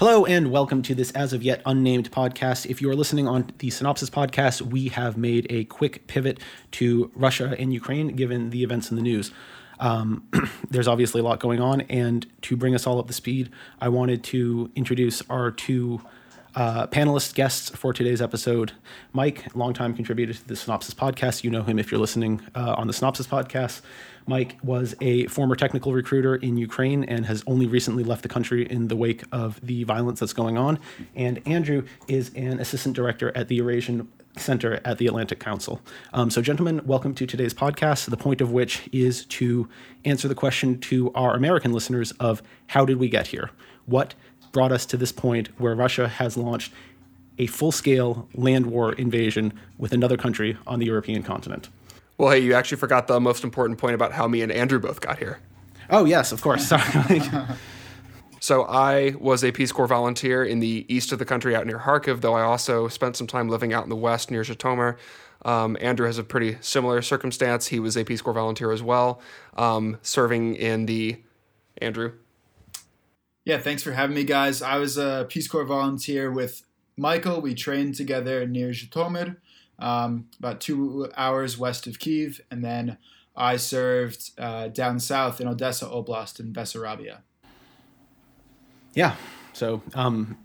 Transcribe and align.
Hello 0.00 0.24
and 0.24 0.50
welcome 0.50 0.80
to 0.84 0.94
this 0.94 1.10
as 1.10 1.34
of 1.34 1.42
yet 1.42 1.60
unnamed 1.66 2.10
podcast. 2.10 2.64
If 2.64 2.80
you 2.80 2.88
are 2.88 2.94
listening 2.94 3.28
on 3.28 3.50
the 3.58 3.68
Synopsis 3.68 4.08
podcast, 4.08 4.62
we 4.62 4.88
have 4.88 5.18
made 5.18 5.46
a 5.50 5.64
quick 5.64 6.06
pivot 6.06 6.40
to 6.70 7.10
Russia 7.14 7.54
and 7.58 7.70
Ukraine 7.70 8.16
given 8.16 8.48
the 8.48 8.62
events 8.62 8.90
in 8.90 8.96
the 8.96 9.02
news. 9.02 9.30
Um, 9.78 10.26
there's 10.70 10.88
obviously 10.88 11.20
a 11.20 11.24
lot 11.24 11.38
going 11.38 11.60
on, 11.60 11.82
and 11.82 12.26
to 12.40 12.56
bring 12.56 12.74
us 12.74 12.86
all 12.86 12.98
up 12.98 13.08
to 13.08 13.12
speed, 13.12 13.50
I 13.78 13.90
wanted 13.90 14.24
to 14.24 14.70
introduce 14.74 15.20
our 15.28 15.50
two 15.50 16.00
uh, 16.54 16.86
panelist 16.86 17.34
guests 17.34 17.68
for 17.68 17.92
today's 17.92 18.22
episode. 18.22 18.72
Mike, 19.12 19.54
longtime 19.54 19.92
contributor 19.92 20.32
to 20.32 20.48
the 20.48 20.56
Synopsis 20.56 20.94
podcast. 20.94 21.44
You 21.44 21.50
know 21.50 21.62
him 21.62 21.78
if 21.78 21.90
you're 21.90 22.00
listening 22.00 22.40
uh, 22.54 22.74
on 22.78 22.86
the 22.86 22.94
Synopsis 22.94 23.26
podcast. 23.26 23.82
Mike 24.26 24.58
was 24.62 24.94
a 25.00 25.26
former 25.26 25.54
technical 25.54 25.92
recruiter 25.92 26.36
in 26.36 26.56
Ukraine 26.56 27.04
and 27.04 27.26
has 27.26 27.42
only 27.46 27.66
recently 27.66 28.04
left 28.04 28.22
the 28.22 28.28
country 28.28 28.70
in 28.70 28.88
the 28.88 28.96
wake 28.96 29.24
of 29.32 29.60
the 29.62 29.84
violence 29.84 30.20
that's 30.20 30.32
going 30.32 30.56
on. 30.56 30.78
And 31.14 31.40
Andrew 31.46 31.84
is 32.08 32.30
an 32.34 32.60
assistant 32.60 32.94
director 32.96 33.36
at 33.36 33.48
the 33.48 33.56
Eurasian 33.56 34.08
Center 34.36 34.80
at 34.84 34.98
the 34.98 35.06
Atlantic 35.06 35.40
Council. 35.40 35.80
Um, 36.12 36.30
so, 36.30 36.40
gentlemen, 36.40 36.80
welcome 36.84 37.14
to 37.14 37.26
today's 37.26 37.52
podcast. 37.52 38.08
The 38.08 38.16
point 38.16 38.40
of 38.40 38.52
which 38.52 38.88
is 38.92 39.24
to 39.26 39.68
answer 40.04 40.28
the 40.28 40.34
question 40.34 40.78
to 40.80 41.12
our 41.14 41.34
American 41.34 41.72
listeners 41.72 42.12
of 42.12 42.42
how 42.68 42.84
did 42.84 42.98
we 42.98 43.08
get 43.08 43.28
here? 43.28 43.50
What 43.86 44.14
brought 44.52 44.72
us 44.72 44.86
to 44.86 44.96
this 44.96 45.12
point 45.12 45.48
where 45.58 45.74
Russia 45.74 46.08
has 46.08 46.36
launched 46.36 46.72
a 47.38 47.46
full 47.46 47.72
scale 47.72 48.28
land 48.34 48.66
war 48.66 48.92
invasion 48.92 49.52
with 49.78 49.92
another 49.92 50.16
country 50.16 50.56
on 50.66 50.78
the 50.78 50.86
European 50.86 51.22
continent? 51.22 51.68
Well, 52.20 52.32
hey, 52.32 52.40
you 52.40 52.52
actually 52.52 52.76
forgot 52.76 53.06
the 53.06 53.18
most 53.18 53.44
important 53.44 53.78
point 53.78 53.94
about 53.94 54.12
how 54.12 54.28
me 54.28 54.42
and 54.42 54.52
Andrew 54.52 54.78
both 54.78 55.00
got 55.00 55.18
here. 55.18 55.38
Oh, 55.88 56.04
yes, 56.04 56.32
of 56.32 56.42
course. 56.42 56.68
Sorry. 56.68 57.22
so 58.40 58.64
I 58.64 59.14
was 59.18 59.42
a 59.42 59.52
Peace 59.52 59.72
Corps 59.72 59.86
volunteer 59.86 60.44
in 60.44 60.60
the 60.60 60.84
east 60.86 61.12
of 61.12 61.18
the 61.18 61.24
country 61.24 61.56
out 61.56 61.66
near 61.66 61.78
Kharkiv, 61.78 62.20
though 62.20 62.34
I 62.34 62.42
also 62.42 62.88
spent 62.88 63.16
some 63.16 63.26
time 63.26 63.48
living 63.48 63.72
out 63.72 63.84
in 63.84 63.88
the 63.88 63.96
west 63.96 64.30
near 64.30 64.42
Zhytomyr. 64.42 64.98
Um, 65.46 65.78
Andrew 65.80 66.04
has 66.04 66.18
a 66.18 66.22
pretty 66.22 66.58
similar 66.60 67.00
circumstance. 67.00 67.68
He 67.68 67.80
was 67.80 67.96
a 67.96 68.04
Peace 68.04 68.20
Corps 68.20 68.34
volunteer 68.34 68.70
as 68.70 68.82
well, 68.82 69.22
um, 69.56 69.96
serving 70.02 70.56
in 70.56 70.84
the 70.84 71.22
Andrew. 71.78 72.12
Yeah, 73.46 73.56
thanks 73.56 73.82
for 73.82 73.92
having 73.92 74.14
me, 74.14 74.24
guys. 74.24 74.60
I 74.60 74.76
was 74.76 74.98
a 74.98 75.24
Peace 75.30 75.48
Corps 75.48 75.64
volunteer 75.64 76.30
with 76.30 76.64
Michael. 76.98 77.40
We 77.40 77.54
trained 77.54 77.94
together 77.94 78.46
near 78.46 78.72
Zhytomyr 78.72 79.36
um, 79.80 80.28
about 80.38 80.60
two 80.60 81.10
hours 81.16 81.58
west 81.58 81.86
of 81.86 81.98
Kiev, 81.98 82.40
and 82.50 82.64
then 82.64 82.98
I 83.36 83.56
served 83.56 84.30
uh, 84.38 84.68
down 84.68 85.00
south 85.00 85.40
in 85.40 85.48
Odessa 85.48 85.86
Oblast 85.86 86.38
in 86.40 86.52
Bessarabia. 86.52 87.18
Yeah, 88.94 89.14
so 89.52 89.82
um, 89.94 90.36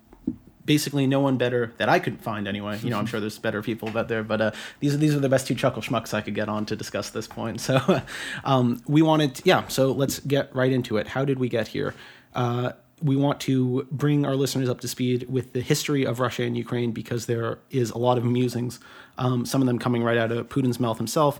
basically 0.65 1.07
no 1.07 1.19
one 1.19 1.37
better 1.37 1.73
that 1.77 1.89
I 1.89 1.99
could 1.99 2.21
find 2.21 2.47
anyway. 2.47 2.79
You 2.81 2.89
know, 2.89 2.99
I'm 2.99 3.05
sure 3.05 3.19
there's 3.19 3.37
better 3.37 3.61
people 3.61 3.95
out 3.97 4.07
there, 4.07 4.23
but 4.23 4.41
uh, 4.41 4.51
these 4.79 4.93
are 4.93 4.97
these 4.97 5.15
are 5.15 5.19
the 5.19 5.29
best 5.29 5.47
two 5.47 5.55
chuckle 5.55 5.81
schmucks 5.81 6.13
I 6.13 6.21
could 6.21 6.35
get 6.35 6.49
on 6.49 6.65
to 6.67 6.75
discuss 6.75 7.09
this 7.09 7.27
point. 7.27 7.61
So 7.65 8.01
um, 8.43 8.83
we 8.87 9.01
wanted, 9.01 9.41
yeah. 9.43 9.67
So 9.69 9.91
let's 9.91 10.19
get 10.19 10.55
right 10.55 10.71
into 10.71 10.97
it. 10.97 11.07
How 11.07 11.25
did 11.25 11.39
we 11.39 11.49
get 11.49 11.69
here? 11.69 11.95
Uh, 12.35 12.73
we 13.01 13.15
want 13.15 13.39
to 13.41 13.87
bring 13.91 14.25
our 14.25 14.35
listeners 14.35 14.69
up 14.69 14.79
to 14.81 14.87
speed 14.87 15.27
with 15.29 15.53
the 15.53 15.61
history 15.61 16.05
of 16.05 16.19
Russia 16.19 16.43
and 16.43 16.55
Ukraine 16.57 16.91
because 16.91 17.25
there 17.25 17.59
is 17.69 17.91
a 17.91 17.97
lot 17.97 18.17
of 18.17 18.23
musings, 18.23 18.79
um, 19.17 19.45
some 19.45 19.61
of 19.61 19.67
them 19.67 19.79
coming 19.79 20.03
right 20.03 20.17
out 20.17 20.31
of 20.31 20.47
Putin's 20.49 20.79
mouth 20.79 20.97
himself, 20.97 21.39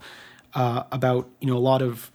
uh, 0.53 0.83
about 0.92 1.30
you 1.39 1.48
know 1.48 1.58
a 1.58 1.59
lot 1.59 1.81
of 1.81 2.11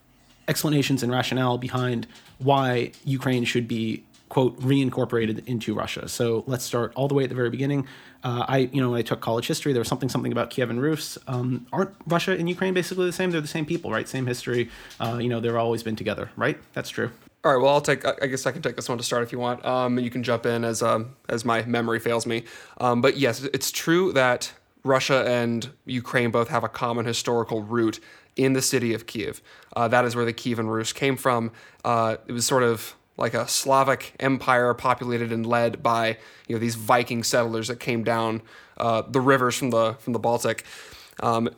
explanations 0.49 1.03
and 1.03 1.13
rationale 1.13 1.59
behind 1.59 2.07
why 2.39 2.93
Ukraine 3.05 3.45
should 3.45 3.69
be 3.69 4.05
quote 4.29 4.59
reincorporated 4.61 5.47
into 5.47 5.75
Russia. 5.75 6.09
So 6.09 6.45
let's 6.47 6.65
start 6.65 6.93
all 6.95 7.09
the 7.09 7.15
way 7.15 7.25
at 7.25 7.29
the 7.29 7.35
very 7.35 7.51
beginning. 7.51 7.87
Uh, 8.23 8.45
I 8.47 8.59
you 8.59 8.81
know 8.81 8.91
when 8.91 8.99
I 8.99 9.03
took 9.03 9.21
college 9.21 9.47
history. 9.47 9.73
There 9.73 9.81
was 9.81 9.89
something 9.89 10.09
something 10.09 10.33
about 10.33 10.51
Kiev 10.51 10.69
and 10.69 10.83
Rus. 10.83 11.19
Um, 11.27 11.67
aren't 11.73 11.95
Russia 12.07 12.33
and 12.33 12.49
Ukraine 12.49 12.75
basically 12.75 13.07
the 13.07 13.13
same? 13.13 13.31
They're 13.31 13.41
the 13.41 13.49
same 13.49 13.67
people, 13.67 13.91
right? 13.91 14.07
Same 14.07 14.27
history. 14.27 14.71
Uh, 15.01 15.19
you 15.21 15.29
know 15.29 15.41
they've 15.41 15.55
always 15.55 15.83
been 15.83 15.97
together, 15.97 16.31
right? 16.37 16.59
That's 16.75 16.91
true. 16.91 17.11
All 17.43 17.55
right. 17.55 17.63
Well, 17.63 17.73
I'll 17.73 17.81
take. 17.81 18.05
I 18.07 18.27
guess 18.27 18.45
I 18.45 18.53
can 18.53 18.61
take 18.61 18.77
this 18.77 18.89
one 18.89 18.99
to 18.99 19.05
start 19.05 19.23
if 19.23 19.33
you 19.33 19.39
want. 19.39 19.65
Um, 19.65 19.99
you 19.99 20.11
can 20.11 20.23
jump 20.23 20.45
in 20.45 20.63
as 20.63 20.83
um, 20.83 21.17
as 21.29 21.43
my 21.43 21.63
memory 21.65 21.99
fails 21.99 22.27
me. 22.27 22.45
Um, 22.79 23.01
but 23.01 23.17
yes, 23.17 23.43
it's 23.45 23.71
true 23.71 24.13
that 24.13 24.53
Russia 24.85 25.25
and 25.27 25.71
Ukraine 25.87 26.31
both 26.31 26.49
have 26.49 26.65
a 26.65 26.69
common 26.69 27.07
historical 27.07 27.63
root 27.63 27.99
in 28.37 28.53
the 28.53 28.61
city 28.61 28.93
of 28.93 29.07
Kiev. 29.07 29.41
Uh, 29.75 29.89
that 29.89 30.05
is 30.05 30.15
where 30.15 30.27
the 30.27 30.35
Kievan 30.35 30.69
Rus 30.69 30.93
came 30.93 31.17
from. 31.17 31.51
Uh, 31.83 32.17
it 32.27 32.33
was 32.33 32.45
sort 32.45 32.63
of 32.63 32.95
like 33.17 33.33
a 33.33 33.49
Slavic 33.49 34.15
empire 34.21 34.75
populated 34.75 35.33
and 35.33 35.47
led 35.47 35.83
by 35.83 36.19
you 36.47 36.55
know 36.55 36.59
these 36.59 36.75
Viking 36.75 37.23
settlers 37.23 37.69
that 37.69 37.81
came 37.81 38.05
down 38.05 38.43
uh, 38.77 39.03
the 39.09 39.21
rivers 39.21 39.57
from 39.57 39.71
the 39.71 39.95
from 39.95 40.13
the 40.13 40.19
Baltic. 40.19 40.65
Um, 41.23 41.49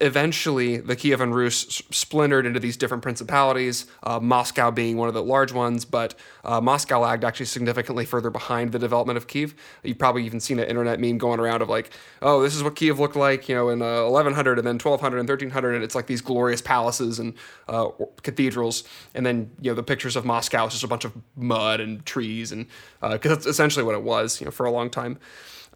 eventually 0.00 0.76
the 0.76 0.94
Kievan 0.94 1.34
Rus 1.34 1.82
splintered 1.90 2.46
into 2.46 2.60
these 2.60 2.76
different 2.76 3.02
principalities, 3.02 3.86
uh, 4.04 4.20
Moscow 4.20 4.70
being 4.70 4.96
one 4.96 5.08
of 5.08 5.14
the 5.14 5.22
large 5.22 5.52
ones, 5.52 5.84
but 5.84 6.14
uh, 6.44 6.60
Moscow 6.60 7.00
lagged 7.00 7.24
actually 7.24 7.46
significantly 7.46 8.04
further 8.04 8.30
behind 8.30 8.70
the 8.70 8.78
development 8.78 9.16
of 9.16 9.26
Kiev. 9.26 9.56
You've 9.82 9.98
probably 9.98 10.24
even 10.24 10.38
seen 10.38 10.60
an 10.60 10.68
internet 10.68 11.00
meme 11.00 11.18
going 11.18 11.40
around 11.40 11.62
of 11.62 11.68
like, 11.68 11.90
oh, 12.22 12.42
this 12.42 12.54
is 12.54 12.62
what 12.62 12.76
Kiev 12.76 13.00
looked 13.00 13.16
like, 13.16 13.48
you 13.48 13.56
know, 13.56 13.70
in 13.70 13.82
uh, 13.82 14.04
1100 14.04 14.58
and 14.58 14.66
then 14.66 14.74
1200 14.74 15.18
and 15.18 15.28
1300, 15.28 15.74
and 15.74 15.82
it's 15.82 15.96
like 15.96 16.06
these 16.06 16.20
glorious 16.20 16.62
palaces 16.62 17.18
and 17.18 17.34
uh, 17.68 17.88
cathedrals, 18.22 18.84
and 19.14 19.26
then 19.26 19.50
you 19.60 19.70
know 19.70 19.74
the 19.74 19.82
pictures 19.82 20.14
of 20.14 20.24
Moscow 20.24 20.66
is 20.66 20.74
just 20.74 20.84
a 20.84 20.88
bunch 20.88 21.04
of 21.04 21.12
mud 21.34 21.80
and 21.80 22.06
trees, 22.06 22.52
and 22.52 22.66
because 23.00 23.32
uh, 23.32 23.34
that's 23.34 23.46
essentially 23.46 23.84
what 23.84 23.96
it 23.96 24.02
was, 24.02 24.40
you 24.40 24.44
know, 24.44 24.52
for 24.52 24.64
a 24.64 24.70
long 24.70 24.90
time. 24.90 25.18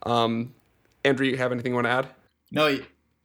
Um, 0.05 0.55
Andrew, 1.05 1.27
you 1.27 1.37
have 1.39 1.51
anything 1.51 1.73
you 1.73 1.77
want 1.77 1.87
to 1.87 1.91
add? 1.91 2.09
No, 2.53 2.79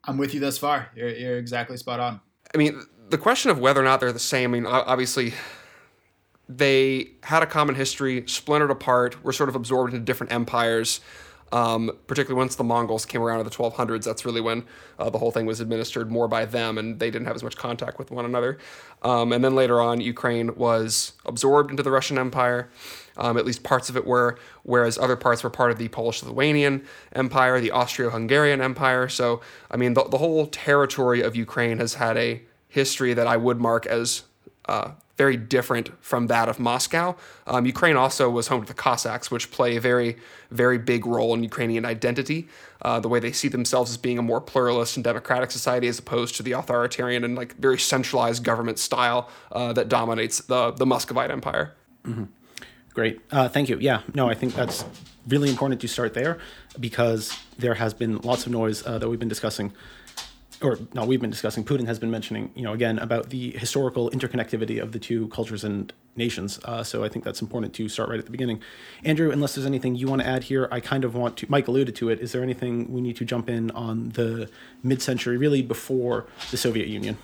I'm 0.08 0.18
with 0.18 0.34
you 0.34 0.40
thus 0.40 0.58
far. 0.58 0.90
You're, 0.96 1.10
you're 1.10 1.38
exactly 1.38 1.78
spot 1.78 2.00
on. 2.00 2.22
I 2.54 2.58
mean, 2.58 2.82
the 3.10 3.18
question 3.18 3.52
of 3.52 3.60
whether 3.60 3.82
or 3.82 3.84
not 3.84 4.00
they're 4.00 4.14
the 4.14 4.20
same, 4.20 4.54
I 4.54 4.60
mean, 4.60 4.66
obviously, 4.66 5.34
they 6.50 7.12
had 7.24 7.44
a 7.44 7.46
common 7.46 7.76
history, 7.76 8.24
splintered 8.26 8.72
apart, 8.72 9.24
were 9.24 9.34
sort 9.34 9.50
of 9.50 9.56
absorbed 9.56 9.94
into 9.94 10.06
different 10.06 10.32
empires. 10.32 11.02
Um, 11.52 11.92
particularly 12.08 12.38
once 12.38 12.56
the 12.56 12.64
Mongols 12.64 13.06
came 13.06 13.22
around 13.22 13.40
in 13.40 13.46
the 13.46 13.52
1200s, 13.52 14.04
that's 14.04 14.26
really 14.26 14.42
when 14.42 14.66
uh, 15.00 15.10
the 15.10 15.18
whole 15.18 15.32
thing 15.32 15.46
was 15.46 15.62
administered 15.62 16.12
more 16.12 16.28
by 16.28 16.46
them, 16.46 16.78
and 16.78 17.00
they 17.00 17.10
didn't 17.10 17.28
have 17.28 17.36
as 17.36 17.44
much 17.44 17.56
contact 17.56 18.00
with 18.00 18.12
one 18.12 18.26
another. 18.26 18.58
Um, 19.02 19.32
and 19.32 19.44
then 19.44 19.56
later 19.56 19.80
on, 19.80 20.02
Ukraine 20.02 20.56
was 20.56 21.14
absorbed 21.26 21.72
into 21.72 21.84
the 21.84 21.92
Russian 21.92 22.18
Empire. 22.18 22.70
Um, 23.16 23.38
at 23.38 23.46
least 23.46 23.64
parts 23.64 23.90
of 23.90 23.98
it 23.98 24.06
were, 24.06 24.38
whereas 24.64 24.98
other 24.98 25.16
parts 25.16 25.44
were 25.44 25.50
part 25.50 25.72
of 25.72 25.78
the 25.78 25.88
Polish 25.88 26.22
Lithuanian 26.22 26.86
Empire, 27.14 27.60
the 27.60 27.72
Austro 27.72 28.10
Hungarian 28.10 28.62
Empire. 28.62 29.10
So, 29.10 29.42
I 29.72 29.78
mean, 29.78 29.94
the, 29.96 30.04
the 30.04 30.20
whole 30.20 30.46
territory 30.48 31.22
of 31.22 31.36
Ukraine 31.36 31.80
has 31.80 31.96
had 31.96 32.16
a 32.18 32.42
history 32.68 33.14
that 33.14 33.26
I 33.26 33.38
would 33.38 33.60
mark 33.60 33.88
as 33.88 34.24
uh, 34.68 34.92
very 35.18 35.36
different 35.36 35.92
from 36.04 36.28
that 36.28 36.48
of 36.48 36.60
Moscow. 36.60 37.16
Um, 37.48 37.66
Ukraine 37.66 37.96
also 37.96 38.30
was 38.30 38.48
home 38.48 38.62
to 38.62 38.68
the 38.68 38.74
Cossacks, 38.74 39.32
which 39.32 39.50
play 39.52 39.76
a 39.76 39.82
very, 39.82 40.18
very 40.52 40.78
big 40.78 41.06
role 41.06 41.34
in 41.34 41.44
Ukrainian 41.44 41.86
identity. 41.86 42.48
Uh, 42.84 43.00
the 43.00 43.08
way 43.08 43.20
they 43.20 43.32
see 43.32 43.48
themselves 43.48 43.90
as 43.90 43.98
being 43.98 44.20
a 44.20 44.22
more 44.22 44.40
pluralist 44.40 44.96
and 44.96 45.04
democratic 45.04 45.50
society, 45.50 45.88
as 45.88 45.98
opposed 45.98 46.36
to 46.36 46.44
the 46.44 46.52
authoritarian 46.52 47.24
and 47.24 47.36
like 47.36 47.56
very 47.56 47.80
centralized 47.80 48.44
government 48.44 48.78
style 48.78 49.30
uh, 49.52 49.74
that 49.74 49.90
dominates 49.90 50.40
the 50.42 50.72
the 50.72 50.86
Muscovite 50.86 51.32
Empire. 51.32 51.74
Mm-hmm. 52.06 52.26
Great, 52.94 53.20
uh, 53.32 53.50
thank 53.50 53.70
you. 53.70 53.78
Yeah, 53.80 54.02
no, 54.14 54.30
I 54.30 54.36
think 54.36 54.54
that's 54.54 54.86
really 55.28 55.50
important 55.50 55.82
to 55.82 55.88
start 55.88 56.14
there 56.14 56.38
because 56.80 57.38
there 57.58 57.74
has 57.74 57.94
been 57.94 58.20
lots 58.20 58.46
of 58.46 58.52
noise 58.52 58.86
uh, 58.86 58.98
that 59.00 59.10
we've 59.10 59.20
been 59.20 59.28
discussing 59.28 59.74
or 60.62 60.80
no, 60.94 61.06
we've 61.06 61.22
been 61.22 61.30
discussing, 61.30 61.64
Putin 61.64 61.86
has 61.86 62.00
been 62.00 62.10
mentioning, 62.10 62.52
you 62.56 62.64
know, 62.64 62.74
again, 62.74 62.98
about 63.00 63.30
the 63.30 63.52
historical 63.52 64.10
interconnectivity 64.10 64.82
of 64.82 64.92
the 64.92 65.00
two 65.00 65.28
cultures 65.28 65.64
and 65.64 65.94
nations. 66.16 66.60
Uh, 66.66 66.84
so 66.84 67.04
I 67.04 67.10
think 67.10 67.24
that's 67.24 67.42
important 67.42 67.74
to 67.76 67.88
start 67.88 68.10
right 68.10 68.18
at 68.18 68.26
the 68.26 68.32
beginning. 68.32 68.62
Andrew, 69.04 69.30
unless 69.32 69.54
there's 69.54 69.68
anything 69.68 69.96
you 69.96 70.08
want 70.08 70.22
to 70.22 70.28
add 70.28 70.46
here, 70.46 70.68
I 70.72 70.80
kind 70.80 71.04
of 71.04 71.14
want 71.14 71.38
to, 71.38 71.46
Mike 71.50 71.68
alluded 71.68 71.96
to 71.98 72.10
it. 72.10 72.20
Is 72.20 72.32
there 72.32 72.42
anything 72.42 72.92
we 72.92 73.02
need 73.02 73.18
to 73.18 73.26
jump 73.26 73.50
in 73.50 73.70
on 73.72 74.10
the 74.10 74.50
mid 74.82 75.02
century, 75.02 75.38
really 75.38 75.62
before 75.62 76.26
the 76.50 76.58
Soviet 76.58 76.88
Union? 76.88 77.18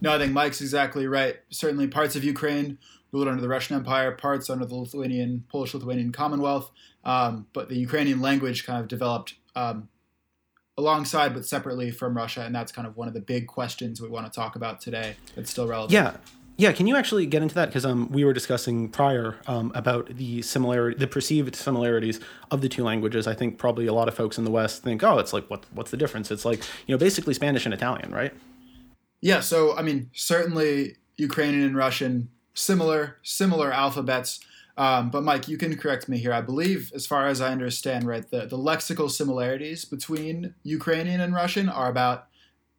No, 0.00 0.14
I 0.14 0.18
think 0.18 0.32
Mike's 0.32 0.60
exactly 0.60 1.06
right. 1.06 1.36
Certainly 1.50 1.88
parts 1.88 2.16
of 2.16 2.24
Ukraine 2.24 2.78
ruled 3.12 3.28
under 3.28 3.42
the 3.42 3.48
Russian 3.48 3.76
Empire, 3.76 4.12
parts 4.12 4.48
under 4.48 4.64
the 4.64 4.74
Lithuanian, 4.74 5.44
Polish 5.48 5.74
Lithuanian 5.74 6.10
Commonwealth. 6.10 6.70
Um, 7.04 7.46
but 7.52 7.68
the 7.68 7.76
Ukrainian 7.76 8.20
language 8.20 8.64
kind 8.64 8.80
of 8.80 8.88
developed 8.88 9.34
um, 9.54 9.88
alongside 10.78 11.34
but 11.34 11.44
separately 11.44 11.90
from 11.90 12.16
Russia, 12.16 12.42
and 12.42 12.54
that's 12.54 12.72
kind 12.72 12.86
of 12.86 12.96
one 12.96 13.08
of 13.08 13.14
the 13.14 13.20
big 13.20 13.46
questions 13.46 14.00
we 14.00 14.08
want 14.08 14.26
to 14.26 14.32
talk 14.32 14.56
about 14.56 14.80
today. 14.80 15.16
That's 15.34 15.50
still 15.50 15.66
relevant. 15.66 15.92
Yeah. 15.92 16.16
Yeah, 16.58 16.70
can 16.72 16.86
you 16.86 16.96
actually 16.96 17.24
get 17.24 17.42
into 17.42 17.54
that? 17.54 17.70
Because 17.70 17.86
um, 17.86 18.10
we 18.12 18.24
were 18.24 18.34
discussing 18.34 18.88
prior 18.90 19.36
um, 19.46 19.72
about 19.74 20.16
the 20.16 20.42
similarity, 20.42 20.98
the 20.98 21.06
perceived 21.06 21.56
similarities 21.56 22.20
of 22.50 22.60
the 22.60 22.68
two 22.68 22.84
languages. 22.84 23.26
I 23.26 23.34
think 23.34 23.58
probably 23.58 23.86
a 23.86 23.94
lot 23.94 24.06
of 24.06 24.14
folks 24.14 24.36
in 24.36 24.44
the 24.44 24.50
West 24.50 24.82
think, 24.82 25.02
oh, 25.02 25.18
it's 25.18 25.32
like 25.32 25.48
what 25.48 25.64
what's 25.72 25.90
the 25.90 25.96
difference? 25.96 26.30
It's 26.30 26.44
like 26.44 26.62
you 26.86 26.94
know 26.94 26.98
basically 26.98 27.32
Spanish 27.32 27.64
and 27.64 27.72
Italian, 27.72 28.12
right? 28.12 28.32
Yeah. 29.22 29.40
So 29.40 29.76
I 29.76 29.82
mean, 29.82 30.10
certainly 30.12 30.96
Ukrainian 31.16 31.64
and 31.64 31.76
Russian 31.76 32.28
similar 32.54 33.16
similar 33.22 33.72
alphabets. 33.72 34.38
Um, 34.76 35.10
but 35.10 35.22
Mike, 35.22 35.48
you 35.48 35.58
can 35.58 35.76
correct 35.76 36.08
me 36.08 36.18
here. 36.18 36.32
I 36.32 36.40
believe, 36.40 36.92
as 36.94 37.06
far 37.06 37.26
as 37.26 37.40
I 37.40 37.52
understand, 37.52 38.06
right, 38.06 38.28
the, 38.30 38.46
the 38.46 38.56
lexical 38.56 39.10
similarities 39.10 39.84
between 39.84 40.54
Ukrainian 40.62 41.20
and 41.20 41.34
Russian 41.34 41.68
are 41.68 41.90
about 41.90 42.28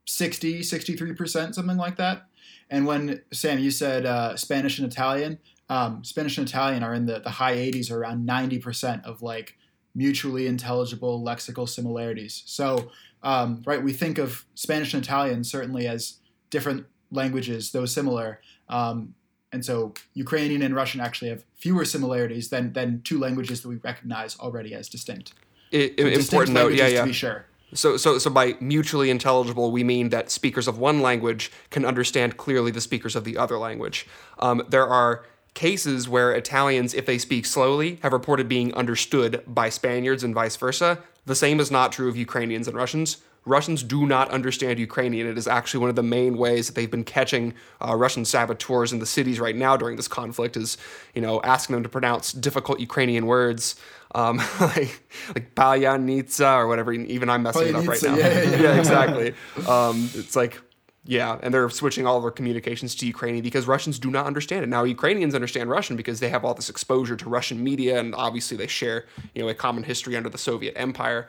60, 0.05 0.61
63%, 0.61 1.53
something 1.53 1.77
like 1.77 1.97
that. 1.97 2.27
And 2.69 2.87
when, 2.87 3.21
Sam, 3.31 3.59
you 3.59 3.71
said 3.71 4.05
uh, 4.05 4.35
Spanish 4.35 4.79
and 4.79 4.91
Italian, 4.91 5.39
um, 5.69 6.03
Spanish 6.03 6.37
and 6.37 6.47
Italian 6.47 6.83
are 6.83 6.93
in 6.93 7.05
the, 7.05 7.19
the 7.19 7.29
high 7.29 7.55
80s, 7.55 7.91
or 7.91 7.99
around 7.99 8.27
90% 8.27 9.03
of 9.05 9.21
like 9.21 9.57
mutually 9.95 10.47
intelligible 10.47 11.23
lexical 11.23 11.69
similarities. 11.69 12.43
So, 12.45 12.91
um, 13.21 13.61
right, 13.65 13.81
we 13.81 13.93
think 13.93 14.17
of 14.17 14.45
Spanish 14.55 14.93
and 14.93 15.03
Italian 15.03 15.43
certainly 15.43 15.87
as 15.87 16.19
different 16.49 16.85
languages, 17.11 17.71
though 17.71 17.85
similar. 17.85 18.41
Um, 18.67 19.15
and 19.53 19.63
so 19.63 19.94
Ukrainian 20.15 20.61
and 20.61 20.75
Russian 20.75 21.00
actually 21.00 21.29
have 21.29 21.45
fewer 21.55 21.85
similarities 21.85 22.50
than, 22.50 22.73
than 22.73 23.01
two 23.03 23.19
languages 23.19 23.61
that 23.61 23.69
we 23.69 23.75
recognize 23.75 24.38
already 24.39 24.73
as 24.73 24.89
distinct. 24.89 25.33
It, 25.71 26.00
so 26.00 26.07
important 26.07 26.53
note, 26.55 26.73
yeah, 26.73 26.88
yeah. 26.88 27.01
To 27.01 27.07
be 27.07 27.13
sure. 27.13 27.45
So, 27.73 27.97
so, 27.97 28.17
so 28.19 28.29
by 28.29 28.55
mutually 28.59 29.09
intelligible, 29.09 29.71
we 29.71 29.83
mean 29.83 30.09
that 30.09 30.29
speakers 30.29 30.67
of 30.67 30.77
one 30.77 31.01
language 31.01 31.51
can 31.71 31.85
understand 31.85 32.38
clearly 32.38 32.71
the 32.71 32.81
speakers 32.81 33.15
of 33.15 33.23
the 33.23 33.38
other 33.38 33.57
language. 33.57 34.05
Um, 34.39 34.63
there 34.69 34.88
are 34.88 35.25
cases 35.53 36.09
where 36.09 36.31
Italians, 36.31 36.94
if 36.94 37.05
they 37.05 37.17
speak 37.17 37.45
slowly, 37.45 38.00
have 38.03 38.13
reported 38.13 38.47
being 38.47 38.73
understood 38.73 39.44
by 39.47 39.69
Spaniards 39.69 40.23
and 40.23 40.33
vice 40.33 40.55
versa. 40.55 41.00
The 41.25 41.35
same 41.35 41.59
is 41.59 41.71
not 41.71 41.91
true 41.91 42.09
of 42.09 42.17
Ukrainians 42.17 42.67
and 42.67 42.75
Russians. 42.75 43.17
Russians 43.45 43.83
do 43.83 44.05
not 44.05 44.29
understand 44.31 44.79
Ukrainian. 44.79 45.27
It 45.27 45.37
is 45.37 45.47
actually 45.47 45.81
one 45.81 45.89
of 45.89 45.95
the 45.95 46.03
main 46.03 46.37
ways 46.37 46.67
that 46.67 46.75
they've 46.75 46.89
been 46.89 47.03
catching 47.03 47.53
uh, 47.85 47.95
Russian 47.95 48.23
saboteurs 48.23 48.93
in 48.93 48.99
the 48.99 49.05
cities 49.05 49.39
right 49.39 49.55
now 49.55 49.75
during 49.75 49.97
this 49.97 50.07
conflict. 50.07 50.55
Is 50.55 50.77
you 51.13 51.21
know 51.21 51.41
asking 51.43 51.75
them 51.75 51.83
to 51.83 51.89
pronounce 51.89 52.31
difficult 52.31 52.79
Ukrainian 52.79 53.25
words, 53.25 53.75
um, 54.15 54.37
like 54.61 55.01
like 55.35 55.55
Palyanitsa 55.55 56.57
or 56.57 56.67
whatever. 56.67 56.93
Even 56.93 57.29
I'm 57.29 57.43
messing 57.43 57.67
it 57.67 57.75
up 57.75 57.85
right 57.85 58.03
now. 58.03 58.15
Yeah, 58.15 58.41
yeah, 58.43 58.61
yeah. 58.61 58.77
exactly. 58.77 59.33
Um, 59.67 60.09
it's 60.13 60.35
like 60.35 60.61
yeah, 61.05 61.37
and 61.43 61.53
they're 61.53 61.69
switching 61.69 62.07
all 62.07 62.15
of 62.15 62.23
their 62.23 62.31
communications 62.31 62.95
to 62.95 63.05
Ukrainian 63.05 63.43
because 63.43 63.67
Russians 63.67 63.99
do 63.99 64.09
not 64.09 64.25
understand 64.25 64.63
it. 64.63 64.69
Now 64.69 64.85
Ukrainians 64.85 65.35
understand 65.35 65.69
Russian 65.69 65.97
because 65.97 66.21
they 66.21 66.29
have 66.29 66.45
all 66.45 66.53
this 66.53 66.69
exposure 66.69 67.17
to 67.17 67.29
Russian 67.29 67.61
media, 67.61 67.99
and 67.99 68.15
obviously 68.15 68.55
they 68.55 68.67
share 68.67 69.05
you 69.35 69.41
know 69.41 69.49
a 69.49 69.53
common 69.53 69.83
history 69.83 70.15
under 70.15 70.29
the 70.29 70.37
Soviet 70.37 70.73
Empire. 70.77 71.27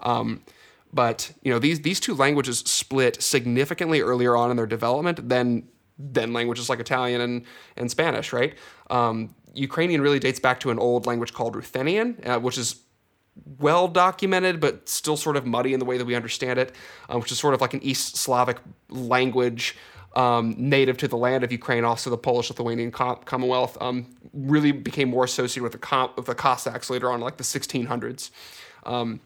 Um, 0.00 0.40
but 0.92 1.32
you 1.42 1.52
know 1.52 1.58
these 1.58 1.80
these 1.80 2.00
two 2.00 2.14
languages 2.14 2.58
split 2.60 3.22
significantly 3.22 4.00
earlier 4.00 4.36
on 4.36 4.50
in 4.50 4.56
their 4.56 4.66
development 4.66 5.28
than 5.28 5.68
than 5.98 6.32
languages 6.32 6.68
like 6.68 6.80
Italian 6.80 7.20
and 7.20 7.44
and 7.76 7.90
Spanish, 7.90 8.32
right? 8.32 8.54
Um, 8.88 9.34
Ukrainian 9.54 10.00
really 10.00 10.18
dates 10.18 10.40
back 10.40 10.60
to 10.60 10.70
an 10.70 10.78
old 10.78 11.06
language 11.06 11.32
called 11.32 11.56
Ruthenian, 11.56 12.20
uh, 12.24 12.38
which 12.38 12.58
is 12.58 12.76
well 13.58 13.88
documented, 13.88 14.60
but 14.60 14.88
still 14.88 15.16
sort 15.16 15.36
of 15.36 15.46
muddy 15.46 15.72
in 15.72 15.78
the 15.78 15.84
way 15.84 15.98
that 15.98 16.04
we 16.04 16.14
understand 16.14 16.58
it, 16.58 16.74
uh, 17.08 17.18
which 17.18 17.32
is 17.32 17.38
sort 17.38 17.54
of 17.54 17.60
like 17.60 17.74
an 17.74 17.82
East 17.82 18.16
Slavic 18.16 18.58
language 18.88 19.76
um, 20.16 20.54
native 20.58 20.96
to 20.98 21.08
the 21.08 21.16
land 21.16 21.44
of 21.44 21.52
Ukraine, 21.52 21.84
also 21.84 22.10
the 22.10 22.18
Polish 22.18 22.50
Lithuanian 22.50 22.90
Commonwealth, 22.90 23.78
um, 23.80 24.06
really 24.32 24.72
became 24.72 25.08
more 25.08 25.24
associated 25.24 25.62
with 25.62 25.72
the, 25.72 25.78
Com- 25.78 26.10
with 26.16 26.26
the 26.26 26.34
Cossacks 26.34 26.90
later 26.90 27.10
on, 27.10 27.20
like 27.20 27.36
the 27.36 27.44
1600s. 27.44 28.30
Um, 28.84 29.20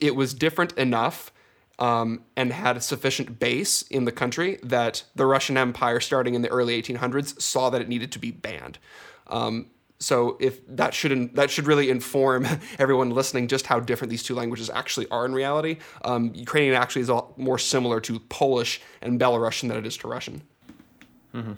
it 0.00 0.14
was 0.16 0.34
different 0.34 0.72
enough 0.72 1.32
um, 1.78 2.22
and 2.36 2.52
had 2.52 2.76
a 2.76 2.80
sufficient 2.80 3.38
base 3.38 3.82
in 3.82 4.04
the 4.04 4.12
country 4.12 4.58
that 4.62 5.04
the 5.14 5.26
Russian 5.26 5.56
Empire, 5.56 6.00
starting 6.00 6.34
in 6.34 6.42
the 6.42 6.48
early 6.48 6.80
1800s, 6.80 7.40
saw 7.40 7.70
that 7.70 7.80
it 7.80 7.88
needed 7.88 8.12
to 8.12 8.18
be 8.18 8.30
banned. 8.30 8.78
Um, 9.26 9.70
so 9.98 10.36
if 10.40 10.60
that 10.76 10.92
should 10.92 11.34
that 11.34 11.50
should 11.50 11.66
really 11.66 11.88
inform 11.88 12.46
everyone 12.78 13.10
listening 13.10 13.48
just 13.48 13.66
how 13.66 13.80
different 13.80 14.10
these 14.10 14.22
two 14.22 14.34
languages 14.34 14.68
actually 14.68 15.08
are 15.08 15.24
in 15.24 15.32
reality. 15.32 15.78
Um, 16.04 16.32
Ukrainian 16.34 16.74
actually 16.74 17.02
is 17.02 17.10
more 17.36 17.58
similar 17.58 18.00
to 18.02 18.18
Polish 18.20 18.80
and 19.00 19.18
Belarusian 19.18 19.68
than 19.68 19.78
it 19.78 19.86
is 19.86 19.96
to 19.98 20.08
Russian. 20.08 20.42
Mm-hmm. 21.34 21.52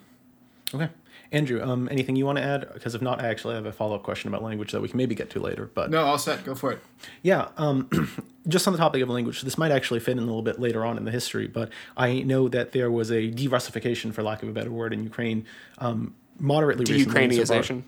Okay. 0.75 0.89
Andrew, 1.33 1.63
um, 1.63 1.89
anything 1.91 2.17
you 2.17 2.25
want 2.25 2.39
to 2.39 2.45
add? 2.45 2.69
Because 2.73 2.95
if 2.95 3.03
not, 3.03 3.21
I 3.21 3.29
actually 3.29 3.55
have 3.55 3.67
a 3.67 3.73
follow 3.73 3.97
up 3.97 4.03
question 4.03 4.29
about 4.29 4.43
language 4.43 4.73
that 4.73 4.81
we 4.81 4.89
can 4.89 4.97
maybe 4.97 5.15
get 5.15 5.31
to 5.31 5.41
later. 5.41 5.71
But 5.73 5.91
no, 5.91 6.05
all 6.05 6.19
set. 6.19 6.45
Go 6.45 6.55
for 6.55 6.73
it. 6.73 6.81
Yeah, 7.23 7.49
um, 7.57 7.89
just 8.49 8.67
on 8.67 8.73
the 8.73 8.79
topic 8.79 9.03
of 9.03 9.09
language, 9.09 9.43
this 9.43 9.59
might 9.59 9.73
actually 9.73 10.01
fit 10.01 10.13
in 10.13 10.19
a 10.19 10.23
little 10.27 10.43
bit 10.43 10.61
later 10.61 10.85
on 10.85 10.97
in 10.97 11.05
the 11.05 11.11
history. 11.11 11.47
But 11.47 11.71
I 11.97 12.21
know 12.23 12.49
that 12.49 12.73
there 12.73 12.91
was 12.91 13.11
a 13.11 13.29
de-Russification, 13.29 14.13
for 14.13 14.23
lack 14.23 14.43
of 14.43 14.49
a 14.49 14.53
better 14.53 14.71
word, 14.71 14.93
in 14.93 15.03
Ukraine 15.03 15.47
um, 15.79 16.15
moderately 16.39 16.85
de-Ukrainianization. 16.85 17.83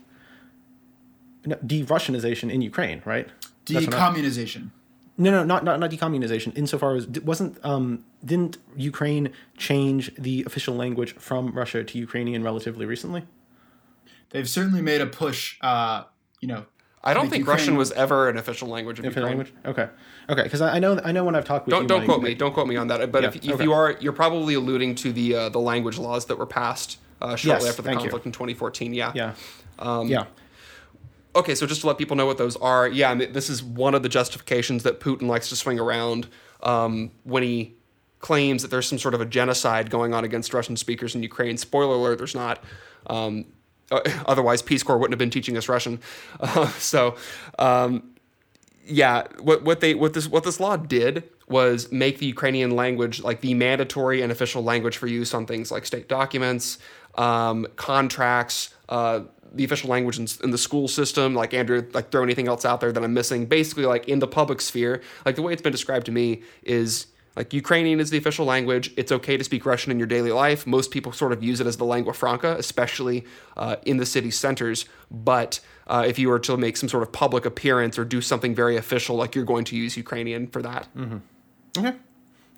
No, 1.45 1.57
de-Russianization 1.65 2.51
in 2.51 2.61
Ukraine, 2.61 3.01
right? 3.05 3.29
Decommunization. 3.65 4.71
No, 5.19 5.31
no, 5.31 5.43
not 5.43 5.65
not 5.65 5.81
not 5.81 5.91
decommunization. 5.91 6.57
Insofar 6.57 6.95
as 6.95 7.07
wasn't 7.07 7.63
um, 7.63 8.05
didn't 8.23 8.57
Ukraine 8.77 9.33
change 9.57 10.15
the 10.15 10.43
official 10.47 10.75
language 10.75 11.13
from 11.15 11.51
Russia 11.51 11.83
to 11.83 11.97
Ukrainian 11.99 12.41
relatively 12.41 12.85
recently? 12.85 13.23
They've 14.29 14.47
certainly 14.47 14.81
made 14.81 15.01
a 15.01 15.05
push. 15.05 15.57
Uh, 15.59 16.05
you 16.39 16.47
know, 16.47 16.65
I 17.03 17.13
don't 17.13 17.29
think 17.29 17.41
Ukraine 17.41 17.57
Russian 17.57 17.75
was 17.75 17.91
ever 17.91 18.29
an 18.29 18.37
official 18.37 18.69
language 18.69 18.97
of 18.99 19.05
official 19.05 19.29
Ukraine. 19.29 19.39
language. 19.39 19.53
Okay, 19.65 19.89
okay, 20.29 20.43
because 20.43 20.61
I, 20.61 20.77
I, 20.77 20.79
know 20.79 21.01
I 21.03 21.11
know 21.11 21.25
when 21.25 21.35
I've 21.35 21.43
talked 21.43 21.65
with 21.65 21.73
don't 21.73 21.83
you, 21.83 21.87
don't 21.89 22.05
quote 22.05 22.23
me, 22.23 22.33
don't 22.33 22.53
quote 22.53 22.67
me 22.67 22.77
on 22.77 22.87
that. 22.87 23.11
But 23.11 23.23
yeah, 23.23 23.29
if, 23.29 23.35
if 23.35 23.51
okay. 23.51 23.63
you 23.65 23.73
are, 23.73 23.97
you're 23.99 24.13
probably 24.13 24.53
alluding 24.53 24.95
to 24.95 25.11
the 25.11 25.35
uh, 25.35 25.49
the 25.49 25.59
language 25.59 25.97
laws 25.97 26.27
that 26.27 26.37
were 26.37 26.45
passed 26.45 26.97
uh, 27.21 27.35
shortly 27.35 27.65
yes, 27.65 27.71
after 27.71 27.81
the 27.81 27.91
conflict 27.91 28.25
you. 28.25 28.29
in 28.29 28.31
2014. 28.31 28.93
Yeah, 28.93 29.11
yeah, 29.13 29.33
um, 29.79 30.07
yeah 30.07 30.27
okay, 31.35 31.55
so 31.55 31.65
just 31.65 31.81
to 31.81 31.87
let 31.87 31.97
people 31.97 32.15
know 32.15 32.25
what 32.25 32.37
those 32.37 32.55
are, 32.57 32.87
yeah, 32.87 33.13
this 33.13 33.49
is 33.49 33.63
one 33.63 33.95
of 33.95 34.03
the 34.03 34.09
justifications 34.09 34.83
that 34.83 34.99
Putin 34.99 35.23
likes 35.23 35.49
to 35.49 35.55
swing 35.55 35.79
around 35.79 36.27
um, 36.63 37.11
when 37.23 37.43
he 37.43 37.75
claims 38.19 38.61
that 38.61 38.69
there's 38.69 38.87
some 38.87 38.99
sort 38.99 39.13
of 39.13 39.21
a 39.21 39.25
genocide 39.25 39.89
going 39.89 40.13
on 40.13 40.23
against 40.23 40.53
Russian 40.53 40.75
speakers 40.75 41.15
in 41.15 41.23
Ukraine. 41.23 41.57
Spoiler 41.57 41.95
alert: 41.95 42.17
there's 42.17 42.35
not. 42.35 42.63
Um, 43.07 43.45
otherwise, 44.25 44.61
Peace 44.61 44.83
Corps 44.83 44.97
wouldn't 44.97 45.13
have 45.13 45.19
been 45.19 45.29
teaching 45.29 45.57
us 45.57 45.69
Russian. 45.69 45.99
Uh, 46.39 46.67
so, 46.73 47.15
um, 47.57 48.15
yeah, 48.85 49.27
what 49.39 49.63
what 49.63 49.81
they 49.81 49.93
what 49.93 50.13
this 50.13 50.27
what 50.27 50.43
this 50.43 50.59
law 50.59 50.77
did 50.77 51.23
was 51.47 51.91
make 51.91 52.19
the 52.19 52.25
Ukrainian 52.25 52.71
language 52.71 53.21
like 53.21 53.41
the 53.41 53.53
mandatory 53.53 54.21
and 54.21 54.31
official 54.31 54.63
language 54.63 54.97
for 54.97 55.07
use 55.07 55.33
on 55.33 55.45
things 55.45 55.71
like 55.71 55.85
state 55.85 56.07
documents, 56.07 56.77
um, 57.15 57.67
contracts, 57.75 58.73
uh, 58.87 59.21
the 59.53 59.63
official 59.63 59.89
language 59.89 60.19
in, 60.19 60.27
in, 60.43 60.51
the 60.51 60.57
school 60.57 60.87
system. 60.87 61.33
Like 61.33 61.53
Andrew, 61.53 61.87
like 61.93 62.11
throw 62.11 62.23
anything 62.23 62.47
else 62.47 62.65
out 62.65 62.81
there 62.81 62.91
that 62.91 63.03
I'm 63.03 63.13
missing. 63.13 63.45
Basically, 63.45 63.85
like 63.85 64.07
in 64.07 64.19
the 64.19 64.27
public 64.27 64.61
sphere, 64.61 65.01
like 65.25 65.35
the 65.35 65.41
way 65.41 65.53
it's 65.53 65.61
been 65.61 65.71
described 65.71 66.05
to 66.07 66.11
me 66.11 66.43
is 66.63 67.07
like 67.35 67.53
Ukrainian 67.53 67.99
is 67.99 68.09
the 68.09 68.17
official 68.17 68.45
language. 68.45 68.91
It's 68.97 69.11
okay 69.11 69.37
to 69.37 69.43
speak 69.43 69.65
Russian 69.65 69.91
in 69.91 69.97
your 69.97 70.07
daily 70.07 70.31
life. 70.31 70.67
Most 70.67 70.91
people 70.91 71.11
sort 71.11 71.31
of 71.31 71.43
use 71.43 71.61
it 71.61 71.67
as 71.67 71.77
the 71.77 71.85
lingua 71.85 72.13
franca, 72.13 72.55
especially 72.57 73.25
uh, 73.55 73.77
in 73.85 73.97
the 73.97 74.05
city 74.05 74.31
centers. 74.31 74.85
But 75.09 75.59
uh, 75.87 76.03
if 76.05 76.19
you 76.19 76.29
were 76.29 76.39
to 76.39 76.57
make 76.57 76.75
some 76.75 76.89
sort 76.89 77.03
of 77.03 77.11
public 77.11 77.45
appearance 77.45 77.97
or 77.97 78.05
do 78.05 78.21
something 78.21 78.53
very 78.53 78.75
official, 78.77 79.15
like 79.15 79.35
you're 79.35 79.45
going 79.45 79.65
to 79.65 79.75
use 79.75 79.95
Ukrainian 79.95 80.47
for 80.47 80.61
that. 80.61 80.87
Mm-hmm. 80.95 81.17
Okay, 81.77 81.97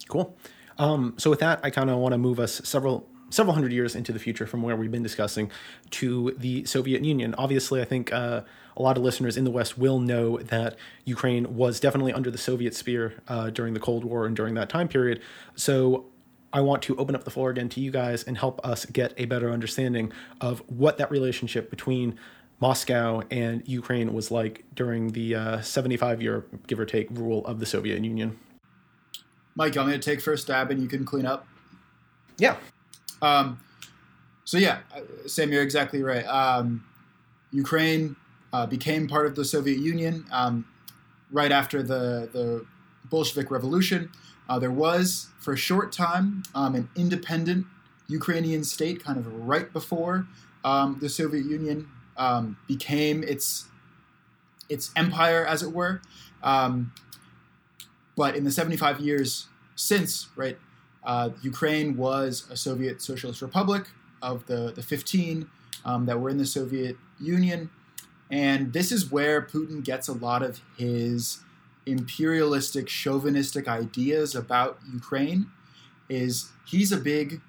cool. 0.08 0.36
Um, 0.80 1.14
so 1.18 1.30
with 1.30 1.40
that, 1.40 1.60
I 1.64 1.70
kind 1.70 1.90
of 1.90 1.98
want 1.98 2.14
to 2.14 2.18
move 2.18 2.40
us 2.40 2.62
several 2.64 3.08
several 3.32 3.56
hundred 3.56 3.72
years 3.72 3.96
into 3.96 4.12
the 4.12 4.20
future 4.20 4.46
from 4.46 4.62
where 4.62 4.76
we've 4.76 4.92
been 4.92 5.04
discussing 5.04 5.50
to 5.92 6.36
the 6.38 6.64
Soviet 6.66 7.04
Union. 7.04 7.34
Obviously, 7.38 7.82
I 7.82 7.86
think 7.86 8.14
uh, 8.14 8.42
a 8.78 8.82
lot 8.82 8.98
of 8.98 9.04
listeners 9.04 9.38
in 9.38 9.44
the 9.44 9.52
West 9.52 9.78
will 9.78 10.00
know 10.00 10.38
that 10.38 10.76
Ukraine 11.06 11.56
was 11.56 11.80
definitely 11.80 12.14
under 12.14 12.30
the 12.30 12.38
Soviet 12.38 12.76
sphere 12.76 13.16
uh, 13.28 13.50
during 13.50 13.74
the 13.74 13.80
Cold 13.80 14.06
War 14.06 14.26
and 14.26 14.36
during 14.36 14.54
that 14.56 14.70
time 14.70 14.88
period. 14.88 15.22
So 15.56 16.06
I 16.54 16.62
want 16.62 16.82
to 16.84 16.96
open 16.98 17.16
up 17.16 17.24
the 17.24 17.32
floor 17.32 17.50
again 17.50 17.70
to 17.70 17.80
you 17.80 17.92
guys 17.92 18.24
and 18.24 18.38
help 18.38 18.66
us 18.66 18.86
get 18.86 19.14
a 19.18 19.26
better 19.26 19.50
understanding 19.50 20.12
of 20.42 20.60
what 20.68 20.98
that 20.98 21.10
relationship 21.10 21.70
between 21.70 22.18
Moscow 22.60 23.24
and 23.32 23.68
Ukraine 23.68 24.14
was 24.14 24.30
like 24.30 24.64
during 24.76 25.14
the 25.14 25.36
uh, 25.36 25.62
75 25.62 26.22
year, 26.22 26.46
give 26.68 26.80
or 26.80 26.86
take, 26.86 27.08
rule 27.10 27.46
of 27.46 27.60
the 27.60 27.66
Soviet 27.66 28.04
Union. 28.04 28.38
Mike, 29.56 29.76
want 29.76 29.90
me 29.90 29.94
to 29.94 30.00
take 30.00 30.22
first 30.22 30.44
stab 30.44 30.72
and 30.72 30.82
you 30.82 30.88
can 30.88 31.04
clean 31.04 31.26
up? 31.26 31.48
Yeah. 32.38 32.56
Um, 33.22 33.60
so 34.46 34.58
yeah, 34.58 34.80
uh, 34.96 35.02
Sam, 35.28 35.52
you're 35.52 35.64
exactly 35.64 36.04
right. 36.04 36.26
Um, 36.26 36.84
Ukraine 37.52 38.16
uh, 38.54 38.66
became 38.66 39.08
part 39.08 39.26
of 39.26 39.36
the 39.36 39.46
Soviet 39.46 39.80
Union 39.80 40.26
um, 40.32 40.66
right 41.32 41.52
after 41.52 41.84
the 41.84 42.30
the 42.32 42.66
Bolshevik 43.10 43.52
Revolution. 43.52 44.12
Uh, 44.50 44.60
there 44.60 44.72
was, 44.72 45.28
for 45.40 45.54
a 45.54 45.58
short 45.58 45.92
time, 45.92 46.44
um, 46.54 46.76
an 46.76 46.90
independent 46.96 47.66
Ukrainian 48.08 48.64
state, 48.64 49.04
kind 49.04 49.18
of 49.18 49.28
right 49.48 49.72
before 49.72 50.28
um, 50.66 50.98
the 51.00 51.08
Soviet 51.08 51.46
Union 51.46 51.88
um, 52.18 52.58
became 52.68 53.24
its 53.24 53.66
its 54.70 54.92
empire, 54.96 55.46
as 55.46 55.64
it 55.64 55.72
were. 55.72 56.02
But 58.16 58.36
in 58.36 58.44
the 58.44 58.52
75 58.52 59.00
years 59.00 59.48
since, 59.76 60.28
right, 60.36 60.58
uh, 61.04 61.30
Ukraine 61.42 61.98
was 61.98 62.46
a 62.50 62.58
Soviet 62.58 63.02
Socialist 63.02 63.42
Republic 63.42 63.88
of 64.22 64.46
the, 64.46 64.72
the 64.72 64.84
15 64.84 65.50
um, 65.86 66.06
that 66.06 66.20
were 66.20 66.30
in 66.30 66.38
the 66.38 66.46
Soviet 66.46 66.98
Union. 67.20 67.70
And 68.30 68.72
this 68.72 68.92
is 68.92 69.12
where 69.12 69.42
Putin 69.42 69.84
gets 69.84 70.08
a 70.08 70.14
lot 70.14 70.44
of 70.44 70.62
his 70.78 71.40
imperialistic, 71.86 72.88
chauvinistic 72.88 73.68
ideas 73.68 74.36
about 74.36 74.80
Ukraine. 74.92 75.48
Is 76.08 76.52
he's 76.66 76.92
a 76.92 76.98
big 76.98 77.42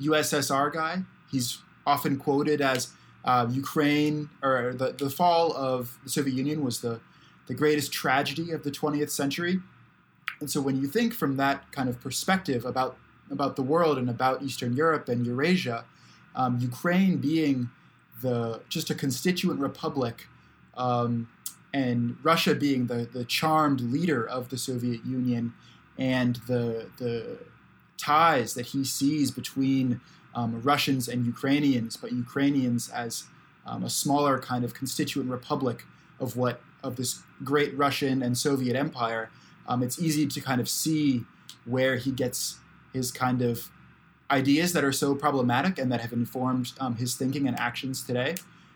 USSR 0.00 0.72
guy. 0.72 1.02
He's 1.30 1.58
often 1.86 2.16
quoted 2.18 2.60
as 2.60 2.92
uh, 3.24 3.48
Ukraine 3.50 4.30
or 4.42 4.72
the, 4.74 4.92
the 4.92 5.10
fall 5.10 5.52
of 5.54 5.98
the 6.04 6.10
Soviet 6.10 6.34
Union 6.34 6.64
was 6.64 6.80
the, 6.80 7.00
the 7.46 7.54
greatest 7.54 7.92
tragedy 7.92 8.52
of 8.52 8.62
the 8.62 8.70
20th 8.70 9.10
century. 9.10 9.60
And 10.40 10.50
so 10.50 10.60
when 10.60 10.80
you 10.80 10.88
think 10.88 11.12
from 11.12 11.36
that 11.36 11.70
kind 11.72 11.88
of 11.88 12.00
perspective 12.00 12.64
about, 12.64 12.96
about 13.30 13.56
the 13.56 13.62
world 13.62 13.98
and 13.98 14.08
about 14.08 14.42
Eastern 14.42 14.74
Europe 14.74 15.08
and 15.08 15.26
Eurasia, 15.26 15.84
um, 16.34 16.58
Ukraine 16.60 17.18
being 17.18 17.70
the 18.22 18.60
just 18.68 18.90
a 18.90 18.94
constituent 18.94 19.60
republic 19.60 20.26
um, 20.76 21.28
and 21.72 22.16
Russia 22.22 22.54
being 22.54 22.86
the, 22.86 23.08
the 23.12 23.24
charmed 23.24 23.80
leader 23.80 24.26
of 24.26 24.48
the 24.48 24.58
Soviet 24.58 25.04
Union 25.04 25.52
and 25.98 26.36
the, 26.46 26.90
the 26.98 27.38
ties 27.96 28.54
that 28.54 28.66
he 28.66 28.84
sees 28.84 29.30
between 29.30 30.00
um, 30.34 30.60
Russians 30.62 31.08
and 31.08 31.26
Ukrainians, 31.26 31.96
but 31.96 32.12
Ukrainians 32.12 32.88
as 32.88 33.24
um, 33.66 33.84
a 33.84 33.90
smaller 33.90 34.38
kind 34.38 34.64
of 34.64 34.74
constituent 34.74 35.30
republic 35.30 35.84
of 36.18 36.36
what 36.36 36.60
of 36.82 36.96
this 36.96 37.22
great 37.44 37.76
Russian 37.76 38.22
and 38.22 38.36
Soviet 38.36 38.74
empire. 38.74 39.30
Um, 39.70 39.82
it's 39.84 40.00
easy 40.00 40.26
to 40.26 40.40
kind 40.40 40.60
of 40.60 40.68
see 40.68 41.24
where 41.64 41.96
he 41.96 42.10
gets 42.10 42.58
his 42.92 43.12
kind 43.12 43.40
of 43.40 43.70
ideas 44.30 44.72
that 44.72 44.84
are 44.84 44.92
so 44.92 45.14
problematic 45.14 45.78
and 45.78 45.90
that 45.92 46.00
have 46.00 46.12
informed 46.12 46.72
um, 46.80 46.96
his 46.96 47.14
thinking 47.14 47.46
and 47.46 47.58
actions 47.58 48.02
today. 48.02 48.34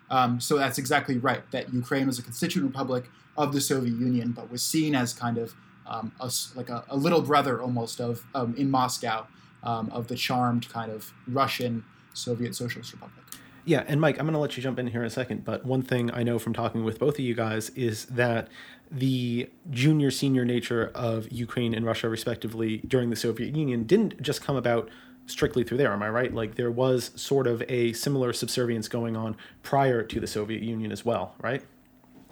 Um, 0.09 0.41
so 0.41 0.57
that's 0.57 0.79
exactly 0.79 1.19
right. 1.19 1.43
That 1.51 1.75
Ukraine 1.75 2.07
was 2.07 2.19
a 2.19 2.23
constituent 2.23 2.69
republic 2.69 3.11
of 3.37 3.53
the 3.53 3.61
Soviet 3.61 3.97
Union, 3.99 4.31
but 4.31 4.51
was 4.51 4.63
seen 4.63 4.95
as 4.95 5.13
kind 5.13 5.37
of 5.37 5.55
um, 5.87 6.13
a, 6.21 6.31
like 6.55 6.71
a, 6.71 6.85
a, 6.89 6.97
little 6.97 7.21
brother 7.21 7.61
almost 7.61 8.01
of 8.01 8.25
um, 8.35 8.55
in 8.57 8.71
Moscow 8.71 9.27
um, 9.65 9.91
of 9.91 10.07
the 10.07 10.15
charmed 10.15 10.69
kind 10.69 10.91
of 10.93 11.13
Russian 11.27 11.85
Soviet 12.15 12.55
Socialist 12.55 12.93
Republic. 12.93 13.24
Yeah, 13.67 13.85
and 13.89 13.99
Mike, 14.01 14.19
I'm 14.19 14.27
going 14.27 14.35
to 14.35 14.39
let 14.39 14.57
you 14.57 14.63
jump 14.63 14.79
in 14.79 14.89
here 14.89 15.01
in 15.01 15.07
a 15.07 15.11
second, 15.11 15.45
but 15.45 15.65
one 15.65 15.81
thing 15.81 16.11
I 16.13 16.23
know 16.23 16.39
from 16.39 16.53
talking 16.53 16.85
with 16.85 16.99
both 16.99 17.15
of 17.15 17.21
you 17.21 17.35
guys 17.35 17.71
is 17.71 18.05
that 18.07 18.49
the 18.91 19.49
junior 19.71 20.11
senior 20.11 20.45
nature 20.45 20.93
of 20.95 21.33
Ukraine 21.33 21.73
and 21.73 21.87
Russia, 21.87 22.09
respectively, 22.11 22.79
during 22.87 23.09
the 23.09 23.17
Soviet 23.17 23.57
Union 23.57 23.85
didn't 23.85 24.21
just 24.21 24.43
come 24.43 24.57
about 24.57 24.91
strictly 25.27 25.65
through 25.65 25.79
there. 25.79 25.93
Am 25.93 26.03
I 26.03 26.11
right? 26.11 26.35
Like 26.35 26.57
there 26.57 26.71
was 26.71 27.11
sort 27.17 27.47
of 27.47 27.63
a 27.69 27.95
similar 27.95 28.35
subservience 28.35 28.87
going 28.89 29.17
on 29.17 29.37
prior 29.63 30.03
to 30.03 30.21
the 30.21 30.27
Soviet 30.27 30.63
Union 30.63 30.93
as 30.93 31.05
well, 31.05 31.35
right? 31.41 31.63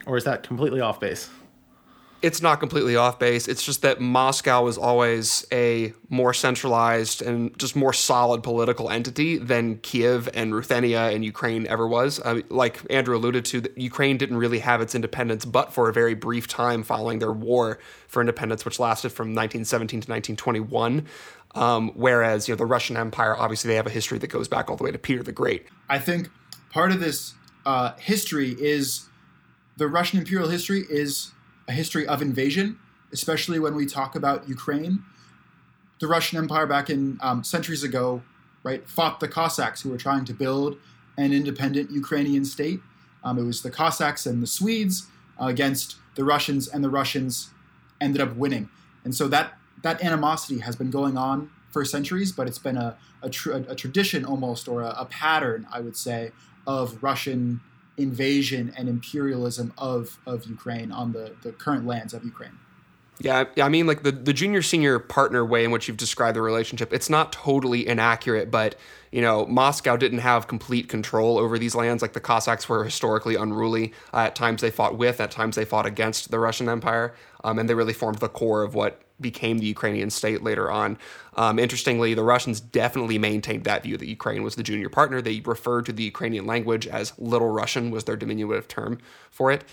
Or 0.04 0.18
is 0.18 0.24
that 0.24 0.42
completely 0.42 0.82
off 0.82 1.00
base? 1.00 1.30
It's 2.22 2.40
not 2.40 2.60
completely 2.60 2.94
off 2.94 3.18
base. 3.18 3.48
It's 3.48 3.64
just 3.64 3.82
that 3.82 4.00
Moscow 4.00 4.62
was 4.62 4.78
always 4.78 5.44
a 5.52 5.92
more 6.08 6.32
centralized 6.32 7.20
and 7.20 7.56
just 7.58 7.74
more 7.74 7.92
solid 7.92 8.44
political 8.44 8.88
entity 8.88 9.38
than 9.38 9.78
Kiev 9.78 10.28
and 10.32 10.54
Ruthenia 10.54 11.10
and 11.10 11.24
Ukraine 11.24 11.66
ever 11.66 11.86
was. 11.86 12.20
Uh, 12.20 12.42
like 12.48 12.80
Andrew 12.90 13.16
alluded 13.16 13.44
to, 13.46 13.64
Ukraine 13.76 14.18
didn't 14.18 14.36
really 14.36 14.60
have 14.60 14.80
its 14.80 14.94
independence 14.94 15.44
but 15.44 15.72
for 15.72 15.88
a 15.88 15.92
very 15.92 16.14
brief 16.14 16.46
time 16.46 16.84
following 16.84 17.18
their 17.18 17.32
war 17.32 17.80
for 18.06 18.20
independence, 18.20 18.64
which 18.64 18.78
lasted 18.78 19.10
from 19.10 19.34
1917 19.34 20.02
to 20.02 20.10
1921. 20.10 21.06
Um, 21.54 21.90
whereas 21.94 22.48
you 22.48 22.54
know 22.54 22.56
the 22.56 22.66
Russian 22.66 22.96
Empire, 22.96 23.36
obviously, 23.36 23.68
they 23.68 23.74
have 23.74 23.86
a 23.86 23.90
history 23.90 24.18
that 24.18 24.28
goes 24.28 24.48
back 24.48 24.70
all 24.70 24.76
the 24.76 24.84
way 24.84 24.92
to 24.92 24.98
Peter 24.98 25.22
the 25.22 25.32
Great. 25.32 25.66
I 25.88 25.98
think 25.98 26.30
part 26.70 26.92
of 26.92 27.00
this 27.00 27.34
uh, 27.66 27.92
history 27.98 28.56
is 28.58 29.08
the 29.76 29.86
Russian 29.86 30.18
imperial 30.18 30.48
history 30.48 30.86
is 30.88 31.32
a 31.72 31.74
history 31.74 32.06
of 32.06 32.20
invasion, 32.20 32.78
especially 33.12 33.58
when 33.58 33.74
we 33.74 33.86
talk 33.86 34.14
about 34.14 34.48
Ukraine. 34.48 35.02
The 36.00 36.06
Russian 36.06 36.38
Empire 36.38 36.66
back 36.66 36.90
in 36.90 37.18
um, 37.20 37.42
centuries 37.42 37.82
ago, 37.82 38.22
right, 38.62 38.86
fought 38.88 39.20
the 39.20 39.28
Cossacks 39.28 39.82
who 39.82 39.90
were 39.90 40.02
trying 40.06 40.24
to 40.26 40.34
build 40.34 40.76
an 41.16 41.32
independent 41.32 41.90
Ukrainian 41.90 42.44
state. 42.44 42.80
Um, 43.24 43.38
it 43.38 43.44
was 43.44 43.62
the 43.62 43.70
Cossacks 43.70 44.26
and 44.26 44.42
the 44.42 44.46
Swedes 44.46 45.06
uh, 45.40 45.46
against 45.46 45.96
the 46.14 46.24
Russians, 46.24 46.68
and 46.68 46.84
the 46.84 46.90
Russians 46.90 47.50
ended 48.00 48.20
up 48.20 48.36
winning. 48.36 48.68
And 49.04 49.14
so 49.14 49.24
that 49.28 49.54
that 49.82 49.96
animosity 50.04 50.58
has 50.60 50.76
been 50.76 50.90
going 50.90 51.16
on 51.16 51.50
for 51.70 51.84
centuries, 51.84 52.30
but 52.32 52.46
it's 52.48 52.58
been 52.58 52.76
a 52.76 52.96
a, 53.22 53.30
tr- 53.30 53.52
a 53.52 53.76
tradition 53.82 54.24
almost, 54.24 54.68
or 54.68 54.82
a, 54.82 54.90
a 55.04 55.06
pattern, 55.06 55.60
I 55.72 55.80
would 55.80 55.96
say, 55.96 56.32
of 56.66 57.02
Russian 57.02 57.60
invasion 57.96 58.72
and 58.76 58.88
imperialism 58.88 59.72
of, 59.76 60.18
of 60.26 60.46
Ukraine 60.46 60.90
on 60.92 61.12
the, 61.12 61.34
the 61.42 61.52
current 61.52 61.86
lands 61.86 62.14
of 62.14 62.24
Ukraine. 62.24 62.58
Yeah, 63.20 63.44
I 63.60 63.68
mean, 63.68 63.86
like 63.86 64.02
the, 64.02 64.10
the 64.10 64.32
junior 64.32 64.62
senior 64.62 64.98
partner 64.98 65.44
way 65.44 65.64
in 65.64 65.70
which 65.70 65.86
you've 65.86 65.98
described 65.98 66.34
the 66.34 66.42
relationship, 66.42 66.92
it's 66.92 67.08
not 67.08 67.30
totally 67.30 67.86
inaccurate, 67.86 68.50
but, 68.50 68.74
you 69.12 69.20
know, 69.20 69.46
Moscow 69.46 69.96
didn't 69.96 70.18
have 70.20 70.48
complete 70.48 70.88
control 70.88 71.38
over 71.38 71.56
these 71.56 71.76
lands. 71.76 72.02
Like 72.02 72.14
the 72.14 72.20
Cossacks 72.20 72.68
were 72.68 72.82
historically 72.84 73.36
unruly. 73.36 73.92
Uh, 74.12 74.20
at 74.20 74.34
times 74.34 74.60
they 74.60 74.70
fought 74.70 74.98
with, 74.98 75.20
at 75.20 75.30
times 75.30 75.54
they 75.54 75.64
fought 75.64 75.86
against 75.86 76.32
the 76.32 76.40
Russian 76.40 76.68
Empire. 76.68 77.14
Um, 77.44 77.60
and 77.60 77.68
they 77.68 77.74
really 77.74 77.92
formed 77.92 78.18
the 78.18 78.28
core 78.28 78.64
of 78.64 78.74
what 78.74 79.01
became 79.22 79.58
the 79.58 79.66
Ukrainian 79.66 80.10
state 80.10 80.42
later 80.42 80.70
on. 80.70 80.98
Um, 81.36 81.58
interestingly, 81.58 82.14
the 82.14 82.22
Russians 82.22 82.60
definitely 82.60 83.18
maintained 83.18 83.64
that 83.64 83.82
view 83.84 83.96
that 83.96 84.06
Ukraine 84.06 84.42
was 84.42 84.56
the 84.56 84.62
junior 84.62 84.88
partner. 84.88 85.22
They 85.22 85.40
referred 85.40 85.86
to 85.86 85.92
the 85.92 86.02
Ukrainian 86.02 86.46
language 86.46 86.86
as 86.86 87.12
Little 87.18 87.48
Russian 87.48 87.90
was 87.90 88.04
their 88.04 88.16
diminutive 88.16 88.68
term 88.68 88.98
for 89.30 89.50
it, 89.50 89.64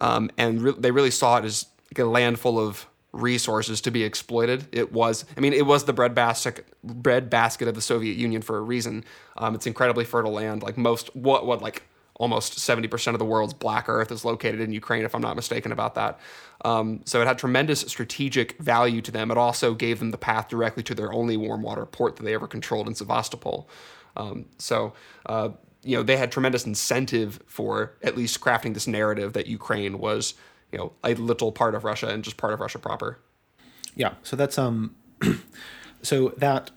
um, 0.00 0.30
and 0.36 0.62
re- 0.62 0.74
they 0.78 0.90
really 0.90 1.10
saw 1.10 1.36
it 1.38 1.44
as 1.44 1.66
like 1.92 1.98
a 2.00 2.04
land 2.04 2.40
full 2.40 2.58
of 2.58 2.86
resources 3.12 3.80
to 3.82 3.90
be 3.90 4.02
exploited. 4.02 4.66
It 4.72 4.92
was, 4.92 5.24
I 5.36 5.40
mean, 5.40 5.52
it 5.52 5.66
was 5.66 5.84
the 5.84 5.92
bread 5.92 6.14
basket, 6.14 6.66
bread 6.82 7.30
basket 7.30 7.68
of 7.68 7.74
the 7.74 7.80
Soviet 7.80 8.16
Union 8.16 8.42
for 8.42 8.56
a 8.56 8.60
reason. 8.60 9.04
Um, 9.36 9.54
it's 9.54 9.66
incredibly 9.66 10.04
fertile 10.04 10.32
land. 10.32 10.62
Like 10.62 10.76
most, 10.76 11.14
what, 11.14 11.46
what, 11.46 11.62
like 11.62 11.84
almost 12.16 12.58
70% 12.58 13.12
of 13.12 13.18
the 13.18 13.24
world's 13.24 13.54
black 13.54 13.88
earth 13.88 14.12
is 14.12 14.24
located 14.24 14.60
in 14.60 14.72
Ukraine, 14.72 15.04
if 15.04 15.14
I'm 15.14 15.22
not 15.22 15.36
mistaken 15.36 15.72
about 15.72 15.96
that. 15.96 16.20
Um, 16.64 17.00
so 17.04 17.20
it 17.20 17.26
had 17.26 17.38
tremendous 17.38 17.80
strategic 17.80 18.58
value 18.58 19.00
to 19.02 19.10
them. 19.10 19.30
It 19.30 19.38
also 19.38 19.74
gave 19.74 19.98
them 19.98 20.10
the 20.10 20.18
path 20.18 20.48
directly 20.48 20.82
to 20.84 20.94
their 20.94 21.12
only 21.12 21.36
warm 21.36 21.62
water 21.62 21.84
port 21.86 22.16
that 22.16 22.22
they 22.22 22.34
ever 22.34 22.46
controlled 22.46 22.86
in 22.86 22.94
Sevastopol. 22.94 23.68
Um, 24.16 24.46
so, 24.58 24.92
uh, 25.26 25.50
you 25.82 25.96
know, 25.96 26.02
they 26.02 26.16
had 26.16 26.30
tremendous 26.30 26.64
incentive 26.64 27.40
for 27.46 27.94
at 28.02 28.16
least 28.16 28.40
crafting 28.40 28.74
this 28.74 28.86
narrative 28.86 29.32
that 29.34 29.46
Ukraine 29.46 29.98
was, 29.98 30.34
you 30.72 30.78
know, 30.78 30.92
a 31.02 31.14
little 31.14 31.52
part 31.52 31.74
of 31.74 31.84
Russia 31.84 32.08
and 32.08 32.22
just 32.22 32.36
part 32.36 32.52
of 32.52 32.60
Russia 32.60 32.78
proper. 32.78 33.18
Yeah. 33.96 34.14
So 34.22 34.36
that's 34.36 34.56
um, 34.56 34.94
so 36.02 36.28
that 36.38 36.70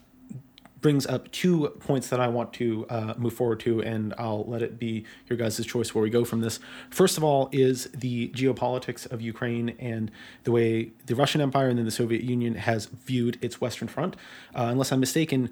brings 0.80 1.06
up 1.06 1.30
two 1.32 1.68
points 1.80 2.08
that 2.08 2.20
I 2.20 2.28
want 2.28 2.52
to 2.54 2.86
uh, 2.88 3.14
move 3.16 3.32
forward 3.32 3.60
to, 3.60 3.82
and 3.82 4.14
I'll 4.18 4.44
let 4.44 4.62
it 4.62 4.78
be 4.78 5.04
your 5.28 5.36
guys' 5.36 5.64
choice 5.66 5.94
where 5.94 6.02
we 6.02 6.10
go 6.10 6.24
from 6.24 6.40
this. 6.40 6.60
First 6.90 7.16
of 7.16 7.24
all, 7.24 7.48
is 7.52 7.86
the 7.86 8.28
geopolitics 8.28 9.10
of 9.10 9.20
Ukraine 9.20 9.70
and 9.78 10.10
the 10.44 10.52
way 10.52 10.92
the 11.06 11.14
Russian 11.14 11.40
Empire 11.40 11.68
and 11.68 11.78
then 11.78 11.84
the 11.84 11.90
Soviet 11.90 12.22
Union 12.22 12.54
has 12.54 12.86
viewed 12.86 13.38
its 13.42 13.60
Western 13.60 13.88
Front. 13.88 14.16
Uh, 14.54 14.68
unless 14.70 14.92
I'm 14.92 15.00
mistaken, 15.00 15.50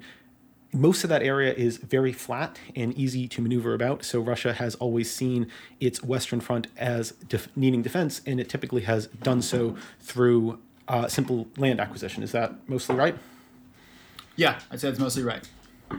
most 0.73 1.03
of 1.03 1.09
that 1.09 1.23
area 1.23 1.53
is 1.53 1.77
very 1.77 2.11
flat 2.11 2.59
and 2.75 2.93
easy 2.97 3.27
to 3.29 3.41
maneuver 3.41 3.73
about. 3.73 4.03
So 4.03 4.19
Russia 4.19 4.53
has 4.53 4.75
always 4.75 5.11
seen 5.11 5.47
its 5.79 6.03
Western 6.03 6.39
Front 6.39 6.67
as 6.77 7.11
def- 7.11 7.49
needing 7.55 7.81
defense, 7.81 8.21
and 8.25 8.39
it 8.39 8.49
typically 8.49 8.81
has 8.81 9.07
done 9.07 9.41
so 9.41 9.75
through 9.99 10.59
uh, 10.87 11.07
simple 11.07 11.47
land 11.57 11.79
acquisition. 11.79 12.23
Is 12.23 12.31
that 12.31 12.53
mostly 12.69 12.95
right? 12.95 13.15
Yeah, 14.37 14.59
I'd 14.71 14.79
say 14.79 14.87
that's 14.87 14.99
mostly 14.99 15.23
right. 15.23 15.47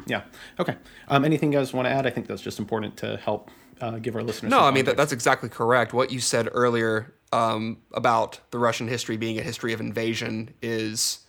Yeah. 0.06 0.22
Okay. 0.58 0.76
Um, 1.08 1.24
anything 1.24 1.52
you 1.52 1.58
guys 1.58 1.72
want 1.72 1.86
to 1.86 1.90
add? 1.90 2.06
I 2.06 2.10
think 2.10 2.26
that's 2.26 2.42
just 2.42 2.58
important 2.58 2.96
to 2.98 3.16
help 3.18 3.50
uh, 3.80 3.98
give 3.98 4.16
our 4.16 4.22
listeners. 4.22 4.50
No, 4.50 4.60
I 4.60 4.70
mean 4.70 4.84
that, 4.86 4.96
that's 4.96 5.12
exactly 5.12 5.48
correct. 5.48 5.92
What 5.92 6.10
you 6.10 6.20
said 6.20 6.48
earlier 6.52 7.14
um, 7.32 7.78
about 7.92 8.40
the 8.50 8.58
Russian 8.58 8.88
history 8.88 9.16
being 9.16 9.38
a 9.38 9.42
history 9.42 9.72
of 9.72 9.80
invasion 9.80 10.54
is 10.62 11.20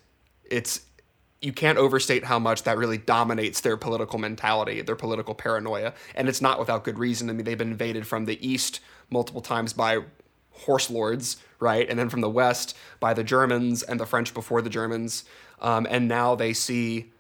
it's 0.44 0.82
you 1.42 1.54
can't 1.54 1.78
overstate 1.78 2.26
how 2.26 2.38
much 2.38 2.64
that 2.64 2.78
really 2.78 2.98
dominates 2.98 3.62
their 3.62 3.78
political 3.78 4.20
mentality, 4.20 4.82
their 4.82 4.96
political 4.96 5.34
paranoia, 5.34 5.94
and 6.16 6.28
it's 6.28 6.42
not 6.42 6.60
without 6.60 6.84
good 6.84 7.00
reason. 7.00 7.30
I 7.30 7.34
mean, 7.34 7.46
they've 7.46 7.58
been 7.58 7.72
invaded 7.72 8.06
from 8.06 8.26
the 8.26 8.46
east 8.46 8.82
multiple 9.10 9.42
times 9.42 9.72
by 9.72 10.00
horse 10.66 10.90
lords, 10.90 11.38
right, 11.60 11.90
and 11.90 11.98
then 11.98 12.10
from 12.10 12.22
the 12.22 12.30
west 12.30 12.78
by 13.00 13.14
the 13.14 13.24
Germans 13.24 13.84
and 13.84 14.00
the 14.00 14.06
French 14.06 14.34
before 14.34 14.62
the 14.62 14.70
Germans. 14.70 15.26
Um, 15.62 15.88
and 15.90 16.08
now 16.08 16.36
they 16.36 16.54
see 16.54 17.12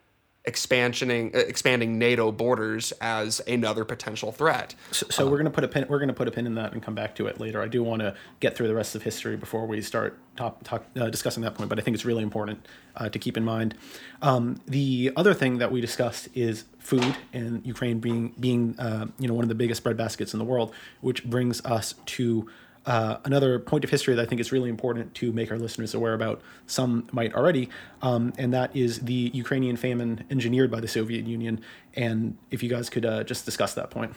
expansioning 0.47 1.35
uh, 1.35 1.39
expanding 1.39 1.99
NATO 1.99 2.31
borders 2.31 2.91
as 3.01 3.41
another 3.41 3.83
potential 3.85 4.31
threat. 4.31 4.73
So, 4.91 5.05
so 5.09 5.27
we're 5.27 5.37
gonna 5.37 5.49
put 5.51 5.63
a 5.63 5.67
pin. 5.67 5.85
We're 5.89 5.99
gonna 5.99 6.13
put 6.13 6.27
a 6.27 6.31
pin 6.31 6.47
in 6.47 6.55
that 6.55 6.73
and 6.73 6.81
come 6.81 6.95
back 6.95 7.15
to 7.15 7.27
it 7.27 7.39
later. 7.39 7.61
I 7.61 7.67
do 7.67 7.83
want 7.83 8.01
to 8.01 8.15
get 8.39 8.55
through 8.55 8.67
the 8.67 8.75
rest 8.75 8.95
of 8.95 9.03
history 9.03 9.35
before 9.35 9.65
we 9.65 9.81
start 9.81 10.17
talk, 10.35 10.85
uh, 10.95 11.09
discussing 11.09 11.43
that 11.43 11.55
point. 11.55 11.69
But 11.69 11.77
I 11.79 11.81
think 11.81 11.95
it's 11.95 12.05
really 12.05 12.23
important 12.23 12.65
uh, 12.95 13.09
to 13.09 13.19
keep 13.19 13.35
in 13.37 13.43
mind. 13.43 13.75
Um, 14.21 14.61
the 14.65 15.11
other 15.15 15.33
thing 15.33 15.57
that 15.57 15.71
we 15.71 15.81
discussed 15.81 16.29
is 16.33 16.65
food 16.79 17.15
and 17.33 17.65
Ukraine 17.65 17.99
being 17.99 18.33
being 18.39 18.79
uh, 18.79 19.07
you 19.19 19.27
know 19.27 19.33
one 19.33 19.43
of 19.43 19.49
the 19.49 19.55
biggest 19.55 19.83
bread 19.83 19.97
baskets 19.97 20.33
in 20.33 20.39
the 20.39 20.45
world, 20.45 20.73
which 21.01 21.25
brings 21.25 21.63
us 21.65 21.95
to 22.05 22.49
uh, 22.89 23.19
another 23.23 23.59
point 23.59 23.83
of 23.83 23.91
history 23.91 24.15
that 24.15 24.21
I 24.23 24.25
think 24.25 24.41
is 24.41 24.51
really 24.51 24.67
important 24.67 25.13
to 25.15 25.31
make 25.31 25.51
our 25.51 25.59
listeners 25.59 25.93
aware 25.93 26.15
about. 26.15 26.41
Some 26.65 27.07
might 27.11 27.35
already, 27.35 27.69
um, 28.01 28.33
and 28.35 28.51
that 28.51 28.75
is 28.75 29.01
the 29.01 29.29
Ukrainian 29.31 29.77
famine 29.77 30.25
engineered 30.31 30.71
by 30.71 30.79
the 30.79 30.87
Soviet 30.87 31.27
Union. 31.27 31.61
And 31.93 32.35
if 32.49 32.63
you 32.63 32.69
guys 32.69 32.89
could 32.89 33.05
uh, 33.05 33.23
just 33.23 33.45
discuss 33.45 33.75
that 33.75 33.91
point. 33.91 34.15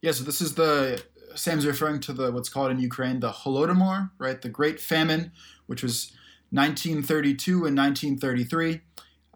Yeah, 0.00 0.12
so 0.12 0.22
this 0.22 0.40
is 0.40 0.54
the 0.54 1.02
Sam's 1.34 1.66
referring 1.66 1.98
to 2.02 2.12
the 2.12 2.30
what's 2.30 2.48
called 2.48 2.70
in 2.70 2.78
Ukraine 2.78 3.18
the 3.18 3.32
Holodomor, 3.32 4.12
right? 4.18 4.40
The 4.40 4.48
Great 4.48 4.78
Famine, 4.78 5.32
which 5.66 5.82
was 5.82 6.12
1932 6.50 7.66
and 7.66 7.76
1933. 7.76 8.82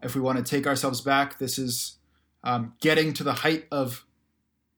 If 0.01 0.15
we 0.15 0.21
want 0.21 0.37
to 0.37 0.45
take 0.45 0.65
ourselves 0.65 1.01
back, 1.01 1.39
this 1.39 1.59
is 1.59 1.97
um, 2.41 2.73
getting 2.79 3.11
to 3.15 3.25
the 3.25 3.33
height 3.33 3.65
of 3.69 4.05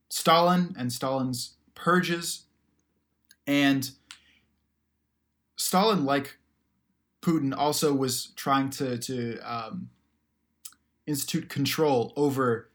Stalin 0.10 0.74
and 0.80 0.92
Stalin's 0.92 1.58
purges 1.76 2.46
and 3.50 3.90
Stalin, 5.58 6.06
like 6.06 6.38
Putin, 7.20 7.52
also 7.58 7.96
was 7.96 8.28
trying 8.36 8.70
to, 8.70 9.00
to 9.00 9.40
um, 9.40 9.90
institute 11.08 11.50
control 11.50 12.14
over 12.16 12.70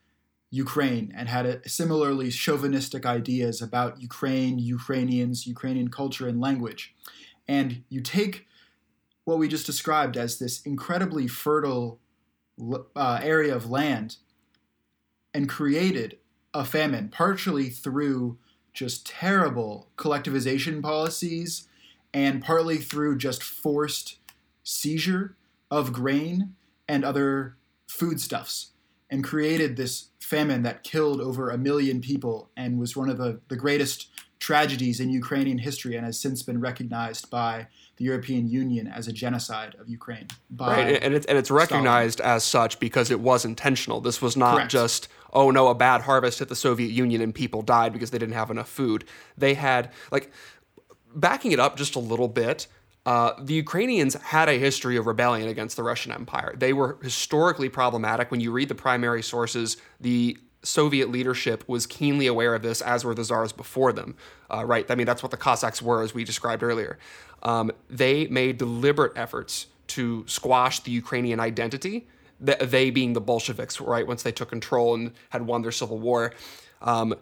Ukraine 0.50 1.14
and 1.16 1.28
had 1.28 1.46
a, 1.46 1.68
similarly 1.68 2.28
chauvinistic 2.28 3.06
ideas 3.06 3.62
about 3.62 4.02
Ukraine, 4.02 4.58
Ukrainians, 4.58 5.46
Ukrainian 5.46 5.90
culture 5.90 6.26
and 6.26 6.40
language. 6.40 6.92
And 7.46 7.84
you 7.88 8.00
take 8.00 8.48
what 9.26 9.38
we 9.38 9.46
just 9.46 9.66
described 9.66 10.16
as 10.16 10.40
this 10.40 10.60
incredibly 10.62 11.28
fertile 11.28 12.00
uh, 12.96 13.20
area 13.22 13.54
of 13.54 13.70
land 13.70 14.16
and 15.32 15.48
created 15.48 16.18
a 16.52 16.64
famine, 16.64 17.10
partially 17.10 17.70
through 17.70 18.38
just 18.74 19.06
terrible 19.06 19.88
collectivization 19.96 20.82
policies 20.82 21.68
and 22.12 22.42
partly 22.42 22.76
through 22.78 23.16
just 23.16 23.42
forced 23.42 24.18
seizure 24.62 25.36
of 25.70 25.92
grain 25.92 26.54
and 26.88 27.04
other 27.04 27.56
foodstuffs 27.88 28.72
and 29.10 29.22
created 29.22 29.76
this 29.76 30.08
famine 30.18 30.62
that 30.62 30.82
killed 30.82 31.20
over 31.20 31.50
a 31.50 31.58
million 31.58 32.00
people 32.00 32.50
and 32.56 32.78
was 32.78 32.96
one 32.96 33.08
of 33.08 33.18
the, 33.18 33.40
the 33.48 33.56
greatest 33.56 34.08
tragedies 34.40 35.00
in 35.00 35.08
Ukrainian 35.10 35.58
history 35.58 35.96
and 35.96 36.04
has 36.04 36.20
since 36.20 36.42
been 36.42 36.60
recognized 36.60 37.30
by 37.30 37.66
the 37.96 38.04
European 38.04 38.48
Union 38.48 38.86
as 38.86 39.06
a 39.06 39.12
genocide 39.12 39.76
of 39.78 39.88
Ukraine. 39.88 40.26
right, 40.58 41.02
and 41.02 41.14
it's, 41.14 41.26
and 41.26 41.38
it's 41.38 41.50
recognized 41.50 42.18
Stalin. 42.18 42.36
as 42.36 42.44
such 42.44 42.80
because 42.80 43.10
it 43.10 43.20
was 43.20 43.44
intentional. 43.44 44.00
This 44.00 44.20
was 44.20 44.36
not 44.36 44.56
Correct. 44.56 44.70
just 44.70 45.08
oh 45.34 45.50
no, 45.50 45.68
a 45.68 45.74
bad 45.74 46.02
harvest 46.02 46.38
hit 46.38 46.48
the 46.48 46.56
Soviet 46.56 46.90
Union 46.90 47.20
and 47.20 47.34
people 47.34 47.62
died 47.62 47.92
because 47.92 48.10
they 48.10 48.18
didn't 48.18 48.34
have 48.34 48.50
enough 48.50 48.68
food. 48.68 49.04
They 49.36 49.54
had 49.54 49.90
like 50.10 50.30
backing 51.14 51.52
it 51.52 51.60
up 51.60 51.76
just 51.76 51.96
a 51.96 52.00
little 52.00 52.28
bit. 52.28 52.66
Uh, 53.06 53.32
the 53.38 53.54
Ukrainians 53.54 54.14
had 54.14 54.48
a 54.48 54.54
history 54.54 54.96
of 54.96 55.06
rebellion 55.06 55.48
against 55.48 55.76
the 55.76 55.82
Russian 55.82 56.10
Empire. 56.10 56.54
They 56.56 56.72
were 56.72 56.98
historically 57.02 57.68
problematic. 57.68 58.30
When 58.30 58.40
you 58.40 58.50
read 58.50 58.68
the 58.68 58.74
primary 58.74 59.22
sources, 59.22 59.76
the 60.00 60.38
Soviet 60.62 61.10
leadership 61.10 61.64
was 61.68 61.86
keenly 61.86 62.26
aware 62.26 62.54
of 62.54 62.62
this, 62.62 62.80
as 62.80 63.04
were 63.04 63.14
the 63.14 63.24
czars 63.24 63.52
before 63.52 63.92
them. 63.92 64.16
Uh, 64.50 64.64
right? 64.64 64.90
I 64.90 64.94
mean, 64.94 65.06
that's 65.06 65.22
what 65.22 65.30
the 65.30 65.36
Cossacks 65.36 65.82
were, 65.82 66.02
as 66.02 66.14
we 66.14 66.24
described 66.24 66.62
earlier. 66.62 66.98
Um, 67.42 67.72
they 67.90 68.26
made 68.28 68.56
deliberate 68.56 69.12
efforts 69.16 69.66
to 69.88 70.24
squash 70.26 70.80
the 70.80 70.90
Ukrainian 70.90 71.40
identity 71.40 72.08
they 72.40 72.90
being 72.90 73.12
the 73.12 73.20
Bolsheviks, 73.20 73.80
right? 73.80 74.06
Once 74.06 74.22
they 74.22 74.32
took 74.32 74.50
control 74.50 74.94
and 74.94 75.12
had 75.30 75.46
won 75.46 75.62
their 75.62 75.72
civil 75.72 75.98
war, 75.98 76.32
um, 76.82 77.14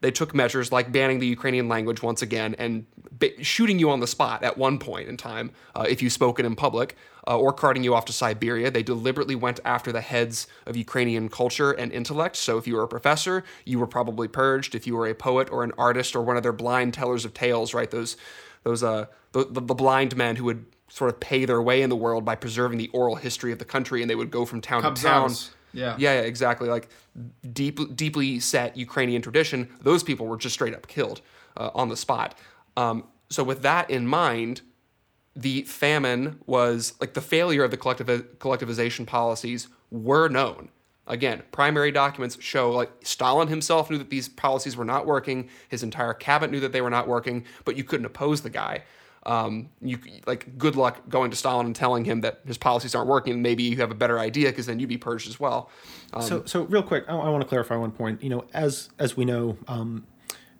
they 0.00 0.10
took 0.10 0.34
measures 0.34 0.72
like 0.72 0.90
banning 0.90 1.20
the 1.20 1.26
Ukrainian 1.26 1.68
language 1.68 2.02
once 2.02 2.22
again 2.22 2.56
and 2.58 2.86
ba- 3.12 3.42
shooting 3.42 3.78
you 3.78 3.88
on 3.90 4.00
the 4.00 4.06
spot 4.06 4.42
at 4.42 4.58
one 4.58 4.78
point 4.78 5.08
in 5.08 5.16
time 5.16 5.52
uh, 5.76 5.86
if 5.88 6.02
you 6.02 6.10
spoke 6.10 6.40
it 6.40 6.44
in 6.44 6.56
public, 6.56 6.96
uh, 7.28 7.38
or 7.38 7.52
carting 7.52 7.84
you 7.84 7.94
off 7.94 8.04
to 8.06 8.12
Siberia. 8.12 8.70
They 8.70 8.82
deliberately 8.82 9.36
went 9.36 9.60
after 9.64 9.92
the 9.92 10.00
heads 10.00 10.48
of 10.66 10.76
Ukrainian 10.76 11.28
culture 11.28 11.70
and 11.70 11.92
intellect. 11.92 12.36
So 12.36 12.58
if 12.58 12.66
you 12.66 12.74
were 12.74 12.82
a 12.82 12.88
professor, 12.88 13.44
you 13.64 13.78
were 13.78 13.86
probably 13.86 14.26
purged. 14.26 14.74
If 14.74 14.86
you 14.86 14.96
were 14.96 15.06
a 15.06 15.14
poet 15.14 15.48
or 15.52 15.62
an 15.62 15.72
artist 15.78 16.16
or 16.16 16.22
one 16.22 16.36
of 16.36 16.42
their 16.42 16.52
blind 16.52 16.94
tellers 16.94 17.24
of 17.24 17.32
tales, 17.32 17.72
right? 17.72 17.90
Those 17.90 18.16
those 18.64 18.82
uh 18.82 19.06
the, 19.32 19.44
the 19.44 19.60
blind 19.60 20.16
men 20.16 20.36
who 20.36 20.44
would 20.44 20.66
sort 20.92 21.10
of 21.10 21.18
pay 21.20 21.46
their 21.46 21.62
way 21.62 21.80
in 21.80 21.88
the 21.88 21.96
world 21.96 22.22
by 22.22 22.34
preserving 22.34 22.76
the 22.76 22.88
oral 22.88 23.14
history 23.16 23.50
of 23.50 23.58
the 23.58 23.64
country, 23.64 24.02
and 24.02 24.10
they 24.10 24.14
would 24.14 24.30
go 24.30 24.44
from 24.44 24.60
town 24.60 24.82
to 24.82 25.02
town. 25.02 25.32
Yeah. 25.72 25.96
yeah, 25.96 26.12
yeah, 26.12 26.20
exactly. 26.20 26.68
Like 26.68 26.90
deep, 27.50 27.96
deeply 27.96 28.40
set 28.40 28.76
Ukrainian 28.76 29.22
tradition. 29.22 29.70
Those 29.80 30.02
people 30.02 30.26
were 30.26 30.36
just 30.36 30.52
straight 30.52 30.74
up 30.74 30.86
killed 30.86 31.22
uh, 31.56 31.70
on 31.74 31.88
the 31.88 31.96
spot. 31.96 32.38
Um, 32.76 33.04
so 33.30 33.42
with 33.42 33.62
that 33.62 33.88
in 33.88 34.06
mind, 34.06 34.60
the 35.34 35.62
famine 35.62 36.38
was 36.44 36.92
like 37.00 37.14
the 37.14 37.22
failure 37.22 37.64
of 37.64 37.70
the 37.70 37.78
collective 37.78 38.08
collectivization 38.36 39.06
policies 39.06 39.68
were 39.90 40.28
known. 40.28 40.68
Again, 41.06 41.42
primary 41.52 41.90
documents 41.90 42.36
show 42.38 42.70
like 42.70 42.90
Stalin 43.02 43.48
himself 43.48 43.90
knew 43.90 43.96
that 43.96 44.10
these 44.10 44.28
policies 44.28 44.76
were 44.76 44.84
not 44.84 45.06
working. 45.06 45.48
His 45.70 45.82
entire 45.82 46.12
cabinet 46.12 46.52
knew 46.52 46.60
that 46.60 46.72
they 46.72 46.82
were 46.82 46.90
not 46.90 47.08
working, 47.08 47.46
but 47.64 47.78
you 47.78 47.82
couldn't 47.82 48.04
oppose 48.04 48.42
the 48.42 48.50
guy 48.50 48.82
um, 49.24 49.68
you 49.80 49.98
like 50.26 50.58
good 50.58 50.76
luck 50.76 51.08
going 51.08 51.30
to 51.30 51.36
Stalin 51.36 51.66
and 51.66 51.76
telling 51.76 52.04
him 52.04 52.22
that 52.22 52.40
his 52.44 52.58
policies 52.58 52.94
aren't 52.94 53.08
working. 53.08 53.42
Maybe 53.42 53.62
you 53.62 53.76
have 53.76 53.90
a 53.90 53.94
better 53.94 54.18
idea 54.18 54.50
because 54.50 54.66
then 54.66 54.80
you'd 54.80 54.88
be 54.88 54.98
purged 54.98 55.28
as 55.28 55.38
well. 55.38 55.70
Um, 56.12 56.22
so, 56.22 56.44
so 56.44 56.62
real 56.64 56.82
quick, 56.82 57.04
I, 57.08 57.12
I 57.16 57.28
want 57.28 57.42
to 57.42 57.48
clarify 57.48 57.76
one 57.76 57.92
point. 57.92 58.22
You 58.22 58.30
know, 58.30 58.44
as 58.52 58.90
as 58.98 59.16
we 59.16 59.24
know, 59.24 59.56
um, 59.68 60.06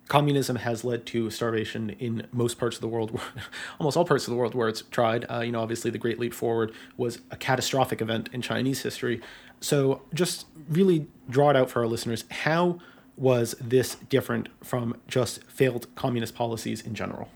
communism 0.08 0.56
has 0.56 0.84
led 0.84 1.06
to 1.06 1.30
starvation 1.30 1.90
in 1.90 2.26
most 2.32 2.58
parts 2.58 2.76
of 2.76 2.82
the 2.82 2.88
world, 2.88 3.18
almost 3.80 3.96
all 3.96 4.04
parts 4.04 4.26
of 4.26 4.30
the 4.30 4.36
world 4.36 4.54
where 4.54 4.68
it's 4.68 4.82
tried. 4.90 5.26
Uh, 5.30 5.40
you 5.40 5.50
know, 5.50 5.60
obviously 5.60 5.90
the 5.90 5.98
Great 5.98 6.20
Leap 6.20 6.34
Forward 6.34 6.72
was 6.96 7.18
a 7.30 7.36
catastrophic 7.36 8.00
event 8.00 8.28
in 8.32 8.42
Chinese 8.42 8.82
history. 8.82 9.20
So, 9.60 10.02
just 10.12 10.46
really 10.68 11.06
draw 11.28 11.50
it 11.50 11.56
out 11.56 11.70
for 11.70 11.80
our 11.80 11.86
listeners. 11.86 12.24
How 12.30 12.78
was 13.16 13.54
this 13.60 13.94
different 13.94 14.48
from 14.62 14.96
just 15.08 15.44
failed 15.44 15.86
communist 15.94 16.34
policies 16.34 16.80
in 16.80 16.94
general? 16.94 17.28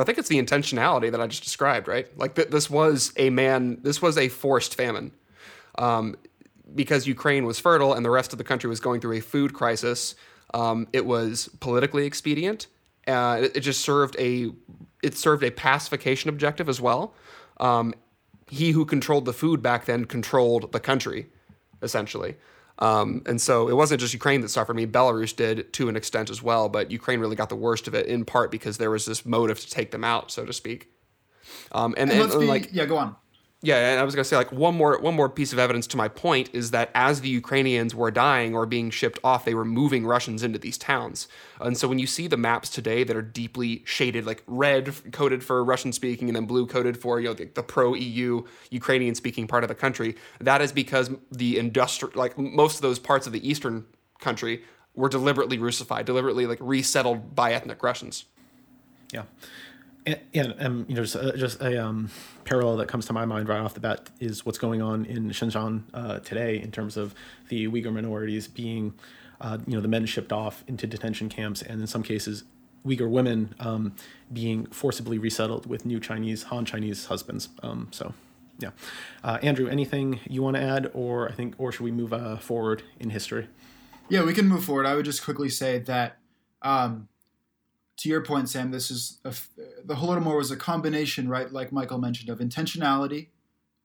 I 0.00 0.04
think 0.04 0.18
it's 0.18 0.28
the 0.28 0.42
intentionality 0.42 1.10
that 1.10 1.20
I 1.20 1.26
just 1.26 1.42
described, 1.42 1.88
right? 1.88 2.06
Like 2.18 2.34
th- 2.34 2.48
this 2.48 2.68
was 2.68 3.12
a 3.16 3.30
man, 3.30 3.78
this 3.82 4.02
was 4.02 4.18
a 4.18 4.28
forced 4.28 4.74
famine. 4.74 5.12
Um, 5.78 6.16
because 6.74 7.06
Ukraine 7.06 7.46
was 7.46 7.58
fertile 7.58 7.94
and 7.94 8.04
the 8.04 8.10
rest 8.10 8.32
of 8.32 8.38
the 8.38 8.44
country 8.44 8.68
was 8.68 8.80
going 8.80 9.00
through 9.00 9.16
a 9.16 9.20
food 9.20 9.54
crisis, 9.54 10.14
um, 10.54 10.88
it 10.92 11.06
was 11.06 11.48
politically 11.60 12.06
expedient. 12.06 12.66
Uh, 13.06 13.40
it, 13.42 13.56
it, 13.56 13.60
just 13.60 13.82
served 13.82 14.16
a 14.18 14.50
it 15.02 15.16
served 15.16 15.44
a 15.44 15.50
pacification 15.50 16.28
objective 16.28 16.68
as 16.68 16.80
well. 16.80 17.14
Um, 17.60 17.94
he 18.48 18.72
who 18.72 18.84
controlled 18.84 19.24
the 19.24 19.32
food 19.32 19.62
back 19.62 19.84
then 19.84 20.04
controlled 20.04 20.72
the 20.72 20.80
country, 20.80 21.28
essentially. 21.82 22.36
Um, 22.78 23.22
and 23.26 23.40
so 23.40 23.68
it 23.68 23.74
wasn't 23.74 24.00
just 24.00 24.12
Ukraine 24.12 24.42
that 24.42 24.48
suffered. 24.50 24.74
I 24.74 24.76
mean, 24.76 24.92
Belarus 24.92 25.34
did 25.34 25.72
to 25.74 25.88
an 25.88 25.96
extent 25.96 26.28
as 26.28 26.42
well, 26.42 26.68
but 26.68 26.90
Ukraine 26.90 27.20
really 27.20 27.36
got 27.36 27.48
the 27.48 27.56
worst 27.56 27.88
of 27.88 27.94
it 27.94 28.06
in 28.06 28.24
part 28.24 28.50
because 28.50 28.78
there 28.78 28.90
was 28.90 29.06
this 29.06 29.24
motive 29.24 29.60
to 29.60 29.70
take 29.70 29.90
them 29.90 30.04
out, 30.04 30.30
so 30.30 30.44
to 30.44 30.52
speak. 30.52 30.90
Um, 31.72 31.94
and, 31.96 32.10
and, 32.10 32.20
and, 32.20 32.40
be, 32.40 32.46
like, 32.46 32.70
yeah, 32.72 32.84
go 32.84 32.96
on 32.98 33.16
yeah, 33.62 33.92
and 33.92 33.98
I 33.98 34.04
was 34.04 34.14
gonna 34.14 34.24
say 34.24 34.36
like 34.36 34.52
one 34.52 34.74
more 34.74 34.98
one 34.98 35.14
more 35.14 35.30
piece 35.30 35.52
of 35.52 35.58
evidence 35.58 35.86
to 35.88 35.96
my 35.96 36.08
point 36.08 36.50
is 36.52 36.72
that 36.72 36.90
as 36.94 37.22
the 37.22 37.30
Ukrainians 37.30 37.94
were 37.94 38.10
dying 38.10 38.54
or 38.54 38.66
being 38.66 38.90
shipped 38.90 39.18
off, 39.24 39.46
they 39.46 39.54
were 39.54 39.64
moving 39.64 40.06
Russians 40.06 40.42
into 40.42 40.58
these 40.58 40.76
towns. 40.76 41.26
And 41.58 41.76
so 41.76 41.88
when 41.88 41.98
you 41.98 42.06
see 42.06 42.26
the 42.26 42.36
maps 42.36 42.68
today 42.68 43.02
that 43.02 43.16
are 43.16 43.22
deeply 43.22 43.82
shaded, 43.86 44.26
like 44.26 44.42
red 44.46 44.94
coded 45.10 45.42
for 45.42 45.64
Russian 45.64 45.92
speaking 45.92 46.28
and 46.28 46.36
then 46.36 46.44
blue 46.44 46.66
coded 46.66 46.98
for 46.98 47.18
you 47.18 47.28
know 47.28 47.34
the, 47.34 47.46
the 47.46 47.62
pro 47.62 47.94
EU 47.94 48.42
Ukrainian 48.70 49.14
speaking 49.14 49.46
part 49.46 49.64
of 49.64 49.68
the 49.68 49.74
country, 49.74 50.16
that 50.38 50.60
is 50.60 50.70
because 50.70 51.10
the 51.32 51.58
industrial 51.58 52.12
like 52.14 52.36
most 52.36 52.76
of 52.76 52.82
those 52.82 52.98
parts 52.98 53.26
of 53.26 53.32
the 53.32 53.48
eastern 53.48 53.86
country 54.20 54.64
were 54.94 55.08
deliberately 55.08 55.58
Russified, 55.58 56.04
deliberately 56.04 56.46
like 56.46 56.58
resettled 56.60 57.34
by 57.34 57.54
ethnic 57.54 57.82
Russians. 57.82 58.26
Yeah 59.12 59.22
and, 60.06 60.54
and, 60.58 60.88
you 60.88 60.94
know, 60.94 61.02
just, 61.02 61.16
uh, 61.16 61.36
just 61.36 61.60
a 61.60 61.84
um, 61.84 62.10
parallel 62.44 62.76
that 62.76 62.88
comes 62.88 63.06
to 63.06 63.12
my 63.12 63.24
mind 63.24 63.48
right 63.48 63.60
off 63.60 63.74
the 63.74 63.80
bat 63.80 64.08
is 64.20 64.46
what's 64.46 64.58
going 64.58 64.80
on 64.80 65.04
in 65.04 65.30
Xinjiang 65.30 65.82
uh, 65.92 66.18
today 66.20 66.60
in 66.60 66.70
terms 66.70 66.96
of 66.96 67.14
the 67.48 67.66
Uyghur 67.66 67.92
minorities 67.92 68.46
being, 68.46 68.94
uh, 69.40 69.58
you 69.66 69.74
know, 69.74 69.80
the 69.80 69.88
men 69.88 70.06
shipped 70.06 70.32
off 70.32 70.64
into 70.68 70.86
detention 70.86 71.28
camps, 71.28 71.60
and 71.62 71.80
in 71.80 71.86
some 71.86 72.02
cases, 72.02 72.44
Uyghur 72.86 73.10
women 73.10 73.54
um, 73.58 73.94
being 74.32 74.66
forcibly 74.66 75.18
resettled 75.18 75.66
with 75.66 75.84
new 75.84 75.98
Chinese 75.98 76.44
Han 76.44 76.64
Chinese 76.64 77.06
husbands. 77.06 77.48
Um, 77.62 77.88
so, 77.90 78.14
Yeah, 78.58 78.70
uh, 79.24 79.38
Andrew, 79.42 79.68
anything 79.68 80.20
you 80.28 80.42
want 80.42 80.56
to 80.56 80.62
add, 80.62 80.90
or 80.94 81.28
I 81.28 81.32
think, 81.32 81.54
or 81.58 81.72
should 81.72 81.84
we 81.84 81.90
move 81.90 82.12
uh, 82.12 82.36
forward 82.36 82.84
in 83.00 83.10
history? 83.10 83.48
Yeah, 84.08 84.24
we 84.24 84.32
can 84.32 84.46
move 84.46 84.64
forward. 84.64 84.86
I 84.86 84.94
would 84.94 85.04
just 85.04 85.24
quickly 85.24 85.48
say 85.48 85.80
that, 85.80 86.18
um, 86.62 87.08
to 87.98 88.08
your 88.08 88.22
point, 88.22 88.48
Sam, 88.48 88.70
this 88.70 88.90
is 88.90 89.18
a, 89.24 89.34
the 89.84 89.94
Holodomor 89.94 90.36
was 90.36 90.50
a 90.50 90.56
combination, 90.56 91.28
right? 91.28 91.50
Like 91.50 91.72
Michael 91.72 91.98
mentioned, 91.98 92.28
of 92.28 92.40
intentionality 92.40 93.28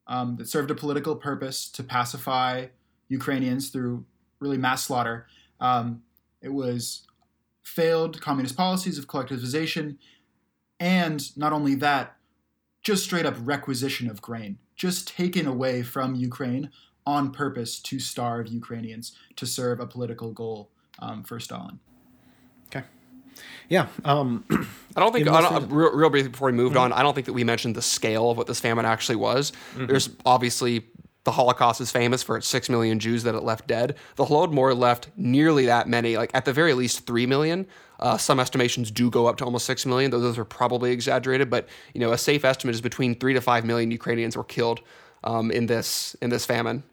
um, 0.08 0.36
that 0.38 0.50
served 0.50 0.70
a 0.70 0.76
political 0.76 1.16
purpose 1.16 1.70
to 1.70 1.84
pacify 1.84 2.68
Ukrainians 3.08 3.70
through 3.70 4.06
really 4.40 4.58
mass 4.58 4.86
slaughter. 4.86 5.28
Um, 5.60 6.04
it 6.42 6.50
was 6.50 7.06
failed 7.64 8.20
communist 8.20 8.58
policies 8.58 8.98
of 8.98 9.08
collectivization, 9.08 9.98
and 10.80 11.38
not 11.38 11.54
only 11.54 11.76
that, 11.76 12.18
just 12.82 13.04
straight 13.04 13.26
up 13.26 13.36
requisition 13.40 14.10
of 14.10 14.22
grain, 14.22 14.58
just 14.76 15.08
taken 15.08 15.46
away 15.46 15.84
from 15.84 16.16
Ukraine 16.16 16.72
on 17.06 17.32
purpose 17.32 17.80
to 17.80 18.00
starve 18.00 18.48
Ukrainians 18.48 19.16
to 19.36 19.46
serve 19.46 19.80
a 19.80 19.88
political 19.88 20.32
goal 20.32 20.72
um, 21.00 21.24
for 21.24 21.40
Stalin. 21.40 21.80
Okay. 22.68 22.86
Yeah. 23.70 23.88
Um, 24.04 24.46
I 24.96 25.00
don't 25.00 25.14
think, 25.14 25.28
I 25.28 25.42
don't, 25.42 25.70
real, 25.70 25.96
real, 25.96 26.10
briefly 26.10 26.30
before 26.30 26.48
we 26.48 26.52
moved 26.52 26.76
mm-hmm. 26.76 26.86
on, 26.86 26.94
I 26.94 27.02
don't 27.02 27.14
think 27.14 27.26
that 27.28 27.34
we 27.34 27.44
mentioned 27.44 27.76
the 27.76 27.82
scale 27.82 28.30
of 28.30 28.38
what 28.38 28.48
this 28.48 28.60
famine 28.60 28.86
actually 28.86 29.16
was. 29.16 29.52
Mm-hmm. 29.52 29.86
There's 29.88 30.10
obviously 30.26 30.84
the 31.24 31.32
Holocaust 31.32 31.82
is 31.82 31.92
famous 31.92 32.24
for 32.24 32.38
its 32.38 32.48
six 32.48 32.70
million 32.70 33.00
Jews 33.00 33.24
that 33.24 33.36
it 33.36 33.44
left 33.44 33.68
dead. 33.68 33.96
The 34.16 34.26
Holodomor 34.26 34.78
left 34.78 35.10
nearly 35.16 35.68
that 35.68 35.88
many, 35.88 36.18
like 36.18 36.32
at 36.34 36.46
the 36.46 36.54
very 36.54 36.74
least 36.74 37.06
three 37.06 37.26
million. 37.26 37.68
Uh, 38.00 38.18
some 38.18 38.40
estimations 38.40 38.90
do 38.90 39.12
go 39.12 39.28
up 39.28 39.38
to 39.38 39.46
almost 39.46 39.66
six 39.66 39.86
million, 39.86 40.10
though 40.10 40.20
those 40.20 40.40
are 40.40 40.46
probably 40.46 40.92
exaggerated. 40.92 41.50
But 41.50 41.70
you 41.94 42.02
know, 42.02 42.12
a 42.12 42.18
safe 42.18 42.44
estimate 42.44 42.74
is 42.74 42.82
between 42.82 43.14
three 43.16 43.34
to 43.34 43.42
five 43.42 43.64
million 43.64 43.92
Ukrainians 43.92 44.36
were 44.36 44.44
killed 44.44 44.82
um, 45.24 45.52
in 45.52 45.68
this 45.68 46.16
in 46.22 46.32
this 46.32 46.46
famine. 46.46 46.84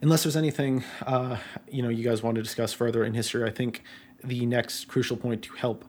Unless 0.00 0.22
there's 0.22 0.36
anything 0.36 0.84
uh, 1.04 1.38
you 1.68 1.82
know 1.82 1.88
you 1.88 2.04
guys 2.04 2.22
want 2.22 2.36
to 2.36 2.42
discuss 2.42 2.72
further 2.72 3.04
in 3.04 3.14
history, 3.14 3.48
I 3.48 3.50
think 3.50 3.82
the 4.26 4.46
next 4.46 4.88
crucial 4.88 5.16
point 5.16 5.42
to 5.42 5.54
help 5.54 5.84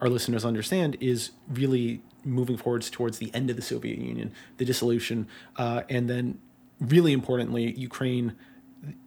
our 0.00 0.08
listeners 0.08 0.44
understand 0.44 0.96
is 1.00 1.30
really 1.48 2.02
moving 2.24 2.56
forwards 2.56 2.90
towards 2.90 3.18
the 3.18 3.34
end 3.34 3.50
of 3.50 3.56
the 3.56 3.62
Soviet 3.62 3.98
Union, 3.98 4.32
the 4.58 4.64
dissolution, 4.64 5.26
uh, 5.56 5.82
and 5.88 6.08
then 6.08 6.38
really 6.80 7.12
importantly, 7.12 7.72
Ukraine 7.72 8.36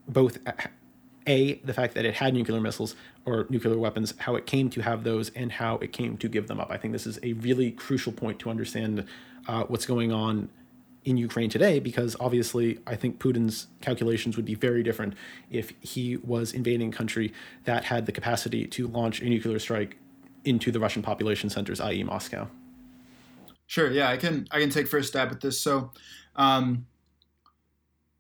both 0.07 0.39
a 1.27 1.53
the 1.63 1.73
fact 1.73 1.93
that 1.93 2.03
it 2.05 2.15
had 2.15 2.33
nuclear 2.33 2.59
missiles 2.59 2.95
or 3.25 3.45
nuclear 3.49 3.77
weapons, 3.77 4.13
how 4.17 4.35
it 4.35 4.45
came 4.45 4.69
to 4.71 4.81
have 4.81 5.03
those, 5.03 5.29
and 5.29 5.51
how 5.51 5.77
it 5.77 5.93
came 5.93 6.17
to 6.17 6.27
give 6.27 6.47
them 6.47 6.59
up. 6.59 6.69
I 6.71 6.77
think 6.77 6.93
this 6.93 7.07
is 7.07 7.19
a 7.23 7.33
really 7.33 7.71
crucial 7.71 8.11
point 8.11 8.39
to 8.39 8.49
understand 8.49 9.05
uh, 9.47 9.63
what's 9.65 9.85
going 9.85 10.11
on 10.11 10.49
in 11.03 11.17
Ukraine 11.17 11.49
today, 11.49 11.79
because 11.79 12.15
obviously 12.19 12.79
I 12.85 12.95
think 12.95 13.19
Putin's 13.19 13.67
calculations 13.81 14.35
would 14.35 14.45
be 14.45 14.55
very 14.55 14.83
different 14.83 15.15
if 15.49 15.73
he 15.81 16.17
was 16.17 16.53
invading 16.53 16.93
a 16.93 16.95
country 16.95 17.33
that 17.65 17.85
had 17.85 18.05
the 18.05 18.11
capacity 18.11 18.67
to 18.67 18.87
launch 18.87 19.21
a 19.21 19.25
nuclear 19.25 19.59
strike 19.59 19.97
into 20.45 20.71
the 20.71 20.79
Russian 20.79 21.01
population 21.01 21.49
centers, 21.49 21.81
i.e., 21.81 22.03
Moscow. 22.03 22.47
Sure. 23.65 23.89
Yeah, 23.89 24.09
I 24.09 24.17
can 24.17 24.47
I 24.51 24.59
can 24.59 24.69
take 24.69 24.87
first 24.87 25.09
stab 25.09 25.31
at 25.31 25.41
this. 25.41 25.59
So. 25.59 25.91
Um, 26.35 26.87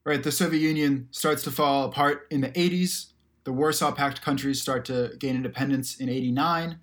right, 0.03 0.21
the 0.21 0.31
Soviet 0.31 0.59
Union 0.59 1.07
starts 1.11 1.43
to 1.43 1.51
fall 1.51 1.85
apart 1.85 2.27
in 2.29 2.41
the 2.41 2.49
80s. 2.49 3.07
The 3.43 3.53
Warsaw 3.53 3.91
Pact 3.93 4.21
countries 4.21 4.61
start 4.61 4.85
to 4.85 5.13
gain 5.17 5.35
independence 5.35 5.95
in 5.95 6.09
89, 6.09 6.79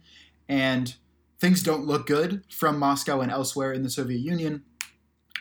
and 0.49 0.97
things 1.39 1.63
don't 1.63 1.87
look 1.87 2.07
good 2.07 2.43
from 2.51 2.79
Moscow 2.79 3.21
and 3.21 3.31
elsewhere 3.31 3.73
in 3.73 3.83
the 3.83 3.91
Soviet 3.91 4.21
Union. 4.21 4.65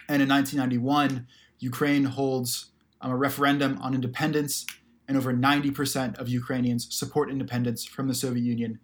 And 0.10 0.22
in 0.22 0.30
1991, 0.30 1.28
Ukraine 1.60 2.06
holds 2.06 2.72
um, 3.02 3.12
a 3.12 3.16
referendum 3.16 3.78
on 3.82 3.94
independence, 3.94 4.66
and 5.08 5.18
over 5.18 5.34
90% 5.34 6.18
of 6.18 6.28
Ukrainians 6.28 6.94
support 6.94 7.30
independence 7.30 7.86
from 7.86 8.08
the 8.08 8.16
Soviet 8.16 8.44
Union, 8.44 8.80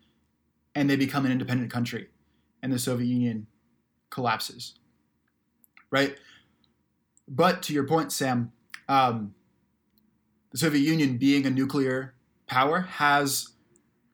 and 0.75 0.89
they 0.89 0.95
become 0.95 1.25
an 1.25 1.31
independent 1.31 1.71
country, 1.71 2.09
and 2.61 2.71
the 2.71 2.79
Soviet 2.79 3.07
Union 3.07 3.47
collapses. 4.09 4.75
Right? 5.91 6.17
But 7.27 7.61
to 7.63 7.73
your 7.73 7.85
point, 7.85 8.11
Sam, 8.11 8.51
um, 8.87 9.33
the 10.51 10.57
Soviet 10.57 10.81
Union, 10.81 11.17
being 11.17 11.45
a 11.45 11.49
nuclear 11.49 12.13
power, 12.47 12.81
has 12.81 13.49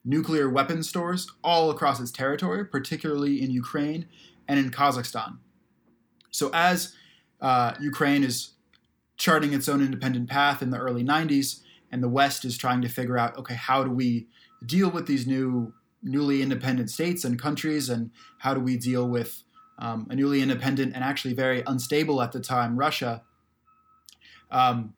nuclear 0.04 0.48
weapon 0.48 0.82
stores 0.82 1.30
all 1.44 1.70
across 1.70 2.00
its 2.00 2.10
territory, 2.10 2.64
particularly 2.64 3.42
in 3.42 3.50
Ukraine 3.50 4.06
and 4.48 4.58
in 4.58 4.70
Kazakhstan. 4.70 5.38
So, 6.30 6.50
as 6.54 6.94
uh, 7.40 7.74
Ukraine 7.80 8.24
is 8.24 8.50
charting 9.16 9.52
its 9.52 9.68
own 9.68 9.82
independent 9.82 10.28
path 10.28 10.62
in 10.62 10.70
the 10.70 10.78
early 10.78 11.04
90s, 11.04 11.60
and 11.92 12.02
the 12.02 12.08
West 12.08 12.44
is 12.44 12.56
trying 12.56 12.80
to 12.82 12.88
figure 12.88 13.18
out, 13.18 13.36
okay, 13.36 13.54
how 13.54 13.84
do 13.84 13.90
we 13.90 14.26
deal 14.64 14.90
with 14.90 15.06
these 15.06 15.26
new, 15.26 15.72
newly 16.02 16.42
independent 16.42 16.90
states 16.90 17.24
and 17.24 17.40
countries, 17.40 17.88
and 17.88 18.10
how 18.38 18.54
do 18.54 18.60
we 18.60 18.76
deal 18.76 19.08
with 19.08 19.42
um, 19.78 20.06
a 20.10 20.14
newly 20.14 20.42
independent 20.42 20.94
and 20.94 21.02
actually 21.02 21.34
very 21.34 21.62
unstable 21.66 22.22
at 22.22 22.32
the 22.32 22.40
time 22.40 22.76
Russia? 22.76 23.22
um, 24.50 24.94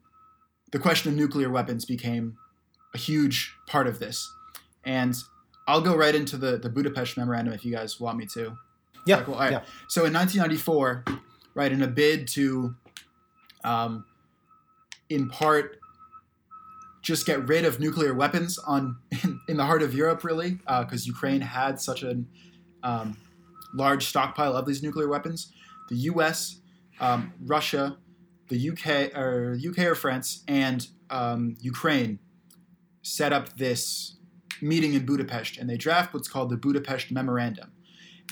the 0.71 0.79
question 0.79 1.13
of 1.13 1.19
nuclear 1.19 1.51
weapons 1.51 1.85
became 1.85 2.37
a 2.95 2.99
huge 2.99 3.55
part 3.67 3.87
of 3.87 3.99
this. 3.99 4.31
And 4.85 5.15
I'll 5.69 5.81
go 5.81 5.97
right 5.97 6.15
into 6.15 6.37
the, 6.37 6.59
the 6.59 6.69
Budapest 6.69 7.17
Memorandum 7.17 7.55
if 7.55 7.65
you 7.65 7.73
guys 7.73 8.01
want 8.01 8.19
me 8.19 8.27
to. 8.35 8.57
Yeah. 9.07 9.23
Cool. 9.23 9.35
yeah. 9.35 9.63
So 9.89 10.05
in 10.05 10.13
1994, 10.13 11.05
right, 11.55 11.71
in 11.71 11.83
a 11.83 11.89
bid 11.89 12.29
to, 12.29 12.75
um, 13.65 14.05
in 15.09 15.29
part, 15.29 15.79
just 17.03 17.27
get 17.27 17.47
rid 17.49 17.65
of 17.65 17.81
nuclear 17.81 18.15
weapons 18.15 18.59
on 18.59 18.97
in, 19.49 19.57
the 19.57 19.65
heart 19.65 19.83
of 19.83 19.95
Europe, 19.95 20.25
really, 20.25 20.53
because 20.53 21.07
uh, 21.07 21.07
Ukraine 21.07 21.41
had 21.41 21.81
such 21.81 22.03
a 22.03 22.23
um, 22.83 23.17
large 23.75 24.07
stockpile 24.07 24.57
of 24.57 24.67
these 24.67 24.83
nuclear 24.83 25.09
weapons. 25.09 25.53
The 25.89 25.97
U.S., 25.97 26.61
um, 27.01 27.33
Russia, 27.45 27.99
the 28.49 28.71
UK 28.71 29.17
or 29.17 29.59
UK 29.67 29.79
or 29.81 29.95
France 29.95 30.45
and 30.47 30.87
um, 31.11 31.57
Ukraine 31.61 32.19
set 33.03 33.33
up 33.33 33.57
this 33.57 34.17
meeting 34.61 34.95
in 34.95 35.05
Budapest, 35.05 35.59
and 35.59 35.69
they 35.69 35.77
draft 35.77 36.15
what's 36.15 36.29
called 36.29 36.51
the 36.51 36.57
Budapest 36.57 37.11
Memorandum. 37.11 37.73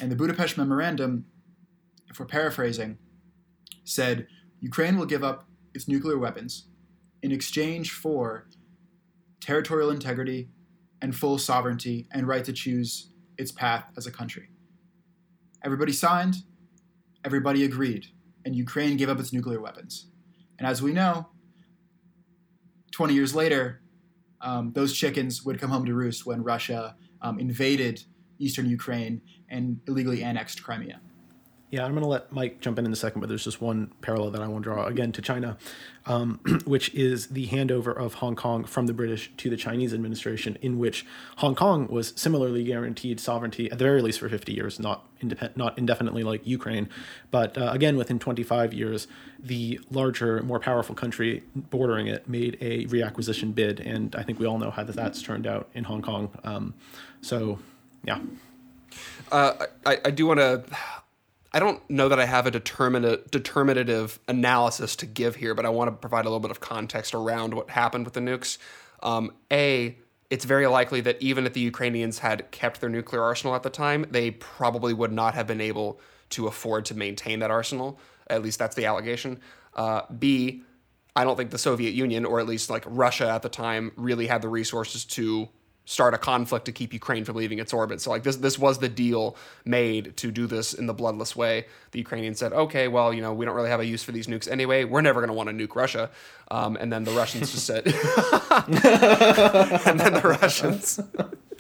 And 0.01 0.11
the 0.11 0.17
Budapest 0.17 0.57
Memorandum, 0.57 1.27
if 2.09 2.21
we're 2.21 2.27
paraphrasing, 2.27 2.99
said 3.91 4.27
Ukraine 4.61 4.97
will 4.97 5.07
give 5.07 5.25
up 5.25 5.45
its 5.75 5.89
nuclear 5.89 6.19
weapons 6.19 6.69
in 7.23 7.33
exchange 7.33 7.93
for 7.93 8.47
territorial 9.41 9.91
integrity 9.91 10.49
and 11.03 11.15
full 11.15 11.39
sovereignty 11.39 12.07
and 12.13 12.29
right 12.29 12.45
to 12.45 12.53
choose 12.53 13.11
its 13.37 13.51
path 13.51 13.85
as 13.97 14.07
a 14.07 14.11
country. 14.11 14.51
Everybody 15.65 15.93
signed, 15.93 16.37
everybody 17.25 17.65
agreed, 17.65 18.07
and 18.45 18.55
Ukraine 18.55 18.97
gave 18.97 19.09
up 19.09 19.19
its 19.19 19.33
nuclear 19.33 19.61
weapons. 19.61 20.07
And 20.59 20.67
as 20.67 20.83
we 20.83 20.93
know, 20.93 21.29
20 22.93 23.15
years 23.15 23.35
later, 23.35 23.81
um, 24.41 24.73
those 24.73 24.93
chickens 24.93 25.45
would 25.45 25.61
come 25.61 25.71
home 25.71 25.85
to 25.87 25.95
roost 25.95 26.27
when 26.27 26.43
Russia 26.43 26.97
um, 27.23 27.39
invaded 27.39 28.03
eastern 28.39 28.67
Ukraine 28.69 29.21
and 29.49 29.81
illegally 29.87 30.23
annexed 30.23 30.63
Crimea. 30.63 31.01
Yeah, 31.71 31.85
I'm 31.85 31.93
going 31.93 32.03
to 32.03 32.09
let 32.09 32.33
Mike 32.33 32.61
jump 32.61 32.81
in 32.81 32.87
in 32.87 32.93
a 32.93 32.97
second, 32.97 33.21
but 33.21 33.29
there's 33.29 33.45
just 33.45 33.61
one 33.61 33.93
parallel 34.01 34.33
that 34.33 34.43
I 34.43 34.49
want 34.49 34.65
to 34.65 34.71
draw 34.71 34.87
again 34.87 35.13
to 35.13 35.23
China, 35.23 35.57
um, 36.05 36.41
which 36.65 36.93
is 36.95 37.29
the 37.29 37.47
handover 37.47 37.97
of 37.97 38.15
Hong 38.15 38.35
Kong 38.35 38.65
from 38.65 38.87
the 38.87 38.93
British 38.93 39.31
to 39.37 39.49
the 39.49 39.57
Chinese 39.57 39.95
administration, 39.95 40.59
in 40.63 40.81
which 40.81 41.07
Hong 41.37 41.55
Kong 41.55 41.87
was 41.87 42.13
similarly 42.17 42.65
guaranteed 42.65 43.21
sovereignty 43.21 43.71
at 43.71 43.79
the 43.79 43.85
very 43.85 44.03
least 44.03 44.19
for 44.19 44.29
50 44.29 44.53
years, 44.53 44.81
not 44.81 45.07
independent, 45.21 45.57
not 45.57 45.79
indefinitely 45.79 46.25
like 46.25 46.45
Ukraine, 46.45 46.89
but 47.31 47.57
uh, 47.57 47.71
again 47.73 47.97
within 47.97 48.19
25 48.19 48.75
years, 48.75 49.07
the 49.39 49.79
larger, 49.93 50.43
more 50.43 50.59
powerful 50.59 50.97
country 50.97 51.45
bordering 51.55 52.09
it 52.09 52.29
made 52.29 52.59
a 52.61 52.85
reacquisition 52.87 53.55
bid, 53.55 53.79
and 53.79 54.17
I 54.17 54.25
think 54.25 54.41
we 54.41 54.47
all 54.47 54.59
know 54.59 54.73
how 54.73 54.83
that 54.83 54.97
that's 54.97 55.23
turned 55.23 55.47
out 55.47 55.69
in 55.75 55.85
Hong 55.85 56.03
Kong. 56.03 56.37
Um, 56.43 56.75
so, 57.21 57.61
yeah. 58.05 58.19
Uh, 59.31 59.67
I, 59.87 59.99
I 60.07 60.11
do 60.11 60.27
want 60.27 60.41
to 60.41 60.65
I 61.53 61.59
don't 61.59 61.89
know 61.91 62.09
that 62.09 62.21
I 62.21 62.27
have 62.27 62.47
a 62.47 62.51
determinative 62.51 64.21
analysis 64.29 64.95
to 64.97 65.07
give 65.07 65.37
here, 65.37 65.55
but 65.55 65.67
I 65.67 65.69
want 65.69 65.89
to 65.89 65.97
provide 65.97 66.25
a 66.25 66.29
little 66.29 66.41
bit 66.41 66.53
of 66.53 66.61
context 66.61 67.13
around 67.13 67.55
what 67.55 67.71
happened 67.71 68.05
with 68.05 68.15
the 68.15 68.21
nukes. 68.21 68.59
Um, 69.03 69.33
a, 69.51 69.99
it's 70.31 70.45
very 70.45 70.69
likely 70.69 71.01
that 71.01 71.21
even 71.21 71.47
if 71.47 71.53
the 71.53 71.61
Ukrainians 71.61 72.21
had 72.21 72.51
kept 72.53 72.81
their 72.81 72.91
nuclear 72.91 73.23
arsenal 73.23 73.57
at 73.57 73.65
the 73.65 73.71
time, 73.71 74.07
they 74.11 74.31
probably 74.31 74.95
would 74.95 75.11
not 75.11 75.35
have 75.35 75.49
been 75.49 75.61
able 75.61 76.01
to 76.31 76.47
afford 76.47 76.85
to 76.85 76.95
maintain 76.95 77.41
that 77.41 77.51
arsenal. 77.51 77.99
At 78.29 78.43
least 78.43 78.61
that's 78.61 78.77
the 78.77 78.87
allegation. 78.87 79.41
Uh, 79.75 80.03
B, 80.17 80.63
I 81.17 81.25
don't 81.25 81.37
think 81.37 81.51
the 81.51 81.59
Soviet 81.59 81.95
Union, 81.95 82.25
or 82.25 82.39
at 82.39 82.47
least 82.47 82.71
like 82.71 82.85
Russia 82.87 83.29
at 83.29 83.43
the 83.43 83.49
time, 83.49 83.91
really 83.97 84.29
had 84.29 84.41
the 84.41 84.49
resources 84.49 85.05
to 85.07 85.49
start 85.85 86.15
a 86.15 86.19
conflict 86.19 86.67
to 86.67 86.73
keep 86.73 86.93
Ukraine 86.93 87.25
from 87.25 87.37
leaving 87.37 87.59
its 87.59 87.73
orbit. 87.73 88.01
So 88.01 88.11
like 88.11 88.23
this 88.23 88.37
this 88.37 88.59
was 88.59 88.79
the 88.79 88.89
deal 88.89 89.37
made 89.65 90.17
to 90.19 90.31
do 90.31 90.47
this 90.47 90.73
in 90.73 90.87
the 90.87 90.95
bloodless 90.95 91.35
way. 91.35 91.67
The 91.91 91.99
Ukrainians 91.99 92.39
said, 92.39 92.53
okay, 92.53 92.89
well, 92.89 93.13
you 93.13 93.23
know, 93.23 93.33
we 93.33 93.45
don't 93.45 93.57
really 93.57 93.71
have 93.71 93.81
a 93.81 93.87
use 93.87 94.03
for 94.03 94.13
these 94.13 94.27
nukes 94.27 94.49
anyway. 94.49 94.85
We're 94.85 95.01
never 95.01 95.21
going 95.21 95.29
to 95.29 95.35
want 95.35 95.49
to 95.49 95.55
nuke 95.55 95.75
Russia. 95.75 96.11
Um, 96.51 96.77
and 96.77 96.93
then 96.93 97.05
the 97.05 97.13
Russians 97.13 97.53
just 97.53 97.67
said, 97.67 97.87
and 97.87 100.01
then 100.01 100.15
the 100.15 100.37
Russians 100.41 101.01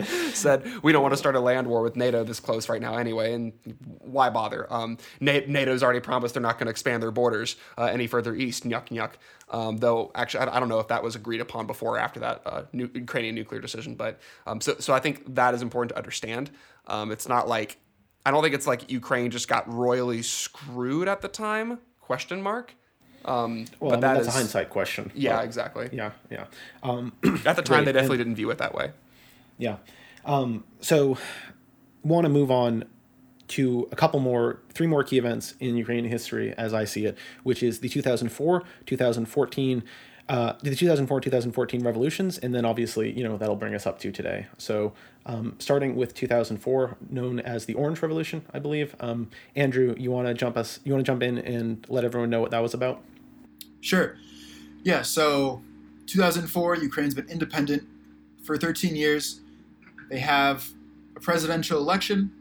said, 0.35 0.83
we 0.83 0.93
don't 0.93 1.03
want 1.03 1.13
to 1.13 1.17
start 1.19 1.35
a 1.37 1.41
land 1.41 1.67
war 1.67 1.83
with 1.83 1.97
NATO 1.97 2.25
this 2.25 2.41
close 2.41 2.69
right 2.69 2.81
now 2.81 2.97
anyway, 2.97 3.33
and 3.33 3.53
why 4.01 4.31
bother? 4.31 4.73
Um, 4.73 4.99
NATO's 5.21 5.83
already 5.83 6.01
promised 6.01 6.35
they're 6.35 6.43
not 6.43 6.59
going 6.59 6.67
to 6.67 6.71
expand 6.71 7.03
their 7.03 7.11
borders 7.11 7.57
uh, 7.79 7.85
any 7.85 8.07
further 8.07 8.35
east. 8.35 8.65
Yuck, 8.65 8.89
yuck. 8.89 9.13
Um, 9.51 9.79
though 9.79 10.13
actually, 10.15 10.47
I, 10.47 10.57
I, 10.57 10.61
don't 10.61 10.69
know 10.69 10.79
if 10.79 10.89
that 10.89 11.03
was 11.03 11.17
agreed 11.17 11.41
upon 11.41 11.67
before 11.67 11.97
or 11.97 11.99
after 11.99 12.21
that 12.21 12.43
uh, 12.47 12.63
nu- 12.73 12.91
Ukrainian 12.95 13.35
nuclear 13.35 13.61
decision. 13.61 13.97
But 13.97 14.21
um, 14.47 14.61
so, 14.61 14.77
so 14.79 14.95
I 14.95 15.01
think 15.01 15.35
that 15.35 15.55
is 15.55 15.63
important 15.63 15.91
to 15.91 15.97
understand. 15.97 16.51
Um, 16.87 17.11
it's 17.11 17.29
not 17.29 17.49
like 17.49 17.79
I 18.25 18.31
don't 18.31 18.43
think 18.43 18.55
it's 18.55 18.67
like 18.67 18.91
Ukraine 18.91 19.31
just 19.31 19.49
got 19.49 19.73
royally 19.73 20.23
screwed 20.23 21.09
at 21.09 21.21
the 21.21 21.29
time. 21.29 21.79
Question 22.01 22.43
mark. 22.43 22.75
Um, 23.25 23.67
well, 23.81 23.91
but 23.91 23.91
I 23.91 23.91
mean, 23.91 24.01
that 24.01 24.15
that's 24.15 24.29
is, 24.29 24.35
a 24.35 24.37
hindsight 24.39 24.71
question. 24.71 25.11
Yeah, 25.15 25.43
exactly. 25.43 25.89
Yeah, 25.93 26.13
yeah. 26.31 26.47
Um, 26.83 27.13
at 27.45 27.57
the 27.57 27.63
time, 27.63 27.85
great. 27.85 27.87
they 27.87 27.93
definitely 27.93 28.17
and, 28.17 28.25
didn't 28.25 28.37
view 28.37 28.51
it 28.51 28.59
that 28.59 28.75
way. 28.75 28.93
Yeah. 29.61 29.77
Um, 30.25 30.65
so, 30.81 31.19
want 32.03 32.25
to 32.25 32.29
move 32.31 32.51
on 32.51 32.85
to 33.49 33.89
a 33.93 33.97
couple 33.97 34.21
more, 34.21 34.61
three 34.73 34.87
more 34.87 35.03
key 35.05 35.19
events 35.19 35.55
in 35.61 35.77
Ukrainian 35.77 36.11
history 36.11 36.55
as 36.57 36.73
I 36.73 36.85
see 36.85 37.05
it, 37.05 37.19
which 37.43 37.63
is 37.63 37.81
the 37.81 37.89
2004, 37.89 38.63
2014, 38.87 39.83
uh, 40.29 40.53
the 40.63 40.77
2004, 40.77 41.21
2014 41.21 41.83
revolutions, 41.83 42.39
and 42.39 42.55
then 42.55 42.65
obviously, 42.65 43.11
you 43.11 43.25
know, 43.25 43.37
that'll 43.37 43.57
bring 43.57 43.75
us 43.75 43.87
up 43.87 43.99
to 43.99 44.13
today. 44.13 44.47
So, 44.59 44.93
um, 45.27 45.57
starting 45.59 45.97
with 45.97 46.15
2004, 46.15 46.97
known 47.11 47.41
as 47.41 47.67
the 47.67 47.75
Orange 47.75 48.01
Revolution, 48.01 48.43
I 48.55 48.61
believe. 48.61 48.95
Um, 49.01 49.29
Andrew, 49.57 49.95
you 49.99 50.13
want 50.13 50.29
to 50.29 50.35
jump 50.35 50.57
us? 50.57 50.79
You 50.85 50.93
want 50.93 51.05
to 51.05 51.11
jump 51.11 51.23
in 51.23 51.39
and 51.39 51.85
let 51.89 52.05
everyone 52.05 52.31
know 52.31 52.41
what 52.41 52.53
that 52.53 52.63
was 52.63 52.75
about? 52.75 53.03
Sure. 53.81 54.17
Yeah. 54.85 55.03
So, 55.03 55.63
2004, 56.07 56.77
Ukraine's 56.77 57.15
been 57.15 57.29
independent 57.29 57.83
for 58.45 58.57
13 58.57 58.95
years. 58.95 59.41
They 60.11 60.19
have 60.19 60.69
a 61.17 61.21
presidential 61.21 61.79
election 61.79 62.33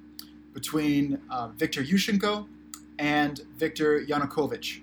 between 0.54 1.22
uh, 1.30 1.50
Viktor 1.50 1.84
Yushchenko 1.84 2.48
and 2.98 3.42
Viktor 3.58 4.02
Yanukovych. 4.02 4.82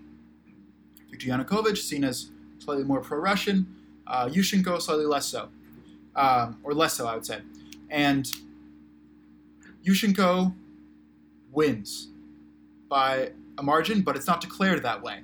Viktor 1.10 1.26
Yanukovych, 1.26 1.76
seen 1.76 2.04
as 2.04 2.30
slightly 2.60 2.84
more 2.84 3.00
pro-Russian, 3.00 3.66
uh, 4.06 4.28
Yushchenko 4.28 4.80
slightly 4.80 5.04
less 5.04 5.26
so, 5.26 5.48
um, 6.14 6.60
or 6.62 6.72
less 6.74 6.94
so, 6.94 7.08
I 7.08 7.14
would 7.14 7.26
say. 7.26 7.40
And 7.90 8.30
Yushchenko 9.84 10.54
wins 11.50 12.08
by 12.88 13.32
a 13.58 13.64
margin, 13.64 14.02
but 14.02 14.14
it's 14.14 14.28
not 14.28 14.40
declared 14.40 14.84
that 14.84 15.02
way. 15.02 15.22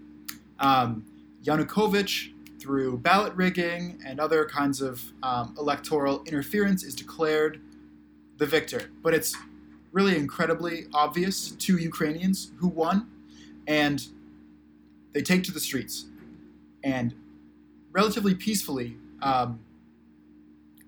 Um, 0.59 1.05
Yanukovych, 1.45 2.33
through 2.63 2.99
ballot 2.99 3.35
rigging 3.35 4.01
and 4.07 4.21
other 4.21 4.45
kinds 4.45 4.81
of 4.81 5.03
um, 5.23 5.55
electoral 5.59 6.23
interference, 6.25 6.85
is 6.85 6.95
declared 6.95 7.61
the 8.39 8.47
victor. 8.47 8.91
But 9.03 9.15
it's 9.15 9.37
really 9.91 10.17
incredibly 10.17 10.87
obvious 10.95 11.51
to 11.51 11.77
Ukrainians 11.77 12.53
who 12.59 12.69
won, 12.69 13.09
and 13.67 14.07
they 15.13 15.23
take 15.23 15.43
to 15.45 15.53
the 15.53 15.61
streets 15.61 16.07
and 16.85 17.15
relatively 17.91 18.35
peacefully 18.35 18.97
um, 19.21 19.61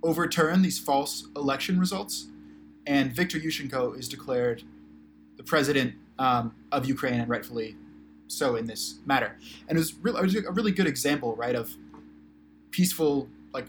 overturn 0.03 0.63
these 0.63 0.79
false 0.79 1.27
election 1.37 1.79
results, 1.79 2.29
and 2.87 3.13
Viktor 3.13 3.39
Yushchenko 3.39 3.99
is 3.99 4.09
declared 4.09 4.63
the 5.37 5.43
president 5.43 5.95
um, 6.19 6.55
of 6.71 6.87
Ukraine, 6.87 7.21
and 7.21 7.29
rightfully 7.29 7.77
so 8.29 8.57
in 8.57 8.67
this 8.67 8.97
matter. 9.07 9.37
And 9.69 9.77
it 9.77 9.81
was, 9.81 9.95
re- 9.95 10.13
it 10.13 10.23
was 10.23 10.35
a 10.35 10.53
really 10.53 10.73
good 10.73 10.87
example, 10.87 11.37
right, 11.37 11.55
of 11.55 11.75
peaceful 12.71 13.29
like 13.53 13.67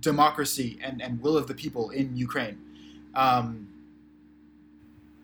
democracy 0.00 0.78
and, 0.82 1.02
and 1.02 1.20
will 1.20 1.36
of 1.36 1.46
the 1.46 1.54
people 1.54 1.90
in 1.90 2.16
Ukraine. 2.16 2.58
Um, 3.14 3.68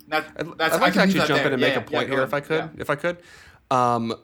that, 0.09 0.27
I'd, 0.37 0.61
I'd 0.61 0.81
like 0.81 0.93
to 0.95 1.01
actually 1.01 1.21
jump 1.21 1.29
there. 1.29 1.47
in 1.47 1.53
and 1.55 1.63
yeah, 1.63 1.69
make 1.69 1.77
a 1.77 1.81
point 1.81 2.09
yeah, 2.09 2.15
here, 2.15 2.23
if 2.23 2.35
I 2.35 2.41
could. 2.41 2.71
If 2.79 2.91
I 2.91 2.97
could. 2.97 3.19
Um, 3.71 4.15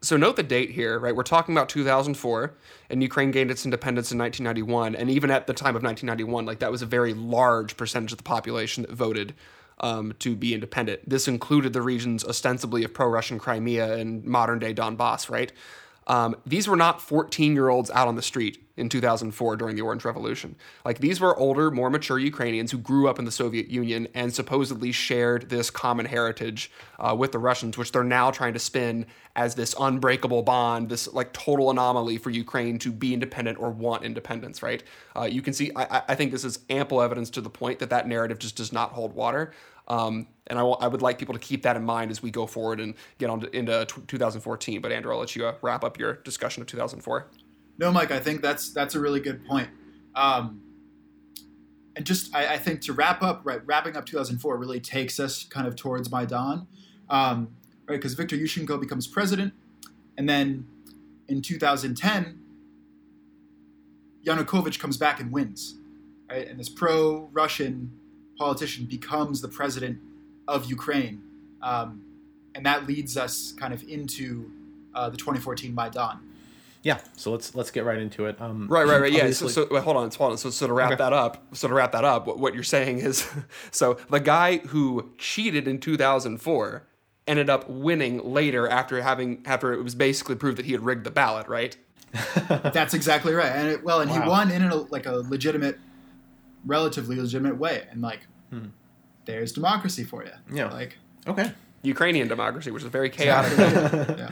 so 0.00 0.16
note 0.16 0.36
the 0.36 0.42
date 0.42 0.70
here, 0.70 0.98
right? 0.98 1.14
We're 1.14 1.22
talking 1.22 1.54
about 1.54 1.68
2004, 1.68 2.54
and 2.90 3.02
Ukraine 3.02 3.30
gained 3.30 3.50
its 3.50 3.64
independence 3.64 4.12
in 4.12 4.18
1991. 4.18 4.94
And 4.94 5.10
even 5.10 5.30
at 5.30 5.46
the 5.46 5.54
time 5.54 5.74
of 5.74 5.82
1991, 5.82 6.46
like 6.46 6.60
that 6.60 6.70
was 6.70 6.82
a 6.82 6.86
very 6.86 7.14
large 7.14 7.76
percentage 7.76 8.12
of 8.12 8.18
the 8.18 8.24
population 8.24 8.82
that 8.82 8.92
voted 8.92 9.34
um, 9.80 10.14
to 10.18 10.36
be 10.36 10.54
independent. 10.54 11.08
This 11.08 11.28
included 11.28 11.72
the 11.72 11.82
regions 11.82 12.24
ostensibly 12.24 12.84
of 12.84 12.94
pro-Russian 12.94 13.38
Crimea 13.38 13.96
and 13.96 14.24
modern-day 14.24 14.74
Donbass, 14.74 15.30
right? 15.30 15.52
Um, 16.06 16.36
these 16.46 16.66
were 16.66 16.76
not 16.76 17.02
14 17.02 17.54
year 17.54 17.68
olds 17.68 17.90
out 17.90 18.08
on 18.08 18.16
the 18.16 18.22
street 18.22 18.67
in 18.78 18.88
2004 18.88 19.56
during 19.56 19.76
the 19.76 19.82
Orange 19.82 20.04
Revolution. 20.04 20.56
Like 20.84 20.98
these 20.98 21.20
were 21.20 21.36
older, 21.36 21.70
more 21.70 21.90
mature 21.90 22.18
Ukrainians 22.18 22.70
who 22.70 22.78
grew 22.78 23.08
up 23.08 23.18
in 23.18 23.24
the 23.24 23.30
Soviet 23.30 23.68
Union 23.68 24.08
and 24.14 24.32
supposedly 24.32 24.92
shared 24.92 25.48
this 25.50 25.70
common 25.70 26.06
heritage 26.06 26.70
uh, 26.98 27.14
with 27.18 27.32
the 27.32 27.38
Russians, 27.38 27.76
which 27.76 27.92
they're 27.92 28.04
now 28.04 28.30
trying 28.30 28.52
to 28.54 28.58
spin 28.58 29.06
as 29.36 29.54
this 29.54 29.74
unbreakable 29.78 30.42
bond, 30.42 30.88
this 30.88 31.12
like 31.12 31.32
total 31.32 31.70
anomaly 31.70 32.18
for 32.18 32.30
Ukraine 32.30 32.78
to 32.78 32.90
be 32.90 33.14
independent 33.14 33.58
or 33.58 33.70
want 33.70 34.04
independence. 34.04 34.62
Right? 34.62 34.82
Uh, 35.16 35.24
you 35.24 35.42
can 35.42 35.52
see. 35.52 35.70
I, 35.76 36.02
I 36.08 36.14
think 36.14 36.32
this 36.32 36.44
is 36.44 36.60
ample 36.70 37.02
evidence 37.02 37.30
to 37.30 37.40
the 37.40 37.50
point 37.50 37.78
that 37.80 37.90
that 37.90 38.08
narrative 38.08 38.38
just 38.38 38.56
does 38.56 38.72
not 38.72 38.92
hold 38.92 39.14
water. 39.14 39.52
Um, 39.88 40.26
and 40.46 40.58
I, 40.58 40.86
would 40.86 41.02
like 41.02 41.18
people 41.18 41.34
to 41.34 41.40
keep 41.40 41.62
that 41.62 41.76
in 41.76 41.82
mind 41.82 42.10
as 42.10 42.22
we 42.22 42.30
go 42.30 42.46
forward 42.46 42.78
and 42.78 42.94
get 43.18 43.30
on 43.30 43.40
to, 43.40 43.56
into 43.56 43.86
t- 43.86 44.02
2014. 44.06 44.80
But 44.80 44.92
Andrew, 44.92 45.12
I'll 45.12 45.18
let 45.18 45.34
you 45.34 45.46
uh, 45.46 45.54
wrap 45.62 45.82
up 45.82 45.98
your 45.98 46.14
discussion 46.14 46.60
of 46.60 46.66
2004. 46.66 47.26
No, 47.78 47.92
Mike, 47.92 48.10
I 48.10 48.18
think 48.18 48.42
that's 48.42 48.70
that's 48.70 48.94
a 48.94 49.00
really 49.00 49.20
good 49.20 49.46
point. 49.46 49.68
Um, 50.14 50.62
and 51.94 52.04
just 52.04 52.34
I, 52.34 52.54
I, 52.54 52.58
think 52.58 52.80
to 52.82 52.92
wrap 52.92 53.22
up, 53.22 53.42
right, 53.44 53.60
wrapping 53.64 53.96
up 53.96 54.04
2004 54.04 54.56
really 54.56 54.80
takes 54.80 55.20
us 55.20 55.44
kind 55.44 55.66
of 55.66 55.76
towards 55.76 56.10
Maidan, 56.10 56.66
um, 57.08 57.48
right? 57.88 57.96
Because 57.96 58.14
Viktor 58.14 58.36
Yushchenko 58.36 58.80
becomes 58.80 59.06
president, 59.06 59.52
and 60.16 60.28
then 60.28 60.66
in 61.28 61.40
2010, 61.40 62.40
Yanukovych 64.24 64.78
comes 64.78 64.96
back 64.96 65.20
and 65.20 65.30
wins, 65.32 65.76
right? 66.28 66.48
And 66.48 66.58
this 66.58 66.68
pro-Russian 66.68 67.92
politician 68.38 68.86
becomes 68.86 69.40
the 69.40 69.48
president 69.48 69.98
of 70.46 70.66
Ukraine. 70.66 71.22
Um, 71.62 72.02
and 72.54 72.64
that 72.66 72.86
leads 72.86 73.16
us 73.16 73.52
kind 73.52 73.74
of 73.74 73.82
into 73.84 74.50
uh, 74.94 75.10
the 75.10 75.16
2014 75.16 75.74
Maidan. 75.74 76.20
Yeah, 76.82 77.00
so 77.16 77.32
let's 77.32 77.54
let's 77.54 77.70
get 77.70 77.84
right 77.84 77.98
into 77.98 78.26
it. 78.26 78.40
Um, 78.40 78.68
right, 78.68 78.86
right, 78.86 79.00
right. 79.00 79.12
Yeah. 79.12 79.30
So, 79.32 79.48
so 79.48 79.66
wait, 79.70 79.82
hold 79.82 79.96
on, 79.96 80.10
hold 80.10 80.32
on. 80.32 80.38
So, 80.38 80.50
so 80.50 80.66
to 80.66 80.72
wrap 80.72 80.92
okay. 80.92 80.96
that 80.96 81.12
up, 81.12 81.44
so 81.56 81.68
to 81.68 81.74
wrap 81.74 81.92
that 81.92 82.04
up, 82.04 82.26
what, 82.26 82.38
what 82.38 82.54
you're 82.54 82.62
saying 82.62 82.98
is, 83.00 83.28
so 83.70 83.98
the 84.10 84.20
guy 84.20 84.58
who 84.58 85.12
cheated 85.18 85.66
in 85.66 85.80
2004 85.80 86.86
ended 87.26 87.50
up 87.50 87.68
winning 87.68 88.22
later 88.24 88.68
after 88.68 89.02
having 89.02 89.42
after 89.44 89.72
it 89.72 89.82
was 89.82 89.94
basically 89.94 90.36
proved 90.36 90.56
that 90.58 90.66
he 90.66 90.72
had 90.72 90.84
rigged 90.84 91.04
the 91.04 91.10
ballot, 91.10 91.48
right? 91.48 91.76
That's 92.48 92.94
exactly 92.94 93.34
right. 93.34 93.50
And 93.50 93.68
it, 93.68 93.84
well, 93.84 94.00
and 94.00 94.10
wow. 94.10 94.22
he 94.22 94.28
won 94.28 94.50
in 94.50 94.62
a, 94.62 94.76
like 94.76 95.06
a 95.06 95.12
legitimate, 95.12 95.78
relatively 96.64 97.16
legitimate 97.16 97.58
way, 97.58 97.86
and 97.90 98.00
like 98.00 98.20
hmm. 98.50 98.66
there's 99.24 99.52
democracy 99.52 100.04
for 100.04 100.24
you. 100.24 100.30
Yeah. 100.50 100.72
Like 100.72 100.96
okay. 101.26 101.52
Ukrainian 101.82 102.28
democracy, 102.28 102.70
which 102.70 102.82
is 102.82 102.88
very 102.88 103.10
chaotic. 103.10 103.58
yeah. 103.58 104.30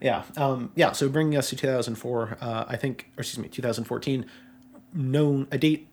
Yeah, 0.00 0.24
um, 0.36 0.72
yeah. 0.74 0.92
So 0.92 1.08
bringing 1.08 1.36
us 1.36 1.50
to 1.50 1.56
2004, 1.56 2.38
uh, 2.40 2.64
I 2.68 2.76
think, 2.76 3.10
or 3.16 3.20
excuse 3.20 3.38
me, 3.38 3.48
2014, 3.48 4.26
known 4.92 5.48
a 5.50 5.58
date 5.58 5.88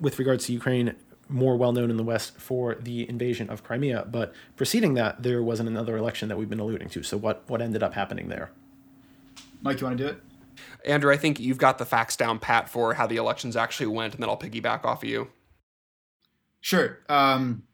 with 0.00 0.18
regards 0.18 0.46
to 0.46 0.52
Ukraine 0.52 0.94
more 1.28 1.56
well 1.56 1.72
known 1.72 1.90
in 1.90 1.96
the 1.96 2.04
West 2.04 2.38
for 2.38 2.74
the 2.76 3.08
invasion 3.08 3.50
of 3.50 3.62
Crimea. 3.62 4.06
But 4.10 4.32
preceding 4.56 4.94
that, 4.94 5.22
there 5.22 5.42
wasn't 5.42 5.68
another 5.68 5.96
election 5.96 6.28
that 6.28 6.38
we've 6.38 6.48
been 6.48 6.60
alluding 6.60 6.88
to. 6.90 7.02
So 7.02 7.16
what 7.16 7.42
what 7.48 7.60
ended 7.60 7.82
up 7.82 7.94
happening 7.94 8.28
there? 8.28 8.50
Mike, 9.62 9.80
you 9.80 9.86
want 9.86 9.98
to 9.98 10.04
do 10.04 10.10
it? 10.10 10.22
Andrew, 10.84 11.12
I 11.12 11.16
think 11.16 11.38
you've 11.38 11.58
got 11.58 11.78
the 11.78 11.84
facts 11.84 12.16
down 12.16 12.38
pat 12.38 12.68
for 12.68 12.94
how 12.94 13.06
the 13.06 13.16
elections 13.16 13.56
actually 13.56 13.86
went, 13.86 14.14
and 14.14 14.22
then 14.22 14.28
I'll 14.28 14.38
piggyback 14.38 14.84
off 14.84 15.02
of 15.02 15.08
you. 15.08 15.28
Sure. 16.60 16.98
Um, 17.08 17.64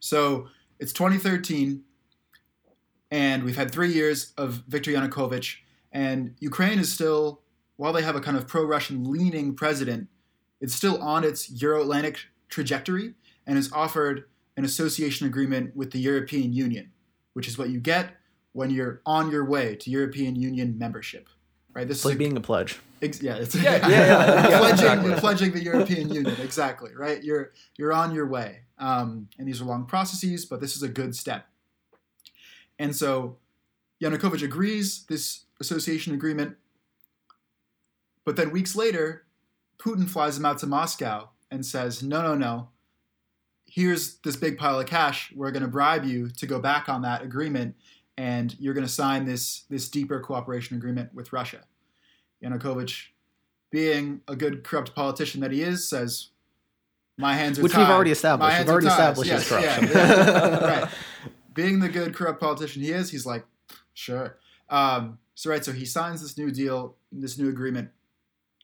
so 0.00 0.48
it's 0.78 0.92
2013 0.92 1.82
and 3.12 3.44
we've 3.44 3.56
had 3.56 3.70
three 3.70 3.92
years 3.92 4.32
of 4.38 4.62
Viktor 4.66 4.90
Yanukovych, 4.90 5.56
and 5.92 6.34
Ukraine 6.40 6.78
is 6.78 6.90
still, 6.90 7.42
while 7.76 7.92
they 7.92 8.02
have 8.02 8.16
a 8.16 8.20
kind 8.20 8.36
of 8.38 8.48
pro-Russian 8.48 9.04
leaning 9.04 9.54
president, 9.54 10.08
it's 10.62 10.74
still 10.74 10.96
on 11.02 11.22
its 11.22 11.50
Euro-Atlantic 11.62 12.16
trajectory 12.48 13.14
and 13.46 13.56
has 13.56 13.70
offered 13.72 14.24
an 14.56 14.64
association 14.64 15.26
agreement 15.26 15.76
with 15.76 15.90
the 15.92 15.98
European 15.98 16.52
Union, 16.52 16.90
which 17.34 17.46
is 17.48 17.58
what 17.58 17.68
you 17.68 17.80
get 17.80 18.16
when 18.52 18.70
you're 18.70 19.02
on 19.04 19.30
your 19.30 19.44
way 19.44 19.74
to 19.76 19.90
European 19.90 20.34
Union 20.36 20.78
membership. 20.78 21.28
right? 21.74 21.86
This 21.88 21.98
It's 21.98 22.04
is 22.04 22.10
like 22.12 22.14
a- 22.16 22.18
being 22.18 22.36
a 22.36 22.40
pledge. 22.40 22.78
Ex- 23.02 23.20
yeah, 23.22 23.34
it's 23.36 23.54
Yeah, 23.54 23.62
yeah, 23.88 23.88
yeah, 23.88 24.48
yeah, 24.48 24.58
pledging, 24.58 24.72
exactly. 24.86 25.14
pledging 25.14 25.52
the 25.52 25.62
European 25.62 26.08
Union. 26.12 26.36
Exactly, 26.40 26.90
right? 26.94 27.22
You're 27.24 27.52
you're 27.76 27.92
on 27.92 28.14
your 28.14 28.26
way, 28.28 28.60
um, 28.78 29.28
and 29.38 29.48
these 29.48 29.60
are 29.60 29.64
long 29.64 29.86
processes, 29.86 30.44
but 30.46 30.60
this 30.60 30.76
is 30.76 30.82
a 30.84 30.88
good 30.88 31.16
step. 31.16 31.46
And 32.82 32.96
so, 32.96 33.36
Yanukovych 34.02 34.42
agrees 34.42 35.04
this 35.06 35.44
association 35.60 36.14
agreement, 36.14 36.56
but 38.24 38.34
then 38.34 38.50
weeks 38.50 38.74
later, 38.74 39.24
Putin 39.78 40.08
flies 40.10 40.36
him 40.36 40.44
out 40.44 40.58
to 40.58 40.66
Moscow 40.66 41.28
and 41.48 41.64
says, 41.64 42.02
"No, 42.02 42.22
no, 42.22 42.34
no. 42.34 42.70
Here's 43.66 44.16
this 44.24 44.34
big 44.34 44.58
pile 44.58 44.80
of 44.80 44.86
cash. 44.86 45.32
We're 45.34 45.52
going 45.52 45.62
to 45.62 45.68
bribe 45.68 46.04
you 46.04 46.28
to 46.30 46.46
go 46.46 46.58
back 46.58 46.88
on 46.88 47.02
that 47.02 47.22
agreement, 47.22 47.76
and 48.18 48.54
you're 48.58 48.74
going 48.74 48.86
to 48.86 48.92
sign 48.92 49.26
this 49.26 49.62
this 49.70 49.88
deeper 49.88 50.18
cooperation 50.18 50.76
agreement 50.76 51.14
with 51.14 51.32
Russia." 51.32 51.60
Yanukovych, 52.44 53.10
being 53.70 54.22
a 54.26 54.34
good 54.34 54.64
corrupt 54.64 54.92
politician 54.92 55.40
that 55.42 55.52
he 55.52 55.62
is, 55.62 55.88
says, 55.88 56.30
"My 57.16 57.34
hands 57.34 57.60
are 57.60 57.62
Which 57.62 57.72
tied. 57.74 57.82
we've 57.82 57.90
already 57.90 58.10
established. 58.10 58.58
We've 58.58 58.68
already 58.68 58.88
are 58.88 58.90
tied." 58.90 59.10
established 59.10 59.30
Yes, 59.30 59.48
his 59.48 59.50
yeah, 59.52 59.76
corruption. 59.78 59.96
yeah. 59.96 60.80
right. 60.80 60.90
Being 61.54 61.80
the 61.80 61.88
good 61.88 62.14
corrupt 62.14 62.40
politician 62.40 62.82
he 62.82 62.90
is, 62.90 63.10
he's 63.10 63.26
like, 63.26 63.44
sure. 63.94 64.38
Um, 64.68 65.18
so 65.34 65.50
right, 65.50 65.64
so 65.64 65.72
he 65.72 65.84
signs 65.84 66.22
this 66.22 66.38
new 66.38 66.50
deal, 66.50 66.96
this 67.10 67.38
new 67.38 67.48
agreement 67.48 67.90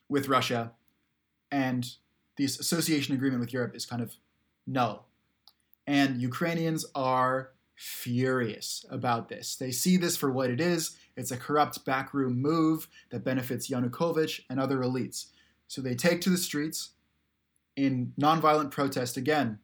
with 0.09 0.29
Russia, 0.29 0.73
and 1.51 1.87
this 2.37 2.59
association 2.59 3.15
agreement 3.15 3.41
with 3.41 3.53
Europe 3.53 3.75
is 3.75 3.85
kind 3.85 4.03
of 4.03 4.15
null. 4.67 5.07
And 5.87 6.21
Ukrainians 6.21 6.87
are 6.95 7.51
furious 7.75 8.85
about 8.91 9.29
this. 9.29 9.57
They 9.57 9.71
see 9.71 9.97
this 9.97 10.17
for 10.17 10.31
what 10.31 10.51
it 10.51 10.61
is. 10.61 10.97
It's 11.17 11.31
a 11.31 11.37
corrupt 11.37 11.85
backroom 11.85 12.41
move 12.41 12.89
that 13.11 13.25
benefits 13.25 13.71
Yanukovych 13.71 14.41
and 14.51 14.61
other 14.61 14.79
elites. 14.79 15.27
So 15.69 15.81
they 15.81 15.95
take 15.95 16.21
to 16.23 16.31
the 16.31 16.37
streets 16.37 16.91
in 17.77 18.13
nonviolent 18.21 18.71
protest 18.71 19.17
again. 19.17 19.59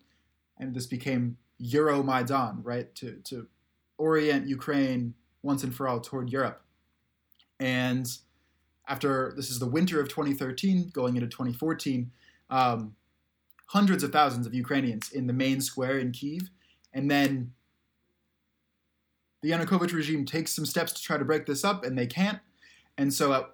And 0.58 0.74
this 0.74 0.86
became 0.86 1.36
Euromaidan, 1.64 2.60
right? 2.62 2.94
To, 2.96 3.12
to 3.24 3.46
orient 3.98 4.48
Ukraine 4.48 5.14
once 5.42 5.62
and 5.62 5.74
for 5.74 5.88
all 5.88 6.00
toward 6.00 6.30
Europe. 6.30 6.62
And 7.60 8.06
after 8.88 9.32
this 9.36 9.50
is 9.50 9.58
the 9.58 9.66
winter 9.66 10.00
of 10.00 10.08
2013 10.08 10.90
going 10.92 11.16
into 11.16 11.28
2014, 11.28 12.10
um, 12.50 12.96
hundreds 13.66 14.02
of 14.02 14.12
thousands 14.12 14.46
of 14.46 14.54
Ukrainians 14.54 15.10
in 15.10 15.26
the 15.26 15.32
main 15.32 15.60
square 15.60 15.98
in 15.98 16.12
Kiev. 16.12 16.50
And 16.92 17.10
then 17.10 17.52
the 19.42 19.50
Yanukovych 19.50 19.92
regime 19.92 20.24
takes 20.24 20.54
some 20.54 20.66
steps 20.66 20.92
to 20.92 21.02
try 21.02 21.18
to 21.18 21.24
break 21.24 21.46
this 21.46 21.64
up, 21.64 21.84
and 21.84 21.98
they 21.98 22.06
can't. 22.06 22.38
And 22.96 23.12
so, 23.12 23.32
uh, 23.32 23.44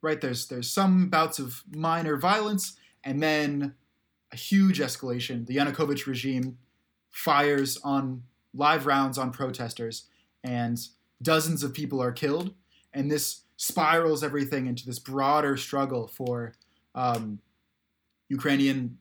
right 0.00 0.20
there's 0.20 0.46
there's 0.46 0.70
some 0.70 1.08
bouts 1.08 1.38
of 1.38 1.62
minor 1.70 2.16
violence, 2.16 2.76
and 3.04 3.22
then 3.22 3.74
a 4.32 4.36
huge 4.36 4.78
escalation. 4.78 5.46
The 5.46 5.56
Yanukovych 5.56 6.06
regime 6.06 6.56
fires 7.12 7.78
on 7.84 8.24
live 8.52 8.84
rounds 8.84 9.16
on 9.16 9.30
protesters, 9.30 10.04
and 10.42 10.78
dozens 11.22 11.62
of 11.62 11.72
people 11.72 12.02
are 12.02 12.12
killed. 12.12 12.52
And 12.92 13.10
this 13.10 13.42
spirals 13.56 14.24
everything 14.24 14.66
into 14.66 14.84
this 14.84 14.98
broader 14.98 15.56
struggle 15.56 16.08
for 16.08 16.54
um, 16.94 17.38
Ukrainian 18.28 18.98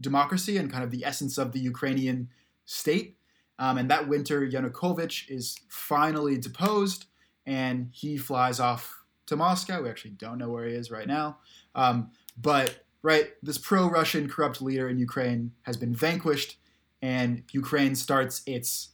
democracy 0.00 0.56
and 0.56 0.70
kind 0.70 0.84
of 0.84 0.90
the 0.90 1.04
essence 1.04 1.38
of 1.38 1.52
the 1.52 1.58
Ukrainian 1.58 2.28
state. 2.66 3.16
Um, 3.58 3.78
and 3.78 3.90
that 3.90 4.06
winter, 4.06 4.46
Yanukovych 4.46 5.30
is 5.30 5.58
finally 5.68 6.36
deposed, 6.38 7.06
and 7.46 7.88
he 7.92 8.16
flies 8.16 8.60
off 8.60 9.02
to 9.26 9.36
Moscow. 9.36 9.82
We 9.82 9.88
actually 9.88 10.12
don't 10.12 10.38
know 10.38 10.50
where 10.50 10.66
he 10.66 10.74
is 10.74 10.90
right 10.90 11.08
now, 11.08 11.38
um, 11.74 12.10
but 12.36 12.84
right, 13.02 13.30
this 13.42 13.58
pro-Russian 13.58 14.28
corrupt 14.28 14.60
leader 14.60 14.88
in 14.88 14.98
Ukraine 14.98 15.52
has 15.62 15.76
been 15.76 15.94
vanquished, 15.94 16.58
and 17.06 17.44
Ukraine 17.52 17.94
starts 17.94 18.42
its 18.46 18.88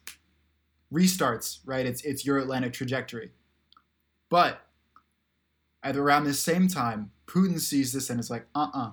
restarts 0.93 1.61
right 1.65 1.87
its 1.87 2.03
its 2.03 2.27
Euro-Atlantic 2.27 2.75
trajectory. 2.75 3.31
But 4.29 4.61
at 5.83 5.97
around 5.97 6.25
this 6.25 6.39
same 6.39 6.69
time, 6.69 7.11
Putin 7.27 7.59
sees 7.59 7.95
this 7.95 8.11
and 8.11 8.21
is 8.21 8.29
like, 8.29 8.47
uh-uh. 8.55 8.93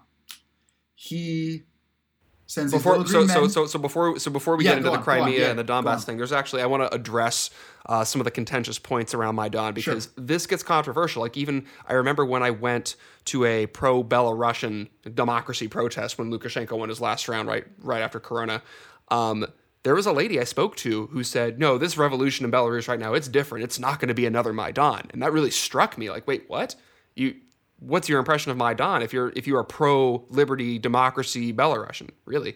He 0.96 1.66
Before, 2.56 3.06
so, 3.06 3.28
so 3.28 3.48
so 3.48 3.66
so 3.68 3.78
before 3.78 4.18
so 4.18 4.32
before 4.32 4.56
we 4.56 4.66
Yeah, 4.66 4.72
get 4.72 4.78
into 4.80 4.90
the 4.90 4.98
on, 4.98 5.04
go 5.04 5.12
on, 5.12 5.20
Crimea 5.20 5.40
yeah, 5.40 5.50
and 5.52 5.60
the 5.60 5.64
Donbass 5.64 6.04
thing, 6.04 6.18
there's 6.18 6.32
actually 6.32 6.64
I 6.64 6.66
want 6.66 6.82
to 6.82 6.92
address 6.94 7.52
uh, 7.86 8.04
some 8.04 8.20
of 8.20 8.26
the 8.26 8.32
contentious 8.32 8.80
points 8.80 9.14
around 9.14 9.36
Maidan 9.36 9.76
because 9.76 10.10
this 10.16 10.48
gets 10.48 10.64
controversial. 10.64 11.22
Like 11.22 11.38
even 11.38 11.66
I 11.88 11.94
remember 11.94 12.26
when 12.26 12.42
I 12.42 12.50
went 12.50 12.96
to 13.26 13.46
a 13.46 13.68
pro 13.68 14.04
Belarusian 14.04 14.90
democracy 15.14 15.68
protest 15.68 16.18
when 16.18 16.32
Lukashenko 16.32 16.76
won 16.76 16.90
his 16.90 17.00
last 17.00 17.28
round 17.28 17.48
right 17.48 17.66
right 17.84 18.02
after 18.02 18.20
Corona. 18.20 18.64
Um, 19.10 19.46
there 19.84 19.94
was 19.94 20.08
a 20.08 20.12
lady 20.12 20.40
I 20.40 20.44
spoke 20.44 20.76
to 20.78 21.06
who 21.08 21.24
said, 21.24 21.60
"No, 21.60 21.78
this 21.78 21.98
revolution 21.98 22.46
in 22.46 22.52
Belarus 22.52 22.88
right 22.88 23.00
now, 23.00 23.14
it's 23.14 23.28
different. 23.28 23.64
It's 23.64 23.78
not 23.78 24.00
going 24.00 24.10
to 24.10 24.16
be 24.16 24.26
another 24.26 24.54
Maidan." 24.54 25.04
And 25.12 25.22
that 25.22 25.32
really 25.32 25.52
struck 25.52 26.00
me. 26.00 26.10
Like, 26.10 26.26
wait, 26.26 26.46
what? 26.48 26.76
You 27.16 27.36
what's 27.80 28.10
your 28.10 28.20
impression 28.20 28.52
of 28.52 28.58
Maidan 28.58 29.02
if 29.02 29.14
you're 29.14 29.32
if 29.36 29.48
you 29.48 29.56
are 29.58 29.64
pro 29.64 30.26
liberty 30.30 30.80
democracy 30.80 31.54
Belarusian 31.54 32.10
really 32.26 32.56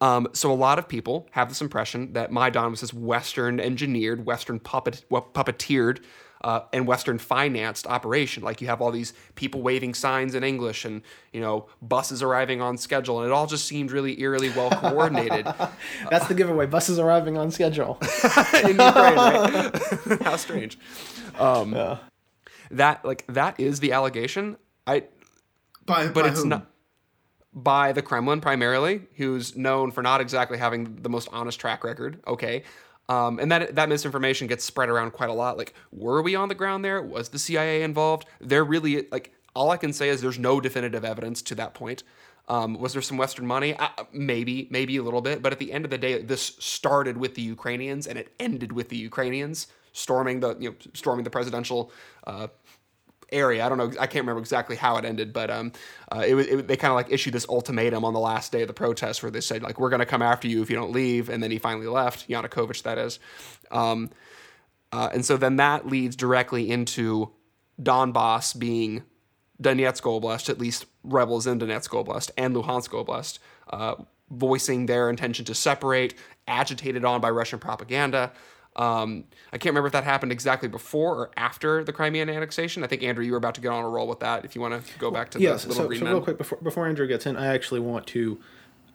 um, 0.00 0.28
so 0.32 0.50
a 0.50 0.54
lot 0.54 0.78
of 0.78 0.88
people 0.88 1.28
have 1.32 1.48
this 1.48 1.60
impression 1.60 2.14
that 2.14 2.32
Maidan 2.32 2.70
was 2.70 2.80
this 2.80 2.94
Western 2.94 3.60
engineered, 3.60 4.24
Western 4.24 4.58
puppet, 4.58 5.04
well, 5.10 5.28
puppeteered, 5.34 6.02
uh, 6.42 6.60
and 6.72 6.86
Western 6.86 7.18
financed 7.18 7.86
operation. 7.86 8.42
Like 8.42 8.60
you 8.60 8.66
have 8.68 8.80
all 8.80 8.90
these 8.90 9.12
people 9.34 9.60
waving 9.60 9.94
signs 9.94 10.34
in 10.34 10.42
English, 10.42 10.86
and 10.86 11.02
you 11.32 11.40
know 11.40 11.66
buses 11.82 12.22
arriving 12.22 12.62
on 12.62 12.78
schedule, 12.78 13.18
and 13.18 13.26
it 13.26 13.32
all 13.32 13.46
just 13.46 13.66
seemed 13.66 13.92
really 13.92 14.20
eerily 14.20 14.50
well 14.50 14.70
coordinated 14.70 15.44
That's 16.10 16.26
the 16.28 16.34
giveaway. 16.34 16.66
Buses 16.66 16.98
arriving 16.98 17.36
on 17.36 17.50
schedule. 17.50 17.98
in 18.64 18.80
Ukraine. 18.80 19.16
Right? 19.16 20.22
How 20.22 20.36
strange. 20.36 20.78
Um, 21.38 21.74
Yeah. 21.74 21.98
That 22.70 23.04
like 23.04 23.26
that 23.28 23.58
is 23.58 23.80
the 23.80 23.92
allegation. 23.92 24.56
I 24.86 25.04
by, 25.86 26.08
but 26.08 26.22
by 26.22 26.28
it's 26.28 26.40
whom? 26.40 26.48
not 26.50 26.66
by 27.52 27.92
the 27.92 28.02
Kremlin 28.02 28.40
primarily, 28.40 29.02
who's 29.16 29.56
known 29.56 29.90
for 29.90 30.02
not 30.02 30.20
exactly 30.20 30.58
having 30.58 30.96
the 31.02 31.08
most 31.08 31.28
honest 31.32 31.58
track 31.58 31.84
record. 31.84 32.22
Okay. 32.26 32.62
Um, 33.08 33.40
and 33.40 33.50
that 33.50 33.74
that 33.74 33.88
misinformation 33.88 34.46
gets 34.46 34.64
spread 34.64 34.88
around 34.88 35.12
quite 35.12 35.30
a 35.30 35.34
lot. 35.34 35.58
Like, 35.58 35.74
were 35.90 36.22
we 36.22 36.36
on 36.36 36.48
the 36.48 36.54
ground 36.54 36.84
there? 36.84 37.02
Was 37.02 37.30
the 37.30 37.40
CIA 37.40 37.82
involved? 37.82 38.26
They're 38.40 38.64
really 38.64 39.08
like 39.10 39.32
all 39.54 39.70
I 39.70 39.76
can 39.76 39.92
say 39.92 40.08
is 40.08 40.20
there's 40.20 40.38
no 40.38 40.60
definitive 40.60 41.04
evidence 41.04 41.42
to 41.42 41.56
that 41.56 41.74
point. 41.74 42.04
Um, 42.48 42.74
was 42.74 42.92
there 42.92 43.02
some 43.02 43.16
Western 43.16 43.46
money? 43.46 43.76
Uh, 43.76 43.88
maybe, 44.12 44.66
maybe 44.70 44.96
a 44.96 45.02
little 45.02 45.20
bit. 45.20 45.40
But 45.40 45.52
at 45.52 45.58
the 45.58 45.72
end 45.72 45.84
of 45.84 45.90
the 45.90 45.98
day, 45.98 46.20
this 46.20 46.56
started 46.58 47.16
with 47.16 47.36
the 47.36 47.42
Ukrainians 47.42 48.06
and 48.06 48.18
it 48.18 48.34
ended 48.40 48.72
with 48.72 48.88
the 48.88 48.96
Ukrainians 48.96 49.68
storming 49.92 50.38
the 50.38 50.56
you 50.58 50.70
know 50.70 50.76
storming 50.94 51.24
the 51.24 51.30
presidential 51.30 51.90
uh, 52.26 52.46
area. 53.32 53.64
I 53.64 53.68
don't 53.68 53.78
know. 53.78 53.92
I 53.98 54.06
can't 54.06 54.22
remember 54.24 54.40
exactly 54.40 54.76
how 54.76 54.96
it 54.96 55.04
ended, 55.04 55.32
but 55.32 55.50
um, 55.50 55.72
uh, 56.12 56.24
it 56.26 56.34
was 56.34 56.46
it, 56.46 56.68
they 56.68 56.76
kind 56.76 56.90
of 56.90 56.96
like 56.96 57.10
issued 57.10 57.34
this 57.34 57.48
ultimatum 57.48 58.04
on 58.04 58.12
the 58.12 58.20
last 58.20 58.52
day 58.52 58.62
of 58.62 58.68
the 58.68 58.74
protest 58.74 59.22
where 59.22 59.30
they 59.30 59.40
said 59.40 59.62
like 59.62 59.78
we're 59.78 59.90
going 59.90 60.00
to 60.00 60.06
come 60.06 60.22
after 60.22 60.48
you 60.48 60.62
if 60.62 60.70
you 60.70 60.76
don't 60.76 60.92
leave, 60.92 61.28
and 61.28 61.42
then 61.42 61.50
he 61.50 61.58
finally 61.58 61.86
left. 61.86 62.28
Yanukovych, 62.28 62.82
that 62.82 62.98
is. 62.98 63.18
Um, 63.70 64.10
uh, 64.92 65.08
and 65.12 65.24
so 65.24 65.36
then 65.36 65.56
that 65.56 65.86
leads 65.86 66.16
directly 66.16 66.70
into 66.70 67.30
Donbass 67.80 68.58
being 68.58 69.04
Donetsk 69.62 70.02
Oblast, 70.02 70.48
at 70.48 70.58
least 70.58 70.86
rebels 71.04 71.46
in 71.46 71.58
Donetsk 71.58 71.88
Oblast 71.88 72.30
and 72.36 72.54
Luhansk 72.54 72.90
Oblast, 72.90 73.38
uh, 73.70 73.94
voicing 74.30 74.86
their 74.86 75.10
intention 75.10 75.44
to 75.44 75.54
separate, 75.54 76.14
agitated 76.46 77.04
on 77.04 77.20
by 77.20 77.30
Russian 77.30 77.58
propaganda. 77.58 78.32
Um, 78.76 79.24
I 79.52 79.58
can't 79.58 79.72
remember 79.72 79.88
if 79.88 79.92
that 79.92 80.04
happened 80.04 80.32
exactly 80.32 80.68
before 80.68 81.16
or 81.16 81.30
after 81.36 81.82
the 81.82 81.92
Crimean 81.92 82.30
annexation. 82.30 82.84
I 82.84 82.86
think 82.86 83.02
Andrew, 83.02 83.24
you 83.24 83.32
were 83.32 83.38
about 83.38 83.56
to 83.56 83.60
get 83.60 83.70
on 83.70 83.84
a 83.84 83.88
roll 83.88 84.06
with 84.06 84.20
that. 84.20 84.44
If 84.44 84.54
you 84.54 84.60
want 84.60 84.86
to 84.86 84.98
go 84.98 85.10
back 85.10 85.30
to 85.30 85.40
Yes. 85.40 85.64
So, 85.64 85.70
so 85.72 85.86
real 85.88 86.20
quick 86.20 86.38
before 86.38 86.58
before 86.62 86.86
Andrew 86.86 87.06
gets 87.06 87.26
in, 87.26 87.36
I 87.36 87.48
actually 87.48 87.80
want 87.80 88.06
to 88.08 88.40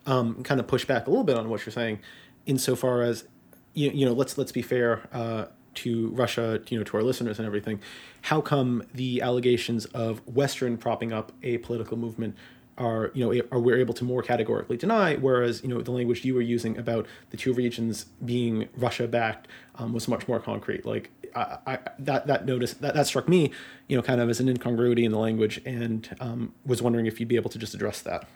um, 0.05 0.43
kind 0.43 0.59
of 0.59 0.67
push 0.67 0.85
back 0.85 1.07
a 1.07 1.09
little 1.09 1.25
bit 1.25 1.37
on 1.37 1.49
what 1.49 1.65
you're 1.65 1.73
saying, 1.73 1.99
insofar 2.45 3.01
as 3.01 3.25
you, 3.73 3.91
you 3.91 4.05
know 4.05 4.13
let's 4.13 4.37
let's 4.37 4.51
be 4.51 4.61
fair 4.61 5.07
uh, 5.11 5.45
to 5.75 6.09
Russia, 6.09 6.61
you 6.69 6.77
know, 6.77 6.83
to 6.83 6.97
our 6.97 7.03
listeners 7.03 7.37
and 7.37 7.45
everything. 7.45 7.81
How 8.21 8.41
come 8.41 8.83
the 8.93 9.21
allegations 9.21 9.85
of 9.87 10.25
Western 10.27 10.77
propping 10.77 11.11
up 11.11 11.31
a 11.43 11.57
political 11.59 11.97
movement 11.97 12.35
are 12.77 13.11
you 13.13 13.23
know 13.23 13.41
are 13.51 13.59
we're 13.59 13.77
able 13.77 13.93
to 13.93 14.03
more 14.03 14.21
categorically 14.21 14.77
deny, 14.77 15.15
whereas 15.15 15.63
you 15.63 15.69
know 15.69 15.81
the 15.81 15.91
language 15.91 16.25
you 16.25 16.33
were 16.33 16.41
using 16.41 16.77
about 16.77 17.05
the 17.29 17.37
two 17.37 17.53
regions 17.53 18.05
being 18.23 18.67
Russia 18.75 19.07
backed 19.07 19.47
um, 19.75 19.93
was 19.93 20.07
much 20.07 20.27
more 20.27 20.39
concrete. 20.39 20.85
Like 20.85 21.11
I, 21.35 21.57
I, 21.65 21.79
that 21.99 22.27
that 22.27 22.45
notice 22.45 22.73
that, 22.75 22.93
that 22.93 23.07
struck 23.07 23.27
me, 23.27 23.51
you 23.87 23.95
know, 23.95 24.01
kind 24.01 24.21
of 24.21 24.29
as 24.29 24.39
an 24.39 24.49
incongruity 24.49 25.05
in 25.05 25.11
the 25.11 25.19
language, 25.19 25.61
and 25.65 26.15
um, 26.19 26.53
was 26.65 26.81
wondering 26.81 27.05
if 27.05 27.19
you'd 27.19 27.29
be 27.29 27.35
able 27.35 27.49
to 27.51 27.59
just 27.59 27.73
address 27.73 28.01
that. 28.01 28.27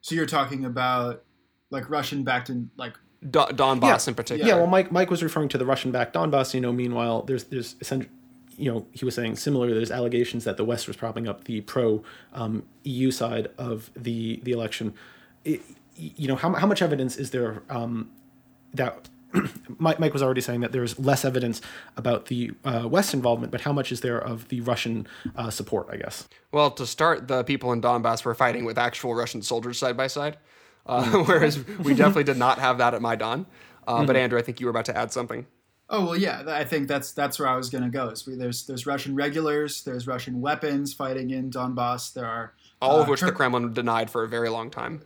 So 0.00 0.14
you're 0.14 0.26
talking 0.26 0.64
about 0.64 1.24
like 1.70 1.88
Russian 1.88 2.24
backed 2.24 2.48
and 2.48 2.70
like 2.76 2.94
Do- 3.22 3.50
Donbass 3.52 4.08
in 4.08 4.14
particular. 4.14 4.48
Yeah, 4.48 4.56
well, 4.56 4.66
Mike 4.66 4.90
Mike 4.92 5.10
was 5.10 5.22
referring 5.22 5.48
to 5.50 5.58
the 5.58 5.66
Russian 5.66 5.92
backed 5.92 6.14
Donbass. 6.14 6.54
You 6.54 6.60
know, 6.60 6.72
meanwhile, 6.72 7.22
there's 7.22 7.44
there's 7.44 7.76
essentially, 7.80 8.10
you 8.62 8.72
know, 8.72 8.86
he 8.92 9.04
was 9.04 9.16
saying 9.16 9.34
similarly, 9.36 9.74
there's 9.74 9.90
allegations 9.90 10.44
that 10.44 10.56
the 10.56 10.64
West 10.64 10.86
was 10.86 10.96
propping 10.96 11.26
up 11.26 11.44
the 11.44 11.62
pro 11.62 12.02
um, 12.32 12.62
EU 12.84 13.10
side 13.10 13.48
of 13.58 13.90
the 13.96 14.40
the 14.44 14.52
election. 14.52 14.94
It, 15.44 15.62
you 15.96 16.28
know, 16.28 16.36
how, 16.36 16.52
how 16.54 16.66
much 16.66 16.80
evidence 16.80 17.16
is 17.16 17.32
there 17.32 17.62
um, 17.68 18.10
that 18.72 19.08
Mike, 19.78 19.98
Mike 19.98 20.12
was 20.12 20.22
already 20.22 20.40
saying 20.40 20.60
that 20.60 20.72
there's 20.72 20.98
less 20.98 21.24
evidence 21.24 21.60
about 21.96 22.26
the 22.26 22.52
uh, 22.64 22.86
West 22.88 23.14
involvement, 23.14 23.50
but 23.50 23.62
how 23.62 23.72
much 23.72 23.90
is 23.90 24.00
there 24.00 24.18
of 24.18 24.48
the 24.48 24.60
Russian 24.60 25.06
uh, 25.36 25.50
support, 25.50 25.88
I 25.90 25.96
guess? 25.96 26.28
Well, 26.52 26.70
to 26.72 26.86
start, 26.86 27.28
the 27.28 27.42
people 27.42 27.72
in 27.72 27.80
Donbass 27.80 28.24
were 28.24 28.34
fighting 28.34 28.64
with 28.64 28.78
actual 28.78 29.14
Russian 29.14 29.42
soldiers 29.42 29.78
side 29.78 29.96
by 29.96 30.06
side, 30.06 30.38
uh, 30.86 31.04
whereas 31.24 31.66
we 31.78 31.94
definitely 31.94 32.24
did 32.24 32.36
not 32.36 32.58
have 32.58 32.78
that 32.78 32.94
at 32.94 33.02
Maidan. 33.02 33.46
Uh, 33.86 33.96
mm-hmm. 33.96 34.06
But 34.06 34.16
Andrew, 34.16 34.38
I 34.38 34.42
think 34.42 34.60
you 34.60 34.66
were 34.66 34.70
about 34.70 34.84
to 34.86 34.96
add 34.96 35.12
something. 35.12 35.46
Oh 35.88 36.06
well, 36.06 36.16
yeah. 36.16 36.44
I 36.46 36.64
think 36.64 36.88
that's 36.88 37.12
that's 37.12 37.38
where 37.38 37.48
I 37.48 37.56
was 37.56 37.70
going 37.70 37.84
to 37.84 37.90
go. 37.90 38.08
Is 38.08 38.26
we, 38.26 38.34
there's 38.34 38.66
there's 38.66 38.86
Russian 38.86 39.14
regulars, 39.14 39.82
there's 39.84 40.06
Russian 40.06 40.40
weapons 40.40 40.94
fighting 40.94 41.30
in 41.30 41.50
Donbass. 41.50 42.12
There 42.12 42.26
are 42.26 42.54
all 42.80 43.00
of 43.00 43.08
uh, 43.08 43.10
which 43.10 43.20
the 43.20 43.32
Kremlin 43.32 43.72
denied 43.72 44.10
for 44.10 44.24
a 44.24 44.28
very 44.28 44.48
long 44.48 44.70
time. 44.70 45.02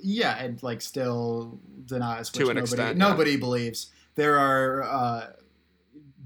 Yeah, 0.00 0.36
and 0.38 0.62
like 0.62 0.80
still 0.80 1.58
denies 1.84 2.30
to 2.30 2.42
an 2.42 2.56
nobody, 2.56 2.60
extent. 2.60 2.98
Nobody 2.98 3.30
yeah. 3.32 3.38
believes. 3.38 3.90
There 4.14 4.38
are 4.38 4.82
uh, 4.82 5.26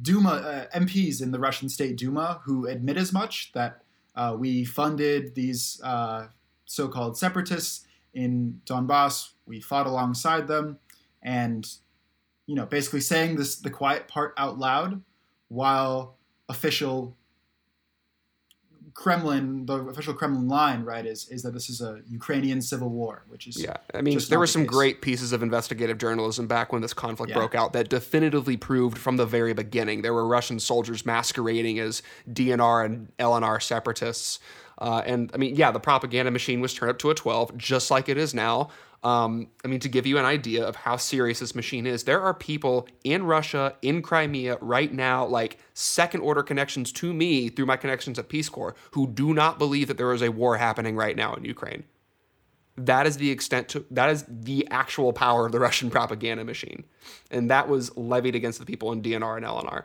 Duma 0.00 0.30
uh, 0.30 0.78
MPs 0.78 1.22
in 1.22 1.30
the 1.30 1.38
Russian 1.38 1.68
State 1.68 1.96
Duma 1.96 2.40
who 2.44 2.66
admit 2.66 2.96
as 2.96 3.12
much 3.12 3.52
that 3.52 3.82
uh, 4.14 4.36
we 4.38 4.64
funded 4.64 5.34
these 5.34 5.80
uh, 5.82 6.26
so-called 6.66 7.16
separatists 7.16 7.86
in 8.12 8.60
Donbass. 8.66 9.30
We 9.46 9.60
fought 9.60 9.86
alongside 9.86 10.48
them, 10.48 10.78
and 11.22 11.66
you 12.46 12.54
know, 12.54 12.66
basically 12.66 13.00
saying 13.00 13.36
this 13.36 13.56
the 13.56 13.70
quiet 13.70 14.08
part 14.08 14.34
out 14.36 14.58
loud 14.58 15.02
while 15.48 16.16
official 16.48 17.16
Kremlin, 18.94 19.64
the 19.64 19.78
official 19.86 20.12
Kremlin 20.12 20.48
line, 20.48 20.84
right, 20.84 21.06
is 21.06 21.28
is 21.28 21.42
that 21.42 21.52
this 21.52 21.70
is 21.70 21.80
a 21.80 22.00
Ukrainian 22.06 22.60
civil 22.60 22.90
war, 22.90 23.24
which 23.28 23.46
is 23.46 23.62
yeah. 23.62 23.76
I 23.94 24.02
mean, 24.02 24.18
there 24.28 24.38
were 24.38 24.46
some 24.46 24.62
case. 24.62 24.70
great 24.70 25.02
pieces 25.02 25.32
of 25.32 25.42
investigative 25.42 25.98
journalism 25.98 26.46
back 26.46 26.72
when 26.72 26.82
this 26.82 26.92
conflict 26.92 27.30
yeah. 27.30 27.38
broke 27.38 27.54
out 27.54 27.72
that 27.72 27.88
definitively 27.88 28.56
proved 28.56 28.98
from 28.98 29.16
the 29.16 29.26
very 29.26 29.54
beginning 29.54 30.02
there 30.02 30.12
were 30.12 30.26
Russian 30.26 30.60
soldiers 30.60 31.06
masquerading 31.06 31.78
as 31.78 32.02
DNR 32.30 32.84
and 32.84 33.16
LNR 33.18 33.62
separatists. 33.62 34.38
Uh, 34.82 35.00
and 35.06 35.30
I 35.32 35.36
mean, 35.36 35.54
yeah, 35.54 35.70
the 35.70 35.78
propaganda 35.78 36.32
machine 36.32 36.60
was 36.60 36.74
turned 36.74 36.90
up 36.90 36.98
to 36.98 37.10
a 37.10 37.14
12, 37.14 37.56
just 37.56 37.88
like 37.88 38.08
it 38.08 38.18
is 38.18 38.34
now. 38.34 38.68
Um, 39.04 39.46
I 39.64 39.68
mean, 39.68 39.78
to 39.78 39.88
give 39.88 40.06
you 40.06 40.18
an 40.18 40.24
idea 40.24 40.66
of 40.66 40.74
how 40.74 40.96
serious 40.96 41.38
this 41.38 41.54
machine 41.54 41.86
is, 41.86 42.02
there 42.02 42.20
are 42.20 42.34
people 42.34 42.88
in 43.04 43.22
Russia, 43.22 43.76
in 43.80 44.02
Crimea 44.02 44.58
right 44.60 44.92
now, 44.92 45.24
like 45.24 45.58
second 45.72 46.22
order 46.22 46.42
connections 46.42 46.90
to 46.94 47.14
me 47.14 47.48
through 47.48 47.66
my 47.66 47.76
connections 47.76 48.18
at 48.18 48.28
Peace 48.28 48.48
Corps, 48.48 48.74
who 48.90 49.06
do 49.06 49.32
not 49.32 49.56
believe 49.56 49.86
that 49.86 49.98
there 49.98 50.12
is 50.12 50.20
a 50.20 50.32
war 50.32 50.56
happening 50.56 50.96
right 50.96 51.14
now 51.14 51.32
in 51.34 51.44
Ukraine. 51.44 51.84
That 52.76 53.06
is 53.06 53.18
the 53.18 53.30
extent 53.30 53.68
to 53.68 53.84
that 53.92 54.10
is 54.10 54.24
the 54.28 54.66
actual 54.70 55.12
power 55.12 55.46
of 55.46 55.52
the 55.52 55.60
Russian 55.60 55.90
propaganda 55.90 56.42
machine, 56.42 56.84
and 57.30 57.50
that 57.50 57.68
was 57.68 57.96
levied 57.96 58.34
against 58.34 58.58
the 58.58 58.66
people 58.66 58.90
in 58.90 59.00
DNR 59.00 59.36
and 59.36 59.46
LNR. 59.46 59.84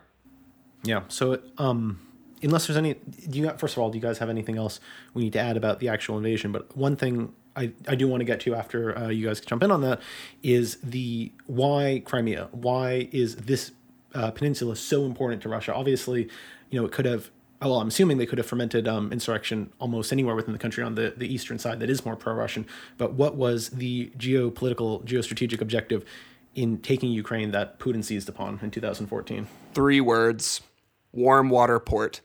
Yeah. 0.83 1.01
So, 1.09 1.39
um, 1.57 1.99
unless 2.43 2.67
there's 2.67 2.77
any, 2.77 2.93
do 2.93 3.39
you 3.39 3.49
first 3.57 3.75
of 3.75 3.79
all, 3.79 3.89
do 3.89 3.97
you 3.97 4.01
guys 4.01 4.17
have 4.19 4.29
anything 4.29 4.57
else 4.57 4.79
we 5.13 5.23
need 5.23 5.33
to 5.33 5.39
add 5.39 5.57
about 5.57 5.79
the 5.79 5.89
actual 5.89 6.17
invasion? 6.17 6.51
But 6.51 6.75
one 6.75 6.95
thing 6.95 7.33
I, 7.57 7.71
I 7.87 7.95
do 7.95 8.07
want 8.07 8.21
to 8.21 8.25
get 8.25 8.39
to 8.41 8.55
after 8.55 8.97
uh, 8.97 9.07
you 9.09 9.25
guys 9.25 9.41
jump 9.41 9.63
in 9.63 9.71
on 9.71 9.81
that 9.81 9.99
is 10.43 10.77
the 10.83 11.31
why 11.47 12.03
Crimea? 12.05 12.49
Why 12.51 13.09
is 13.11 13.35
this 13.35 13.71
uh, 14.13 14.31
peninsula 14.31 14.75
so 14.75 15.05
important 15.05 15.41
to 15.41 15.49
Russia? 15.49 15.73
Obviously, 15.73 16.29
you 16.69 16.79
know, 16.79 16.85
it 16.85 16.91
could 16.91 17.05
have. 17.05 17.31
Well, 17.59 17.79
I'm 17.79 17.87
assuming 17.87 18.19
they 18.19 18.27
could 18.27 18.37
have 18.37 18.45
fermented 18.45 18.87
um, 18.87 19.11
insurrection 19.11 19.73
almost 19.79 20.13
anywhere 20.13 20.35
within 20.35 20.53
the 20.53 20.59
country 20.59 20.83
on 20.83 20.93
the, 20.93 21.15
the 21.17 21.25
eastern 21.25 21.57
side 21.57 21.79
that 21.79 21.89
is 21.89 22.05
more 22.05 22.15
pro-Russian. 22.15 22.67
But 22.99 23.13
what 23.13 23.33
was 23.33 23.69
the 23.69 24.11
geopolitical, 24.15 25.03
geostrategic 25.03 25.59
objective 25.59 26.05
in 26.53 26.77
taking 26.77 27.11
Ukraine 27.11 27.49
that 27.53 27.79
Putin 27.79 28.03
seized 28.03 28.29
upon 28.29 28.59
in 28.61 28.69
2014? 28.69 29.47
Three 29.73 29.99
words: 29.99 30.61
warm 31.11 31.49
water 31.49 31.79
port 31.79 32.21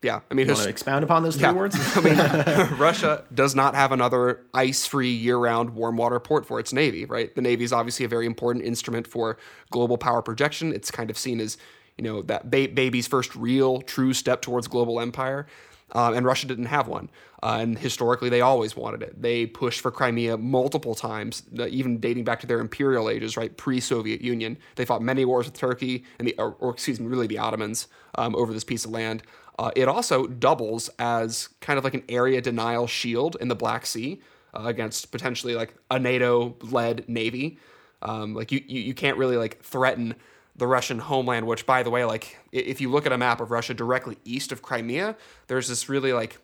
yeah, 0.00 0.20
I 0.30 0.34
mean, 0.34 0.46
you 0.46 0.52
want 0.52 0.64
to 0.64 0.70
expound 0.70 1.02
upon 1.02 1.24
those 1.24 1.34
three 1.34 1.42
yeah. 1.42 1.52
words? 1.52 1.76
I 1.96 2.00
mean, 2.00 2.16
Russia 2.78 3.24
does 3.34 3.56
not 3.56 3.74
have 3.74 3.90
another 3.90 4.44
ice-free 4.54 5.10
year-round 5.10 5.70
warm 5.70 5.96
water 5.96 6.20
port 6.20 6.46
for 6.46 6.60
its 6.60 6.72
navy, 6.72 7.04
right? 7.04 7.34
The 7.34 7.42
navy 7.42 7.64
is 7.64 7.72
obviously 7.72 8.04
a 8.04 8.08
very 8.08 8.24
important 8.24 8.64
instrument 8.64 9.08
for 9.08 9.38
global 9.70 9.98
power 9.98 10.22
projection. 10.22 10.72
It's 10.72 10.92
kind 10.92 11.10
of 11.10 11.18
seen 11.18 11.40
as, 11.40 11.58
you 11.96 12.04
know, 12.04 12.22
that 12.22 12.48
ba- 12.48 12.68
baby's 12.68 13.08
first 13.08 13.34
real, 13.34 13.82
true 13.82 14.12
step 14.12 14.40
towards 14.40 14.68
global 14.68 15.00
empire. 15.00 15.46
Um, 15.92 16.14
and 16.14 16.26
Russia 16.26 16.46
didn't 16.46 16.66
have 16.66 16.86
one. 16.86 17.10
Uh, 17.42 17.58
and 17.60 17.78
historically, 17.78 18.28
they 18.28 18.40
always 18.40 18.76
wanted 18.76 19.02
it. 19.02 19.20
They 19.20 19.46
pushed 19.46 19.80
for 19.80 19.90
Crimea 19.90 20.36
multiple 20.36 20.94
times, 20.94 21.44
uh, 21.58 21.66
even 21.68 21.98
dating 21.98 22.24
back 22.24 22.40
to 22.40 22.46
their 22.46 22.60
imperial 22.60 23.08
ages, 23.08 23.36
right, 23.36 23.56
pre-Soviet 23.56 24.20
Union. 24.20 24.58
They 24.76 24.84
fought 24.84 25.02
many 25.02 25.24
wars 25.24 25.46
with 25.46 25.54
Turkey 25.54 26.04
and 26.18 26.28
the, 26.28 26.34
or, 26.38 26.56
or 26.60 26.70
excuse 26.70 27.00
me, 27.00 27.06
really 27.06 27.26
the 27.26 27.38
Ottomans 27.38 27.88
um, 28.16 28.36
over 28.36 28.52
this 28.52 28.64
piece 28.64 28.84
of 28.84 28.90
land. 28.90 29.22
Uh, 29.58 29.72
it 29.74 29.88
also 29.88 30.26
doubles 30.26 30.88
as 30.98 31.48
kind 31.60 31.78
of 31.78 31.84
like 31.84 31.94
an 31.94 32.04
area 32.08 32.40
denial 32.40 32.86
shield 32.86 33.36
in 33.40 33.48
the 33.48 33.56
Black 33.56 33.84
Sea 33.84 34.20
uh, 34.54 34.62
against 34.66 35.10
potentially 35.10 35.54
like 35.54 35.74
a 35.90 35.98
NATO-led 35.98 37.08
navy. 37.08 37.58
Um, 38.00 38.34
like 38.34 38.52
you, 38.52 38.62
you, 38.66 38.80
you 38.80 38.94
can't 38.94 39.16
really 39.16 39.36
like 39.36 39.60
threaten 39.60 40.14
the 40.54 40.66
Russian 40.66 41.00
homeland. 41.00 41.46
Which, 41.46 41.66
by 41.66 41.82
the 41.82 41.90
way, 41.90 42.04
like 42.04 42.38
if 42.52 42.80
you 42.80 42.90
look 42.90 43.04
at 43.04 43.12
a 43.12 43.18
map 43.18 43.40
of 43.40 43.50
Russia 43.50 43.74
directly 43.74 44.18
east 44.24 44.52
of 44.52 44.62
Crimea, 44.62 45.16
there's 45.48 45.68
this 45.68 45.88
really 45.88 46.12
like 46.12 46.38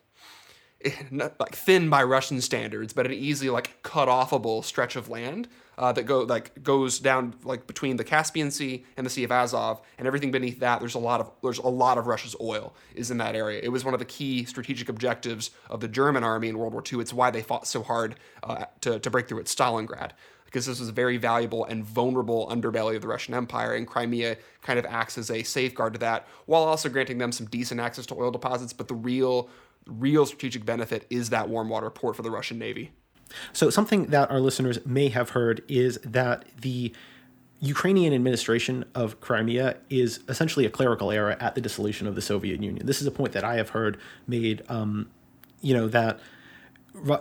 not 1.10 1.38
like 1.38 1.54
thin 1.54 1.88
by 1.88 2.02
Russian 2.02 2.40
standards, 2.40 2.92
but 2.92 3.06
an 3.06 3.12
easily 3.12 3.50
like 3.50 3.80
cut 3.82 4.08
offable 4.08 4.64
stretch 4.64 4.96
of 4.96 5.08
land 5.08 5.48
uh, 5.78 5.92
that 5.92 6.04
go 6.04 6.20
like 6.20 6.62
goes 6.62 6.98
down 6.98 7.34
like 7.44 7.66
between 7.66 7.96
the 7.96 8.04
Caspian 8.04 8.50
Sea 8.50 8.84
and 8.96 9.04
the 9.04 9.10
Sea 9.10 9.24
of 9.24 9.32
Azov, 9.32 9.80
and 9.98 10.06
everything 10.06 10.30
beneath 10.30 10.60
that. 10.60 10.80
There's 10.80 10.94
a 10.94 10.98
lot 10.98 11.20
of 11.20 11.30
there's 11.42 11.58
a 11.58 11.68
lot 11.68 11.98
of 11.98 12.06
Russia's 12.06 12.36
oil 12.40 12.74
is 12.94 13.10
in 13.10 13.18
that 13.18 13.34
area. 13.34 13.60
It 13.62 13.68
was 13.68 13.84
one 13.84 13.94
of 13.94 14.00
the 14.00 14.06
key 14.06 14.44
strategic 14.44 14.88
objectives 14.88 15.50
of 15.70 15.80
the 15.80 15.88
German 15.88 16.24
army 16.24 16.48
in 16.48 16.58
World 16.58 16.72
War 16.72 16.82
II. 16.90 17.00
It's 17.00 17.12
why 17.12 17.30
they 17.30 17.42
fought 17.42 17.66
so 17.66 17.82
hard 17.82 18.16
uh, 18.42 18.66
to 18.82 18.98
to 18.98 19.10
break 19.10 19.28
through 19.28 19.40
at 19.40 19.46
Stalingrad 19.46 20.12
because 20.54 20.66
this 20.66 20.78
was 20.78 20.88
a 20.88 20.92
very 20.92 21.16
valuable 21.16 21.64
and 21.64 21.84
vulnerable 21.84 22.46
underbelly 22.46 22.94
of 22.94 23.02
the 23.02 23.08
Russian 23.08 23.34
Empire, 23.34 23.74
and 23.74 23.88
Crimea 23.88 24.36
kind 24.62 24.78
of 24.78 24.86
acts 24.86 25.18
as 25.18 25.28
a 25.28 25.42
safeguard 25.42 25.94
to 25.94 25.98
that, 25.98 26.28
while 26.46 26.62
also 26.62 26.88
granting 26.88 27.18
them 27.18 27.32
some 27.32 27.46
decent 27.46 27.80
access 27.80 28.06
to 28.06 28.14
oil 28.14 28.30
deposits. 28.30 28.72
But 28.72 28.86
the 28.86 28.94
real 28.94 29.50
real 29.86 30.24
strategic 30.24 30.64
benefit 30.64 31.06
is 31.10 31.30
that 31.30 31.48
warm 31.48 31.68
water 31.68 31.90
port 31.90 32.14
for 32.14 32.22
the 32.22 32.30
Russian 32.30 32.58
Navy. 32.58 32.92
So, 33.52 33.70
something 33.70 34.06
that 34.06 34.30
our 34.30 34.40
listeners 34.40 34.84
may 34.86 35.08
have 35.08 35.30
heard 35.30 35.62
is 35.68 35.98
that 36.04 36.44
the 36.60 36.92
Ukrainian 37.60 38.12
administration 38.12 38.84
of 38.94 39.20
Crimea 39.20 39.76
is 39.88 40.20
essentially 40.28 40.66
a 40.66 40.70
clerical 40.70 41.10
error 41.10 41.36
at 41.40 41.54
the 41.54 41.60
dissolution 41.60 42.06
of 42.06 42.14
the 42.14 42.22
Soviet 42.22 42.62
Union. 42.62 42.86
This 42.86 43.00
is 43.00 43.06
a 43.06 43.10
point 43.10 43.32
that 43.32 43.44
I 43.44 43.54
have 43.54 43.70
heard 43.70 43.98
made. 44.26 44.62
Um, 44.68 45.08
you 45.60 45.74
know 45.74 45.88
that 45.88 46.20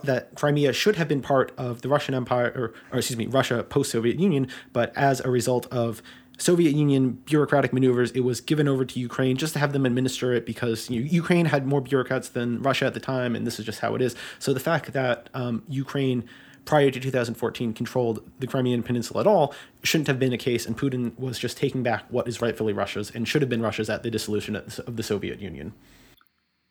that 0.04 0.36
Crimea 0.36 0.72
should 0.74 0.98
have 0.98 1.08
been 1.08 1.22
part 1.22 1.52
of 1.58 1.82
the 1.82 1.90
Russian 1.90 2.14
Empire, 2.14 2.52
or, 2.56 2.74
or 2.92 3.00
excuse 3.00 3.18
me, 3.18 3.26
Russia 3.26 3.64
post 3.64 3.92
Soviet 3.92 4.20
Union, 4.20 4.48
but 4.72 4.96
as 4.96 5.20
a 5.22 5.32
result 5.32 5.66
of 5.68 6.04
Soviet 6.38 6.76
Union 6.76 7.12
bureaucratic 7.26 7.74
maneuvers, 7.74 8.12
it 8.12 8.22
was 8.22 8.42
given 8.42 8.68
over 8.68 8.86
to 8.86 9.00
Ukraine 9.00 9.38
just 9.38 9.54
to 9.54 9.60
have 9.60 9.74
them 9.74 9.86
administer 9.86 10.34
it 10.34 10.46
because 10.46 10.90
you 10.90 11.00
know, 11.00 11.06
Ukraine 11.06 11.46
had 11.46 11.66
more 11.66 11.82
bureaucrats 11.82 12.30
than 12.30 12.62
Russia 12.62 12.86
at 12.86 12.94
the 12.94 13.00
time, 13.00 13.36
and 13.36 13.46
this 13.46 13.60
is 13.60 13.66
just 13.66 13.80
how 13.80 13.96
it 13.96 14.02
is. 14.02 14.16
So 14.40 14.54
the 14.54 14.60
fact 14.60 14.94
that 14.94 15.30
um, 15.34 15.64
Ukraine 15.68 16.28
prior 16.66 16.90
to 16.90 17.00
2014 17.00 17.74
controlled 17.74 18.30
the 18.40 18.48
Crimean 18.48 18.84
Peninsula 18.84 19.22
at 19.22 19.28
all 19.28 19.54
shouldn't 19.84 20.08
have 20.08 20.20
been 20.20 20.34
a 20.34 20.38
case, 20.38 20.66
and 20.66 20.78
Putin 20.78 21.18
was 21.20 21.38
just 21.38 21.58
taking 21.58 21.84
back 21.84 22.06
what 22.10 22.28
is 22.28 22.42
rightfully 22.42 22.74
Russia's 22.74 23.12
and 23.12 23.28
should 23.28 23.42
have 23.42 23.50
been 23.50 23.62
Russia's 23.62 23.90
at 23.90 24.04
the 24.04 24.10
dissolution 24.10 24.56
of 24.56 24.96
the 24.96 25.04
Soviet 25.04 25.40
Union. 25.40 25.74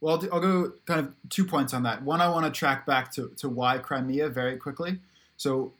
Well, 0.01 0.21
I'll 0.33 0.41
go 0.41 0.73
kind 0.85 0.99
of 1.01 1.15
two 1.29 1.45
points 1.45 1.73
on 1.73 1.85
that. 1.85 2.03
One, 2.03 2.21
I 2.21 2.29
want 2.29 2.45
to 2.45 2.51
track 2.51 2.87
back 2.87 3.13
to, 3.13 3.29
to 3.37 3.49
why 3.49 3.79
Crimea 3.79 4.31
very 4.31 4.57
quickly. 4.57 4.99
So, 5.37 5.73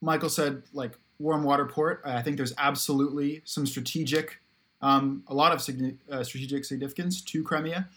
Michael 0.00 0.30
said, 0.30 0.64
like, 0.72 0.98
warm 1.18 1.44
water 1.44 1.64
port. 1.64 2.02
I 2.04 2.22
think 2.22 2.36
there's 2.36 2.54
absolutely 2.58 3.42
some 3.44 3.66
strategic, 3.66 4.40
um, 4.82 5.22
a 5.28 5.34
lot 5.34 5.52
of 5.52 5.58
signi- 5.58 5.96
uh, 6.10 6.22
strategic 6.24 6.64
significance 6.64 7.20
to 7.22 7.42
Crimea, 7.42 7.88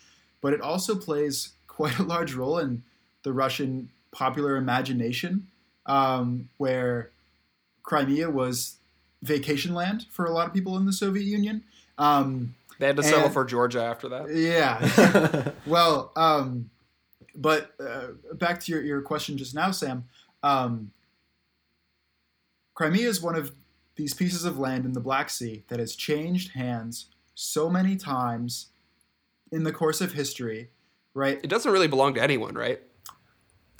but 0.41 0.53
it 0.53 0.61
also 0.61 0.95
plays 0.95 1.53
quite 1.67 1.97
a 1.99 2.03
large 2.03 2.33
role 2.33 2.57
in 2.57 2.83
the 3.23 3.33
Russian 3.33 3.89
popular 4.11 4.55
imagination, 4.55 5.47
um, 5.85 6.49
where 6.57 7.09
Crimea 7.83 8.29
was 8.29 8.75
vacation 9.21 9.73
land 9.73 10.05
for 10.09 10.25
a 10.25 10.31
lot 10.31 10.47
of 10.47 10.53
people 10.53 10.77
in 10.77 10.85
the 10.85 10.93
Soviet 10.93 11.25
Union. 11.25 11.63
Um, 11.97 12.55
they 12.79 12.87
had 12.87 12.95
to 12.95 13.01
and, 13.01 13.11
settle 13.11 13.29
for 13.29 13.43
Georgia 13.43 13.83
after 13.83 14.07
that. 14.09 14.33
Yeah. 14.33 15.51
well, 15.65 16.11
um, 16.15 16.69
but 17.35 17.71
uh, 17.79 18.07
back 18.33 18.61
to 18.61 18.71
your, 18.71 18.81
your 18.81 19.01
question 19.01 19.37
just 19.37 19.53
now, 19.53 19.71
Sam. 19.71 20.05
Um, 20.43 20.91
Crimea 22.79 23.09
is 23.09 23.21
one 23.21 23.35
of 23.35 23.51
these 23.97 24.13
pieces 24.13 24.45
of 24.45 24.57
land 24.57 24.85
in 24.85 24.93
the 24.93 25.01
Black 25.01 25.29
Sea 25.29 25.65
that 25.67 25.79
has 25.79 25.97
changed 25.97 26.53
hands 26.53 27.07
so 27.35 27.69
many 27.69 27.97
times 27.97 28.67
in 29.51 29.65
the 29.65 29.73
course 29.73 29.99
of 29.99 30.13
history, 30.13 30.69
right? 31.13 31.41
It 31.43 31.49
doesn't 31.49 31.73
really 31.73 31.89
belong 31.89 32.13
to 32.13 32.23
anyone, 32.23 32.55
right? 32.55 32.79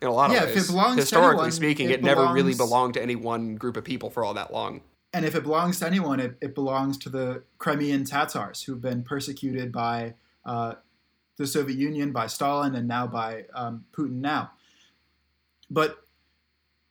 In 0.02 0.10
a 0.10 0.12
lot 0.12 0.32
Yeah, 0.32 0.44
of 0.44 0.50
if 0.50 0.66
it 0.66 0.68
belongs 0.68 0.96
to 0.96 1.02
Historically 1.04 1.44
anyone, 1.44 1.52
speaking, 1.52 1.86
it 1.86 1.92
it, 1.94 2.04
never 2.04 2.34
really 2.34 2.56
belonged 2.56 2.96
to 2.96 3.02
any 3.02 3.16
one 3.16 3.56
group 3.56 3.78
of 3.78 3.86
people 3.86 4.10
for 4.10 4.26
all 4.26 4.34
that 4.34 4.52
long. 4.52 4.82
And 5.14 5.24
if 5.24 5.34
it 5.34 5.44
belongs 5.44 5.80
to 5.80 5.88
anyone, 5.88 6.20
it, 6.20 6.36
it 6.42 6.54
belongs 6.54 6.98
to 6.98 7.10
the 7.10 7.44
Crimean 7.58 8.04
Tatars 8.04 8.64
who've 8.64 8.82
been 8.82 9.04
persecuted 9.04 9.72
by 9.72 10.16
uh, 10.44 10.74
the 11.38 11.48
Soviet 11.48 11.80
Union, 11.80 12.12
by 12.12 12.28
Stalin, 12.28 12.76
and 12.76 12.86
now 12.86 13.08
by 13.08 13.46
um, 13.54 13.86
Putin 13.94 14.20
now. 14.20 14.52
But 15.70 16.04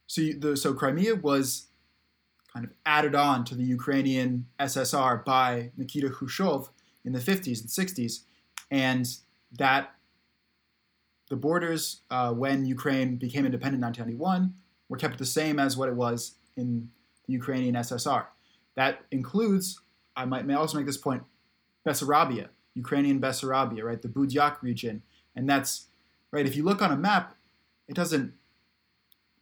so 0.07 0.23
you, 0.23 0.39
the, 0.39 0.57
so 0.57 0.73
Crimea 0.73 1.17
was 1.17 1.68
kind 2.53 2.65
of 2.65 2.73
added 2.87 3.15
on 3.15 3.45
to 3.45 3.55
the 3.55 3.63
Ukrainian 3.63 4.47
SSR 4.59 5.25
by 5.25 5.71
Nikita 5.77 6.11
Khrushchev 6.11 6.71
in 7.05 7.13
the 7.13 7.19
50s 7.19 7.61
and 7.61 7.69
60s, 7.69 8.21
and 8.71 9.07
that 9.59 9.95
the 11.29 11.37
borders 11.37 12.01
uh, 12.11 12.33
when 12.33 12.65
Ukraine 12.65 13.17
became 13.17 13.45
independent 13.45 13.83
in 13.83 13.87
1991 13.87 14.55
were 14.89 14.97
kept 14.97 15.19
the 15.19 15.27
same 15.27 15.59
as 15.59 15.77
what 15.77 15.89
it 15.89 15.95
was 15.95 16.35
in 16.57 16.91
the 17.27 17.33
Ukrainian 17.35 17.75
SSR. 17.75 18.27
That 18.75 19.01
includes, 19.11 19.81
I 20.17 20.25
might 20.25 20.47
may 20.47 20.55
also 20.55 20.79
make 20.79 20.87
this 20.87 20.97
point, 20.97 21.23
Bessarabia, 21.87 22.49
Ukrainian 22.75 23.21
Bessarabia, 23.21 23.83
right, 23.83 24.01
the 24.01 24.09
Budjak 24.09 24.63
region, 24.63 25.03
and 25.37 25.49
that's 25.49 25.87
right. 26.31 26.47
If 26.47 26.57
you 26.57 26.65
look 26.65 26.83
on 26.83 26.93
a 26.93 26.97
map, 26.97 27.35
it 27.87 27.95
doesn't 27.95 28.35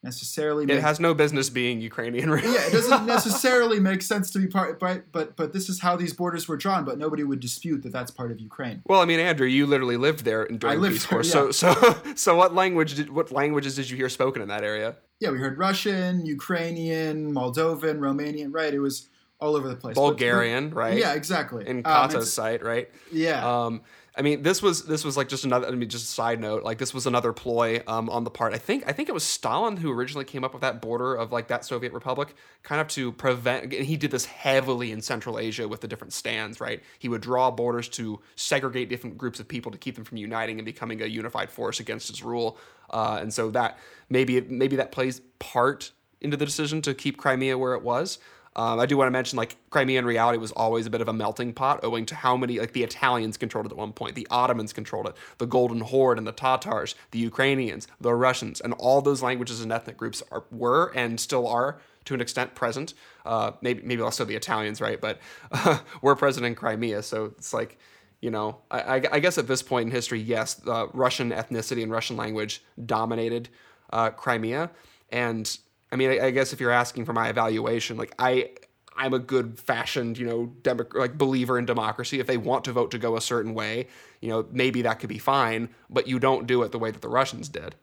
necessarily. 0.07 0.64
It 0.64 0.68
make, 0.68 0.80
has 0.80 0.98
no 1.09 1.12
business 1.22 1.50
being 1.50 1.76
Ukrainian. 1.92 2.28
Really. 2.36 2.52
yeah, 2.57 2.66
it 2.68 2.72
doesn't 2.72 3.04
necessarily 3.16 3.78
make 3.90 4.00
sense 4.12 4.26
to 4.34 4.38
be 4.38 4.46
part, 4.59 4.78
but 4.84 4.98
but 5.16 5.26
but 5.40 5.48
this 5.52 5.68
is 5.72 5.76
how 5.86 5.94
these 6.02 6.14
borders 6.20 6.44
were 6.48 6.57
drawn. 6.64 6.82
But 6.88 6.96
nobody 7.04 7.24
would 7.30 7.40
dispute 7.48 7.80
that 7.84 7.92
that's 7.96 8.12
part 8.20 8.30
of 8.34 8.38
Ukraine. 8.50 8.76
Well, 8.90 9.00
I 9.00 9.07
mean, 9.11 9.20
Andrew, 9.20 9.46
you 9.57 9.64
literally 9.66 9.98
lived 10.09 10.20
there 10.24 10.42
during 10.62 10.76
I 10.76 10.80
lived 10.80 10.94
Peace 10.96 11.07
Corps. 11.07 11.24
So, 11.36 11.40
so, 11.62 11.70
so, 12.24 12.30
what 12.40 12.50
language 12.62 12.90
did 12.98 13.09
what 13.18 13.26
languages 13.42 13.72
did 13.78 13.86
you 13.90 13.96
hear 13.96 14.09
spoken 14.20 14.40
in 14.44 14.48
that 14.54 14.64
area? 14.72 14.88
Yeah, 15.20 15.30
we 15.34 15.38
heard 15.38 15.57
Russian, 15.59 16.11
Ukrainian, 16.26 17.16
Moldovan, 17.38 17.98
Romanian. 17.98 18.48
Right, 18.52 18.72
it 18.72 18.80
was 18.80 19.09
all 19.40 19.54
over 19.59 19.68
the 19.68 19.76
place. 19.76 19.94
But- 19.94 20.02
but- 20.02 20.09
Bulgarian, 20.12 20.64
right? 20.82 20.96
Yeah, 20.98 21.12
exactly. 21.14 21.62
In 21.66 21.78
Um, 21.78 21.82
Kata's 21.84 22.14
it's- 22.14 22.32
site, 22.32 22.62
right? 22.72 22.88
yeah. 23.12 23.38
Um, 23.64 23.82
I 24.18 24.22
mean, 24.22 24.42
this 24.42 24.62
was 24.62 24.84
this 24.84 25.04
was 25.04 25.16
like 25.16 25.28
just 25.28 25.44
another. 25.44 25.66
I 25.66 25.72
mean, 25.72 25.90
just 25.90 26.04
a 26.04 26.08
side 26.08 26.40
note. 26.40 26.62
Like 26.62 26.78
this 26.78 26.94
was 26.94 27.06
another 27.06 27.34
ploy 27.34 27.82
um, 27.86 28.08
on 28.08 28.24
the 28.24 28.30
part. 28.30 28.54
I 28.54 28.58
think 28.58 28.84
I 28.86 28.92
think 28.92 29.10
it 29.10 29.12
was 29.12 29.24
Stalin 29.24 29.76
who 29.76 29.92
originally 29.92 30.24
came 30.24 30.42
up 30.42 30.54
with 30.54 30.62
that 30.62 30.80
border 30.80 31.14
of 31.14 31.32
like 31.32 31.48
that 31.48 31.66
Soviet 31.66 31.92
republic, 31.92 32.34
kind 32.62 32.80
of 32.80 32.88
to 32.88 33.12
prevent. 33.12 33.64
And 33.64 33.84
he 33.84 33.98
did 33.98 34.10
this 34.10 34.24
heavily 34.24 34.90
in 34.90 35.02
Central 35.02 35.38
Asia 35.38 35.68
with 35.68 35.82
the 35.82 35.88
different 35.88 36.14
stands. 36.14 36.62
Right, 36.62 36.82
he 36.98 37.10
would 37.10 37.20
draw 37.20 37.50
borders 37.50 37.90
to 37.90 38.20
segregate 38.36 38.88
different 38.88 39.18
groups 39.18 39.38
of 39.38 39.48
people 39.48 39.70
to 39.70 39.78
keep 39.78 39.96
them 39.96 40.04
from 40.04 40.16
uniting 40.16 40.58
and 40.58 40.64
becoming 40.64 41.02
a 41.02 41.06
unified 41.06 41.50
force 41.50 41.78
against 41.78 42.08
his 42.08 42.22
rule. 42.22 42.56
Uh, 42.88 43.18
and 43.20 43.34
so 43.34 43.50
that 43.50 43.78
maybe 44.08 44.40
maybe 44.40 44.76
that 44.76 44.92
plays 44.92 45.20
part 45.38 45.92
into 46.22 46.38
the 46.38 46.46
decision 46.46 46.80
to 46.82 46.94
keep 46.94 47.18
Crimea 47.18 47.58
where 47.58 47.74
it 47.74 47.82
was. 47.82 48.18
Um, 48.57 48.80
I 48.80 48.86
do 48.86 48.96
want 48.96 49.07
to 49.07 49.12
mention, 49.12 49.36
like, 49.36 49.57
Crimean 49.68 50.07
reality 50.07 50.38
was 50.38 50.50
always 50.52 50.86
a 50.86 50.90
bit 50.90 51.02
of 51.02 51.09
a 51.09 51.12
melting 51.12 51.52
pot, 51.52 51.80
owing 51.82 52.07
to 52.07 52.14
how 52.14 52.38
many, 52.38 52.59
like, 52.59 52.72
the 52.72 52.82
Italians 52.82 53.36
controlled 53.36 53.66
it 53.66 53.72
at 53.72 53.78
one 53.78 53.92
point, 53.92 54.14
the 54.14 54.26
Ottomans 54.30 54.72
controlled 54.72 55.07
it, 55.07 55.16
the 55.36 55.46
Golden 55.46 55.82
Horde 55.82 56.16
and 56.16 56.26
the 56.26 56.32
Tatars, 56.32 56.94
the 57.11 57.18
Ukrainians, 57.18 57.86
the 58.00 58.14
Russians, 58.14 58.62
and 58.62 58.72
all 58.78 59.02
those 59.02 59.22
languages 59.22 59.61
and 59.61 59.70
ethnic 59.70 59.98
groups 59.98 60.22
are, 60.32 60.44
were 60.50 60.90
and 60.94 61.20
still 61.20 61.46
are, 61.46 61.78
to 62.07 62.14
an 62.14 62.22
extent, 62.22 62.54
present. 62.54 62.94
Uh, 63.26 63.52
maybe, 63.61 63.82
maybe 63.82 64.00
also 64.00 64.24
the 64.24 64.36
Italians, 64.36 64.80
right? 64.80 65.02
But 65.02 65.18
uh, 65.52 65.80
were 66.00 66.16
present 66.16 66.46
in 66.46 66.54
Crimea, 66.54 67.02
so 67.02 67.26
it's 67.36 67.52
like, 67.52 67.78
you 68.22 68.30
know, 68.30 68.62
I, 68.70 69.02
I, 69.12 69.20
guess 69.20 69.36
at 69.36 69.46
this 69.46 69.62
point 69.62 69.88
in 69.88 69.92
history, 69.92 70.18
yes, 70.18 70.66
uh, 70.66 70.86
Russian 70.94 71.30
ethnicity 71.30 71.82
and 71.82 71.92
Russian 71.92 72.16
language 72.16 72.62
dominated 72.86 73.50
uh, 73.90 74.09
Crimea, 74.11 74.70
and 75.11 75.59
I 75.93 75.97
mean, 75.97 76.11
I, 76.11 76.26
I 76.26 76.30
guess 76.30 76.53
if 76.53 76.61
you're 76.61 76.70
asking 76.70 77.05
for 77.05 77.12
my 77.12 77.28
evaluation, 77.28 77.97
like 77.97 78.14
I, 78.18 78.51
I'm 78.97 79.14
a 79.14 79.18
good 79.18 79.59
fashioned, 79.59 80.18
you 80.18 80.26
know, 80.26 80.47
demo- 80.62 80.87
like 80.95 81.18
believer 81.18 81.59
in 81.59 81.66
democracy. 81.66 82.18
If 82.18 82.26
they 82.26 82.37
want 82.37 82.64
to 82.64 82.72
vote 82.72 82.91
to 82.93 82.99
go 82.99 83.16
a 83.16 83.20
certain 83.20 83.55
way, 83.55 83.89
you 84.20 84.28
know, 84.28 84.47
maybe 84.51 84.82
that 84.82 84.99
could 85.01 85.09
be 85.09 85.18
fine, 85.18 85.68
but 85.91 86.09
you 86.09 86.18
don't 86.18 86.47
do 86.47 86.62
it 86.62 86.72
the 86.72 86.78
way 86.78 86.91
that 86.91 87.03
the 87.03 87.09
Russians 87.09 87.49
did. 87.49 87.74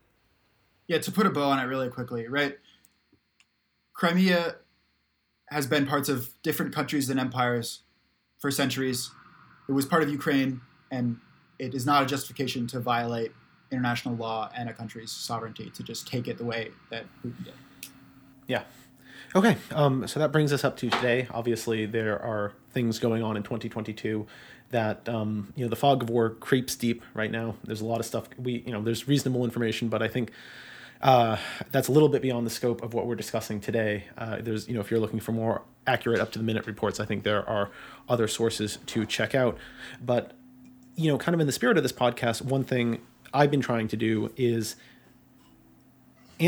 Yeah, 0.88 0.98
to 1.00 1.12
put 1.12 1.26
a 1.26 1.30
bow 1.30 1.50
on 1.50 1.60
it 1.60 1.64
really 1.64 1.90
quickly, 1.90 2.28
right? 2.28 2.58
Crimea 3.94 4.56
has 5.50 5.68
been 5.68 5.86
parts 5.86 6.10
of 6.10 6.34
different 6.42 6.74
countries 6.74 7.10
and 7.10 7.20
empires 7.20 7.82
for 8.40 8.52
centuries. 8.52 9.12
It 9.70 9.72
was 9.72 9.86
part 9.86 10.04
of 10.04 10.10
Ukraine, 10.10 10.62
and 10.92 11.18
it 11.60 11.74
is 11.74 11.86
not 11.86 12.04
a 12.04 12.06
justification 12.06 12.68
to 12.68 12.80
violate 12.80 13.32
international 13.72 14.16
law 14.16 14.50
and 14.56 14.70
a 14.70 14.74
country's 14.74 15.12
sovereignty 15.12 15.70
to 15.70 15.84
just 15.84 16.08
take 16.08 16.28
it 16.28 16.38
the 16.38 16.44
way 16.44 16.72
that 16.90 17.06
Putin 17.24 17.46
did. 17.46 17.54
Yeah. 18.48 18.64
Okay. 19.36 19.58
Um, 19.72 20.08
so 20.08 20.20
that 20.20 20.32
brings 20.32 20.54
us 20.54 20.64
up 20.64 20.78
to 20.78 20.90
today. 20.90 21.28
Obviously, 21.32 21.86
there 21.86 22.22
are 22.22 22.54
things 22.72 23.00
going 23.00 23.24
on 23.24 23.36
in 23.38 23.44
2022 23.44 24.28
that 24.70 25.08
um, 25.08 25.54
you 25.56 25.64
know 25.64 25.70
the 25.70 25.76
fog 25.76 26.04
of 26.04 26.10
war 26.10 26.32
creeps 26.32 26.76
deep 26.76 27.02
right 27.14 27.32
now. 27.32 27.56
There's 27.64 27.82
a 27.82 27.86
lot 27.86 28.00
of 28.00 28.06
stuff. 28.06 28.28
We 28.38 28.64
you 28.66 28.72
know 28.72 28.82
there's 28.82 29.08
reasonable 29.08 29.44
information, 29.44 29.88
but 29.88 30.02
I 30.02 30.08
think 30.08 30.32
uh, 31.02 31.38
that's 31.72 31.88
a 31.88 31.92
little 31.92 32.10
bit 32.10 32.22
beyond 32.22 32.46
the 32.46 32.52
scope 32.52 32.84
of 32.84 32.94
what 32.94 33.08
we're 33.08 33.16
discussing 33.16 33.60
today. 33.60 34.06
Uh, 34.18 34.38
there's 34.42 34.68
you 34.68 34.74
know 34.74 34.82
if 34.82 34.92
you're 34.92 35.00
looking 35.00 35.20
for 35.20 35.32
more 35.32 35.64
accurate 35.88 36.20
up 36.20 36.32
to 36.34 36.40
the 36.40 36.46
minute 36.46 36.68
reports, 36.68 37.00
I 37.00 37.06
think 37.06 37.24
there 37.24 37.48
are 37.48 37.72
other 38.08 38.28
sources 38.28 38.78
to 38.88 39.06
check 39.06 39.34
out. 39.34 39.58
But 40.04 40.34
you 40.96 41.12
know, 41.12 41.18
kind 41.18 41.34
of 41.34 41.40
in 41.40 41.48
the 41.48 41.54
spirit 41.54 41.78
of 41.78 41.84
this 41.84 41.94
podcast, 41.94 42.42
one 42.42 42.64
thing 42.64 43.02
I've 43.34 43.50
been 43.50 43.62
trying 43.62 43.88
to 43.90 43.98
do 43.98 44.32
is 44.38 44.76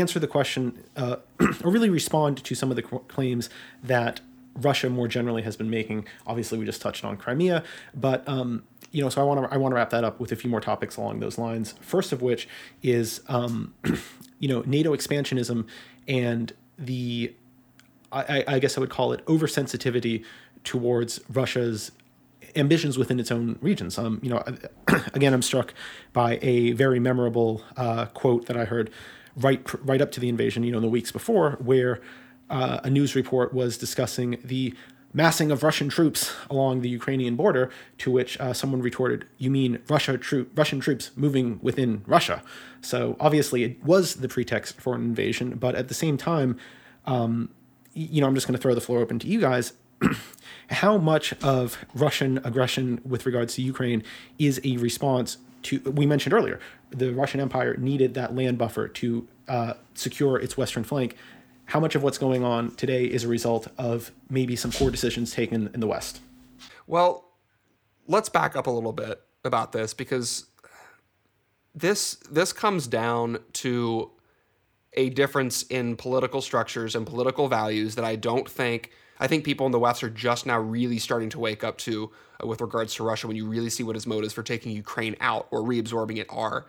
answer 0.00 0.18
the 0.18 0.26
question 0.26 0.84
uh, 0.96 1.16
or 1.64 1.70
really 1.70 1.90
respond 1.90 2.42
to 2.44 2.54
some 2.54 2.70
of 2.70 2.76
the 2.76 2.82
claims 2.82 3.50
that 3.82 4.20
Russia 4.54 4.88
more 4.88 5.08
generally 5.08 5.42
has 5.42 5.56
been 5.56 5.70
making. 5.70 6.06
Obviously, 6.26 6.58
we 6.58 6.64
just 6.64 6.80
touched 6.80 7.04
on 7.04 7.16
Crimea, 7.16 7.62
but 7.94 8.26
um, 8.28 8.64
you 8.90 9.02
know, 9.02 9.08
so 9.08 9.20
I 9.20 9.24
want 9.24 9.42
to 9.42 9.54
I 9.54 9.58
want 9.58 9.72
to 9.72 9.76
wrap 9.76 9.90
that 9.90 10.04
up 10.04 10.20
with 10.20 10.32
a 10.32 10.36
few 10.36 10.50
more 10.50 10.60
topics 10.60 10.96
along 10.96 11.20
those 11.20 11.38
lines. 11.38 11.74
First 11.80 12.12
of 12.12 12.22
which 12.22 12.48
is 12.82 13.20
um, 13.28 13.74
you 14.38 14.48
know 14.48 14.62
NATO 14.66 14.94
expansionism 14.94 15.66
and 16.08 16.52
the 16.78 17.34
I, 18.12 18.44
I 18.46 18.58
guess 18.58 18.76
I 18.76 18.80
would 18.80 18.90
call 18.90 19.12
it 19.12 19.24
oversensitivity 19.26 20.24
towards 20.64 21.20
Russia's 21.30 21.92
ambitions 22.54 22.96
within 22.96 23.20
its 23.20 23.30
own 23.30 23.58
regions. 23.60 23.98
Um, 23.98 24.20
you 24.22 24.30
know, 24.30 24.42
again, 25.14 25.34
I'm 25.34 25.42
struck 25.42 25.74
by 26.12 26.38
a 26.42 26.72
very 26.72 26.98
memorable 26.98 27.62
uh, 27.76 28.06
quote 28.06 28.46
that 28.46 28.56
I 28.56 28.64
heard 28.64 28.90
right 29.36 29.62
right 29.84 30.00
up 30.00 30.10
to 30.12 30.20
the 30.20 30.28
invasion. 30.28 30.62
You 30.62 30.72
know, 30.72 30.78
in 30.78 30.82
the 30.82 30.88
weeks 30.88 31.12
before, 31.12 31.52
where 31.52 32.00
uh, 32.50 32.80
a 32.82 32.90
news 32.90 33.14
report 33.14 33.52
was 33.52 33.76
discussing 33.76 34.38
the 34.44 34.74
massing 35.12 35.50
of 35.50 35.62
Russian 35.62 35.88
troops 35.88 36.34
along 36.50 36.80
the 36.80 36.88
Ukrainian 36.88 37.36
border. 37.36 37.70
To 37.98 38.10
which 38.10 38.38
uh, 38.40 38.52
someone 38.52 38.82
retorted, 38.82 39.26
"You 39.38 39.50
mean 39.50 39.78
Russia 39.88 40.18
troop 40.18 40.50
Russian 40.56 40.80
troops 40.80 41.10
moving 41.16 41.58
within 41.62 42.02
Russia?" 42.06 42.42
So 42.80 43.16
obviously, 43.20 43.64
it 43.64 43.84
was 43.84 44.16
the 44.16 44.28
pretext 44.28 44.80
for 44.80 44.94
an 44.94 45.02
invasion, 45.02 45.56
but 45.56 45.74
at 45.74 45.88
the 45.88 45.94
same 45.94 46.16
time. 46.16 46.58
Um, 47.06 47.50
you 47.96 48.20
know, 48.20 48.26
I'm 48.26 48.34
just 48.34 48.46
going 48.46 48.56
to 48.56 48.60
throw 48.60 48.74
the 48.74 48.80
floor 48.80 48.98
open 48.98 49.18
to 49.20 49.26
you 49.26 49.40
guys. 49.40 49.72
How 50.68 50.98
much 50.98 51.32
of 51.42 51.78
Russian 51.94 52.38
aggression 52.44 53.00
with 53.04 53.24
regards 53.24 53.54
to 53.54 53.62
Ukraine 53.62 54.02
is 54.38 54.60
a 54.64 54.76
response 54.76 55.38
to, 55.62 55.80
we 55.90 56.06
mentioned 56.06 56.32
earlier, 56.32 56.60
the 56.90 57.12
Russian 57.12 57.40
Empire 57.40 57.76
needed 57.76 58.14
that 58.14 58.34
land 58.34 58.58
buffer 58.58 58.88
to 58.88 59.28
uh, 59.48 59.74
secure 59.94 60.38
its 60.38 60.56
western 60.56 60.84
flank. 60.84 61.16
How 61.66 61.80
much 61.80 61.94
of 61.94 62.02
what's 62.02 62.18
going 62.18 62.44
on 62.44 62.74
today 62.76 63.04
is 63.04 63.24
a 63.24 63.28
result 63.28 63.68
of 63.76 64.12
maybe 64.30 64.54
some 64.54 64.70
poor 64.70 64.90
decisions 64.90 65.32
taken 65.32 65.70
in 65.74 65.80
the 65.80 65.86
West? 65.86 66.20
Well, 66.86 67.32
let's 68.06 68.28
back 68.28 68.54
up 68.54 68.66
a 68.66 68.70
little 68.70 68.92
bit 68.92 69.20
about 69.44 69.72
this 69.72 69.94
because 69.94 70.46
this 71.74 72.14
this 72.30 72.52
comes 72.52 72.86
down 72.86 73.38
to 73.54 74.10
a 74.94 75.10
difference 75.10 75.62
in 75.64 75.96
political 75.96 76.40
structures 76.40 76.94
and 76.94 77.06
political 77.06 77.48
values 77.48 77.96
that 77.96 78.04
I 78.04 78.16
don't 78.16 78.48
think 78.48 78.92
I 79.18 79.26
think 79.26 79.44
people 79.44 79.66
in 79.66 79.72
the 79.72 79.78
West 79.78 80.02
are 80.04 80.10
just 80.10 80.46
now 80.46 80.58
really 80.58 80.98
starting 80.98 81.30
to 81.30 81.38
wake 81.38 81.64
up 81.64 81.78
to 81.78 82.10
with 82.44 82.60
regards 82.60 82.94
to 82.96 83.04
Russia 83.04 83.26
when 83.26 83.36
you 83.36 83.46
really 83.46 83.70
see 83.70 83.82
what 83.82 83.96
his 83.96 84.06
motives 84.06 84.32
for 84.32 84.42
taking 84.42 84.72
Ukraine 84.72 85.16
out 85.20 85.46
or 85.50 85.60
reabsorbing 85.60 86.18
it 86.18 86.26
are. 86.28 86.66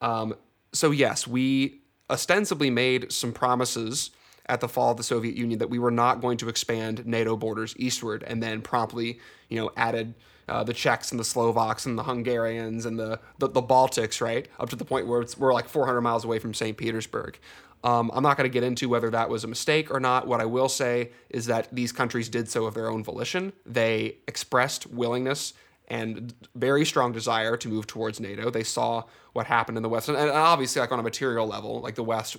Um, 0.00 0.34
so 0.72 0.90
yes, 0.90 1.26
we 1.26 1.80
ostensibly 2.10 2.70
made 2.70 3.12
some 3.12 3.32
promises 3.32 4.10
at 4.46 4.60
the 4.60 4.68
fall 4.68 4.92
of 4.92 4.96
the 4.96 5.02
Soviet 5.02 5.36
Union 5.36 5.58
that 5.58 5.68
we 5.68 5.78
were 5.78 5.90
not 5.90 6.20
going 6.20 6.38
to 6.38 6.48
expand 6.48 7.06
NATO 7.06 7.36
borders 7.36 7.74
eastward, 7.76 8.24
and 8.26 8.42
then 8.42 8.62
promptly, 8.62 9.20
you 9.48 9.60
know, 9.60 9.70
added 9.76 10.14
uh, 10.48 10.64
the 10.64 10.72
Czechs 10.72 11.10
and 11.10 11.20
the 11.20 11.24
Slovaks 11.24 11.84
and 11.84 11.98
the 11.98 12.02
Hungarians 12.02 12.86
and 12.86 12.98
the, 12.98 13.20
the 13.38 13.48
the 13.48 13.62
Baltics, 13.62 14.22
right, 14.22 14.48
up 14.58 14.70
to 14.70 14.76
the 14.76 14.84
point 14.84 15.06
where 15.06 15.20
it's, 15.20 15.36
we're 15.36 15.52
like 15.52 15.68
400 15.68 16.00
miles 16.00 16.24
away 16.24 16.38
from 16.38 16.54
St. 16.54 16.76
Petersburg. 16.76 17.38
Um, 17.84 18.10
I'm 18.12 18.22
not 18.22 18.36
going 18.36 18.50
to 18.50 18.52
get 18.52 18.64
into 18.64 18.88
whether 18.88 19.10
that 19.10 19.28
was 19.28 19.44
a 19.44 19.48
mistake 19.48 19.90
or 19.90 20.00
not. 20.00 20.26
What 20.26 20.40
I 20.40 20.46
will 20.46 20.68
say 20.68 21.10
is 21.30 21.46
that 21.46 21.68
these 21.72 21.92
countries 21.92 22.28
did 22.28 22.48
so 22.48 22.66
of 22.66 22.74
their 22.74 22.90
own 22.90 23.04
volition. 23.04 23.52
They 23.64 24.16
expressed 24.26 24.86
willingness 24.88 25.54
and 25.86 26.34
very 26.54 26.84
strong 26.84 27.12
desire 27.12 27.56
to 27.56 27.68
move 27.68 27.86
towards 27.86 28.20
NATO. 28.20 28.50
They 28.50 28.64
saw 28.64 29.04
what 29.32 29.46
happened 29.46 29.76
in 29.76 29.82
the 29.82 29.88
West, 29.88 30.08
and, 30.08 30.18
obviously, 30.18 30.80
like 30.80 30.92
on 30.92 30.98
a 30.98 31.02
material 31.02 31.46
level, 31.46 31.80
like 31.80 31.94
the 31.94 32.02
West 32.02 32.36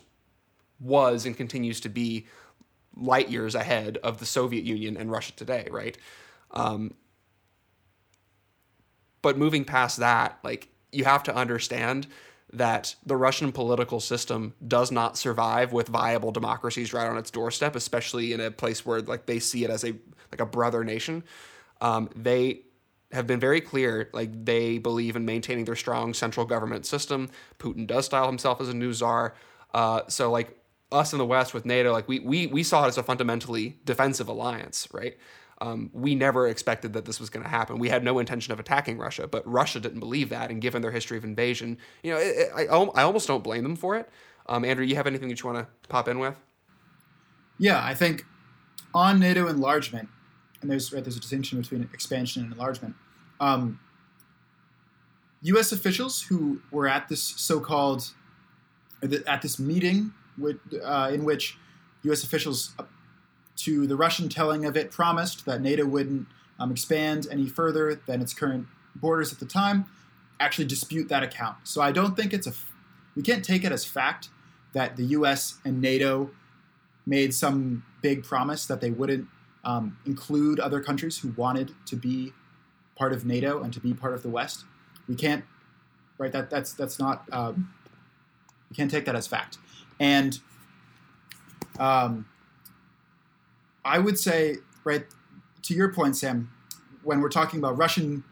was 0.80 1.26
and 1.26 1.36
continues 1.36 1.80
to 1.82 1.90
be 1.90 2.28
light 2.96 3.30
years 3.30 3.56
ahead 3.56 3.98
of 4.04 4.20
the 4.20 4.26
Soviet 4.26 4.66
Union 4.66 4.98
and 4.98 5.10
Russia 5.10 5.32
today, 5.36 5.68
right? 5.72 5.98
Um, 6.52 6.94
but 9.22 9.38
moving 9.38 9.66
past 9.66 9.98
that, 9.98 10.40
like 10.44 10.68
you 10.92 11.06
have 11.06 11.24
to 11.24 11.36
understand 11.36 12.08
that 12.54 12.96
the 13.06 13.16
Russian 13.16 13.52
political 13.52 14.00
system 14.00 14.54
does 14.68 14.92
not 14.92 15.18
survive 15.18 15.72
with 15.72 15.88
viable 15.88 16.32
democracies 16.32 16.94
right 16.94 17.08
on 17.08 17.18
its 17.18 17.32
doorstep, 17.32 17.76
especially 17.76 18.34
in 18.34 18.40
a 18.40 18.52
place 18.52 18.86
where 18.86 19.02
like 19.02 19.26
they 19.26 19.40
see 19.40 19.64
it 19.64 19.70
as 19.70 19.84
a 19.84 19.94
like 20.32 20.42
a 20.42 20.46
brother 20.46 20.84
nation. 20.84 21.24
Um, 21.82 22.10
they 22.16 22.62
have 23.12 23.26
been 23.26 23.40
very 23.40 23.62
clear, 23.62 24.10
like 24.14 24.46
they 24.46 24.78
believe 24.78 25.16
in 25.16 25.26
maintaining 25.26 25.66
their 25.66 25.76
strong 25.76 26.14
central 26.14 26.46
government 26.46 26.86
system. 26.86 27.30
Putin 27.58 27.88
does 27.88 28.06
style 28.06 28.28
himself 28.28 28.62
as 28.62 28.70
a 28.70 28.74
new 28.74 28.94
czar. 28.94 29.36
Uh, 29.74 30.02
so 30.08 30.32
like 30.32 30.58
us 30.92 31.14
in 31.14 31.20
the 31.20 31.26
West 31.26 31.54
with 31.54 31.66
NATO, 31.66 31.92
like 31.92 32.08
we 32.08 32.20
we 32.20 32.48
we 32.48 32.64
saw 32.64 32.86
it 32.86 32.88
as 32.88 32.98
a 32.98 33.04
fundamentally 33.04 33.78
defensive 33.86 34.28
alliance, 34.28 34.88
right? 34.92 35.18
Um, 35.62 35.90
we 35.94 36.16
never 36.16 36.48
expected 36.48 36.94
that 36.94 37.06
this 37.06 37.20
was 37.20 37.30
going 37.30 37.44
to 37.44 37.50
happen. 37.50 37.80
We 37.80 37.90
had 37.90 38.04
no 38.04 38.20
intention 38.20 38.54
of 38.54 38.60
attacking 38.60 38.98
Russia, 38.98 39.28
but 39.28 39.46
Russia 39.46 39.80
didn't 39.80 40.00
believe 40.00 40.30
that. 40.30 40.52
And 40.52 40.62
given 40.62 40.82
their 40.82 40.92
history 40.92 41.18
of 41.18 41.26
invasion, 41.26 41.78
you 42.02 42.14
know, 42.14 42.18
it, 42.18 42.38
it, 42.38 42.50
I, 42.56 42.64
I 42.64 43.04
almost 43.04 43.28
don't 43.28 43.44
blame 43.44 43.64
them 43.64 43.76
for 43.76 43.98
it. 43.98 44.10
Um, 44.48 44.64
Andrew, 44.64 44.86
you 44.86 44.96
have 44.96 45.06
anything 45.06 45.30
that 45.30 45.42
you 45.42 45.50
want 45.50 45.60
to 45.60 45.88
pop 45.90 46.08
in 46.08 46.20
with? 46.20 46.40
Yeah, 47.58 47.84
I 47.84 47.94
think 47.94 48.26
on 48.94 49.20
NATO 49.20 49.48
enlargement, 49.48 50.08
and 50.62 50.72
there's 50.72 50.94
right, 50.94 51.04
there's 51.04 51.18
a 51.18 51.20
distinction 51.20 51.60
between 51.60 51.90
expansion 51.94 52.44
and 52.44 52.54
enlargement. 52.54 52.96
Um, 53.40 53.80
U.S. 55.42 55.72
officials 55.72 56.22
who 56.22 56.62
were 56.72 56.88
at 56.88 57.08
this 57.08 57.22
so-called 57.22 58.14
at 59.28 59.42
this 59.42 59.60
meeting 59.60 60.14
with, 60.38 60.58
uh, 60.84 61.12
in 61.14 61.24
which 61.24 61.58
U.S. 62.04 62.24
officials 62.24 62.74
to 63.64 63.88
the 63.88 63.96
Russian 63.96 64.30
telling 64.30 64.66
of 64.66 64.78
it 64.78 64.92
promised 64.92 65.46
that 65.46 65.62
NATO 65.62 65.86
wouldn't 65.86 66.28
um, 66.60 66.72
expand 66.72 67.28
any 67.32 67.48
further 67.48 68.02
than 68.06 68.22
its 68.22 68.34
current 68.34 68.68
borders 68.96 69.32
at 69.32 69.40
the 69.40 69.46
time, 69.46 69.86
actually 70.40 70.66
dispute 70.66 71.10
that 71.10 71.24
account. 71.24 71.58
So 71.64 71.82
I 71.82 71.92
don't 71.92 72.16
think 72.16 72.34
it's 72.34 72.48
a, 72.48 72.54
we 73.16 73.22
can't 73.22 73.44
take 73.44 73.64
it 73.64 73.72
as 73.72 73.86
fact 73.86 74.30
that 74.74 74.98
the 74.98 75.04
US 75.06 75.60
and 75.66 75.82
NATO 75.82 76.32
made 77.06 77.34
some 77.34 77.84
big 78.02 78.24
promise 78.24 78.66
that 78.66 78.82
they 78.82 78.92
wouldn't 78.92 79.28
um, 79.64 79.98
include 80.06 80.60
other 80.60 80.80
countries 80.80 81.20
who 81.20 81.30
wanted 81.36 81.74
to 81.86 81.96
be 81.96 82.34
part 82.96 83.14
of 83.14 83.26
NATO 83.26 83.62
and 83.62 83.74
to 83.74 83.80
be 83.80 83.94
part 83.94 84.14
of 84.14 84.24
the 84.24 84.30
West. 84.30 84.66
We 85.08 85.16
can't, 85.16 85.44
right? 86.18 86.32
That 86.32 86.50
that's 86.50 86.74
that's 86.74 87.00
not. 87.00 87.24
Um, 87.32 87.74
we 88.70 88.76
can't 88.76 88.92
take 88.92 89.06
that 89.06 89.16
as 89.16 89.26
fact. 89.26 89.58
And 90.00 90.40
um, 91.80 92.26
I 93.84 94.00
would 94.00 94.20
say, 94.20 94.58
right, 94.84 95.06
to 95.64 95.74
your 95.74 95.94
point, 95.94 96.18
Sam, 96.18 96.52
when 97.04 97.22
we're 97.22 97.30
talking 97.30 97.60
about 97.60 97.78
Russian 97.78 98.24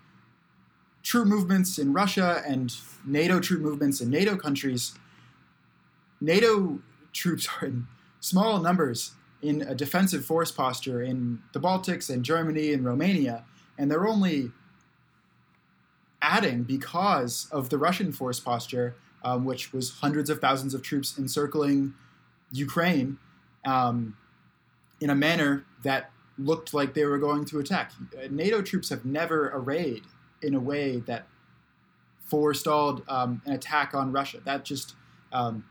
troop 1.04 1.28
movements 1.28 1.78
in 1.78 1.94
Russia 1.94 2.44
and 2.46 2.76
NATO 3.06 3.40
troop 3.40 3.62
movements 3.62 4.02
in 4.02 4.10
NATO 4.10 4.36
countries, 4.36 4.98
NATO 6.20 6.80
troops 7.14 7.48
are 7.62 7.68
in 7.68 7.88
small 8.20 8.60
numbers 8.60 9.14
in 9.42 9.62
a 9.62 9.76
defensive 9.76 10.26
force 10.26 10.52
posture 10.52 11.02
in 11.02 11.40
the 11.54 11.60
Baltics 11.60 12.10
and 12.10 12.26
Germany 12.26 12.74
and 12.74 12.84
Romania, 12.84 13.44
and 13.78 13.90
they're 13.90 14.08
only 14.08 14.52
adding 16.22 16.64
because 16.64 17.48
of 17.52 17.70
the 17.70 17.78
Russian 17.78 18.12
force 18.12 18.40
posture, 18.40 18.96
um, 19.24 19.46
which 19.46 19.72
was 19.72 20.00
hundreds 20.00 20.30
of 20.30 20.40
thousands 20.40 20.74
of 20.74 20.82
troops 20.82 21.18
encircling 21.18 21.94
Ukraine. 22.52 23.20
Um, 23.66 24.18
in 25.00 25.10
a 25.10 25.16
manner 25.16 25.66
that 25.84 26.12
looked 26.38 26.74
like 26.74 26.94
they 26.94 27.06
were 27.06 27.18
going 27.18 27.46
to 27.46 27.60
attack. 27.60 27.92
NATO 28.30 28.62
troops 28.62 28.90
have 28.90 29.06
never 29.06 29.50
arrayed 29.54 30.04
in 30.42 30.54
a 30.54 30.60
way 30.60 31.00
that 31.02 31.28
forestalled 32.26 33.04
um, 33.08 33.42
an 33.46 33.54
attack 33.54 33.94
on 33.94 34.12
Russia. 34.12 34.40
That 34.44 34.66
just 34.66 34.96
um, 35.32 35.66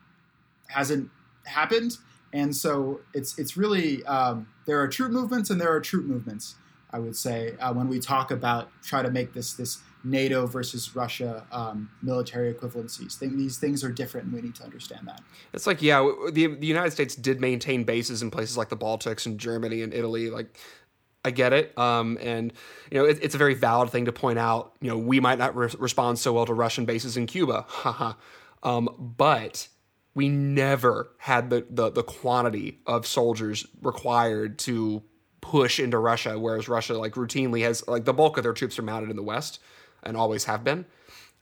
hasn't 0.68 1.10
happened, 1.44 1.98
and 2.32 2.54
so 2.54 3.00
it's 3.14 3.38
it's 3.38 3.56
really 3.56 4.04
um, 4.04 4.48
there 4.66 4.80
are 4.80 4.88
troop 4.88 5.12
movements 5.12 5.50
and 5.50 5.60
there 5.60 5.72
are 5.72 5.80
troop 5.80 6.06
movements. 6.06 6.56
I 6.90 6.98
would 6.98 7.16
say 7.16 7.54
uh, 7.60 7.72
when 7.72 7.88
we 7.88 7.98
talk 7.98 8.30
about 8.30 8.70
try 8.82 9.02
to 9.02 9.10
make 9.10 9.32
this 9.32 9.54
this 9.54 9.82
NATO 10.06 10.46
versus 10.46 10.94
Russia 10.94 11.44
um, 11.50 11.90
military 12.00 12.54
equivalencies. 12.54 13.18
these 13.18 13.58
things 13.58 13.82
are 13.84 13.90
different, 13.90 14.26
and 14.26 14.34
we 14.34 14.40
need 14.40 14.54
to 14.54 14.62
understand 14.62 15.06
that. 15.08 15.20
It's 15.52 15.66
like, 15.66 15.82
yeah, 15.82 16.08
the, 16.32 16.46
the 16.46 16.66
United 16.66 16.92
States 16.92 17.14
did 17.16 17.40
maintain 17.40 17.84
bases 17.84 18.22
in 18.22 18.30
places 18.30 18.56
like 18.56 18.68
the 18.68 18.76
Baltics 18.76 19.26
and 19.26 19.38
Germany 19.38 19.82
and 19.82 19.92
Italy. 19.92 20.30
Like, 20.30 20.56
I 21.24 21.32
get 21.32 21.52
it. 21.52 21.76
Um, 21.76 22.18
and, 22.20 22.52
you 22.90 22.98
know, 22.98 23.04
it, 23.04 23.18
it's 23.20 23.34
a 23.34 23.38
very 23.38 23.54
valid 23.54 23.90
thing 23.90 24.04
to 24.04 24.12
point 24.12 24.38
out. 24.38 24.76
You 24.80 24.90
know, 24.90 24.98
we 24.98 25.18
might 25.18 25.38
not 25.38 25.56
re- 25.56 25.74
respond 25.78 26.18
so 26.20 26.32
well 26.32 26.46
to 26.46 26.54
Russian 26.54 26.84
bases 26.84 27.16
in 27.16 27.26
Cuba. 27.26 27.64
Haha. 27.68 28.12
um, 28.62 28.88
but 29.16 29.66
we 30.14 30.28
never 30.28 31.10
had 31.18 31.50
the, 31.50 31.66
the, 31.68 31.90
the 31.90 32.04
quantity 32.04 32.78
of 32.86 33.06
soldiers 33.06 33.66
required 33.82 34.58
to 34.60 35.02
push 35.40 35.78
into 35.78 35.98
Russia, 35.98 36.38
whereas 36.38 36.68
Russia, 36.68 36.98
like, 36.98 37.12
routinely 37.12 37.62
has, 37.62 37.86
like, 37.88 38.04
the 38.04 38.12
bulk 38.12 38.36
of 38.36 38.42
their 38.42 38.52
troops 38.52 38.78
are 38.78 38.82
mounted 38.82 39.10
in 39.10 39.16
the 39.16 39.22
West 39.22 39.60
and 40.02 40.16
always 40.16 40.44
have 40.44 40.64
been. 40.64 40.86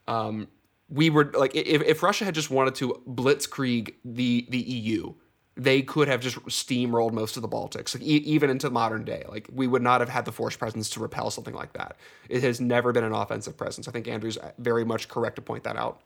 Um, 0.07 0.49
we 0.89 1.11
were 1.11 1.31
like, 1.35 1.55
if, 1.55 1.83
if 1.83 2.03
Russia 2.03 2.25
had 2.25 2.35
just 2.35 2.51
wanted 2.51 2.75
to 2.77 3.03
blitzkrieg 3.09 3.95
the 4.05 4.47
the 4.51 4.59
EU, 4.59 5.15
they 5.57 5.83
could 5.83 6.09
have 6.09 6.21
just 6.21 6.37
steamrolled 6.47 7.13
most 7.13 7.37
of 7.37 7.43
the 7.43 7.49
Baltics, 7.49 7.95
like 7.95 8.03
e- 8.03 8.23
even 8.25 8.51
into 8.51 8.71
modern 8.71 9.05
day. 9.05 9.25
Like 9.29 9.49
we 9.53 9.67
would 9.67 9.83
not 9.83 10.01
have 10.01 10.09
had 10.09 10.25
the 10.25 10.33
force 10.33 10.57
presence 10.57 10.91
to 10.91 11.01
repel 11.01 11.31
something 11.31 11.55
like 11.55 11.73
that. 11.75 11.97
It 12.29 12.43
has 12.43 12.61
never 12.61 12.93
been 12.93 13.05
an 13.05 13.13
offensive 13.13 13.57
presence. 13.57 13.87
I 13.87 13.93
think 13.93 14.09
Andrew's 14.09 14.39
very 14.59 14.85
much 14.85 15.09
correct 15.09 15.37
to 15.37 15.43
point 15.43 15.65
that 15.65 15.77
out. 15.77 16.03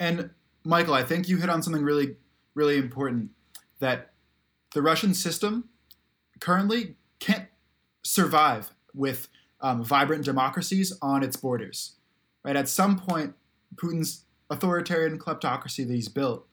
And 0.00 0.30
Michael, 0.64 0.94
I 0.94 1.02
think 1.02 1.28
you 1.28 1.38
hit 1.38 1.50
on 1.50 1.62
something 1.62 1.82
really, 1.82 2.16
really 2.54 2.76
important 2.76 3.30
that 3.78 4.12
the 4.74 4.82
Russian 4.82 5.14
system 5.14 5.68
currently 6.40 6.96
can't 7.20 7.46
survive 8.02 8.70
with 8.94 9.28
um, 9.60 9.84
vibrant 9.84 10.24
democracies 10.24 10.92
on 11.02 11.22
its 11.22 11.36
borders. 11.36 11.96
Right 12.44 12.56
at 12.56 12.68
some 12.68 12.98
point, 12.98 13.34
Putin's 13.74 14.24
authoritarian 14.50 15.18
kleptocracy 15.18 15.86
that 15.86 15.92
he's 15.92 16.08
built, 16.08 16.46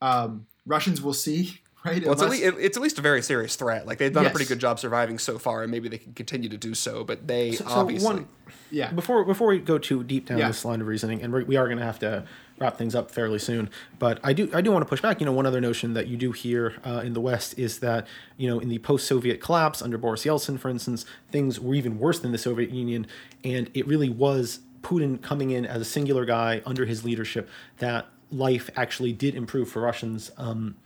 um, 0.00 0.46
Russians 0.66 1.02
will 1.02 1.14
see. 1.14 1.60
Right? 1.84 2.04
Well, 2.04 2.20
Unless, 2.20 2.40
it's, 2.40 2.44
at 2.44 2.54
least, 2.54 2.66
it's, 2.66 2.76
at 2.76 2.82
least, 2.82 2.98
a 2.98 3.02
very 3.02 3.22
serious 3.22 3.54
threat. 3.54 3.86
Like 3.86 3.98
they've 3.98 4.12
done 4.12 4.24
yes. 4.24 4.32
a 4.32 4.34
pretty 4.34 4.48
good 4.48 4.58
job 4.58 4.80
surviving 4.80 5.16
so 5.16 5.38
far, 5.38 5.62
and 5.62 5.70
maybe 5.70 5.88
they 5.88 5.96
can 5.96 6.12
continue 6.12 6.48
to 6.48 6.56
do 6.56 6.74
so. 6.74 7.04
But 7.04 7.28
they 7.28 7.52
so, 7.52 7.64
obviously, 7.68 8.04
so 8.04 8.14
one, 8.14 8.28
yeah. 8.72 8.90
Before 8.90 9.24
before 9.24 9.46
we 9.46 9.60
go 9.60 9.78
too 9.78 10.02
deep 10.02 10.26
down 10.26 10.38
yeah. 10.38 10.48
this 10.48 10.64
line 10.64 10.80
of 10.80 10.88
reasoning, 10.88 11.22
and 11.22 11.32
we 11.32 11.56
are 11.56 11.66
going 11.66 11.78
to 11.78 11.84
have 11.84 12.00
to 12.00 12.24
wrap 12.60 12.76
things 12.76 12.94
up 12.94 13.10
fairly 13.10 13.38
soon. 13.38 13.70
But 13.98 14.20
I 14.22 14.32
do 14.32 14.50
I 14.52 14.60
do 14.60 14.70
want 14.70 14.82
to 14.82 14.88
push 14.88 15.00
back. 15.00 15.20
You 15.20 15.26
know, 15.26 15.32
one 15.32 15.46
other 15.46 15.60
notion 15.60 15.94
that 15.94 16.06
you 16.08 16.16
do 16.16 16.32
hear 16.32 16.76
uh, 16.84 17.02
in 17.04 17.12
the 17.12 17.20
West 17.20 17.58
is 17.58 17.80
that 17.80 18.06
you 18.36 18.48
know 18.48 18.58
in 18.58 18.68
the 18.68 18.78
post-Soviet 18.78 19.40
collapse 19.40 19.82
under 19.82 19.98
Boris 19.98 20.24
Yeltsin, 20.24 20.58
for 20.58 20.68
instance, 20.68 21.04
things 21.30 21.60
were 21.60 21.74
even 21.74 21.98
worse 21.98 22.18
than 22.18 22.32
the 22.32 22.38
Soviet 22.38 22.70
Union, 22.70 23.06
and 23.44 23.70
it 23.74 23.86
really 23.86 24.08
was 24.08 24.60
Putin 24.82 25.20
coming 25.20 25.50
in 25.50 25.66
as 25.66 25.80
a 25.80 25.84
singular 25.84 26.24
guy 26.24 26.62
under 26.64 26.86
his 26.86 27.04
leadership 27.04 27.48
that 27.78 28.06
life 28.30 28.70
actually 28.76 29.12
did 29.12 29.34
improve 29.34 29.68
for 29.70 29.80
Russians. 29.80 30.30
Um, 30.36 30.76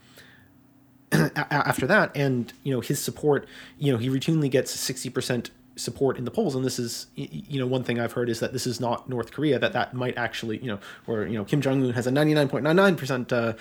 after 1.11 1.85
that, 1.85 2.15
and 2.15 2.51
you 2.63 2.73
know 2.73 2.79
his 2.79 2.99
support, 2.99 3.47
you 3.77 3.91
know 3.91 3.97
he 3.97 4.09
routinely 4.09 4.49
gets 4.49 4.71
sixty 4.71 5.09
percent 5.09 5.51
support 5.75 6.17
in 6.17 6.25
the 6.25 6.31
polls. 6.31 6.55
And 6.55 6.63
this 6.63 6.79
is 6.79 7.07
you 7.15 7.59
know 7.59 7.67
one 7.67 7.83
thing 7.83 7.99
i've 7.99 8.13
heard 8.13 8.29
is 8.29 8.39
that 8.39 8.53
this 8.53 8.67
is 8.67 8.79
not 8.79 9.09
north 9.09 9.31
korea 9.31 9.57
that 9.59 9.73
that 9.73 9.93
might 9.93 10.17
actually 10.17 10.57
you 10.57 10.67
know 10.67 10.79
where 11.05 11.27
you 11.27 11.37
know 11.37 11.43
kim 11.43 11.61
jong-un 11.61 11.91
has 11.91 12.07
a 12.07 12.11
99.99% 12.11 13.31
uh, 13.31 13.53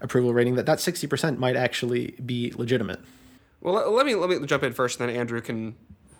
approval 0.00 0.32
rating 0.32 0.54
that 0.54 0.66
that 0.66 0.78
60% 0.78 1.38
might 1.38 1.56
actually 1.56 2.14
be 2.24 2.52
legitimate. 2.56 3.00
Well 3.60 3.90
let 3.92 4.06
me 4.06 4.14
let 4.14 4.30
me 4.30 4.46
jump 4.46 4.62
in 4.62 4.72
first 4.72 5.00
and 5.00 5.08
then 5.08 5.16
andrew 5.16 5.40
can 5.40 5.74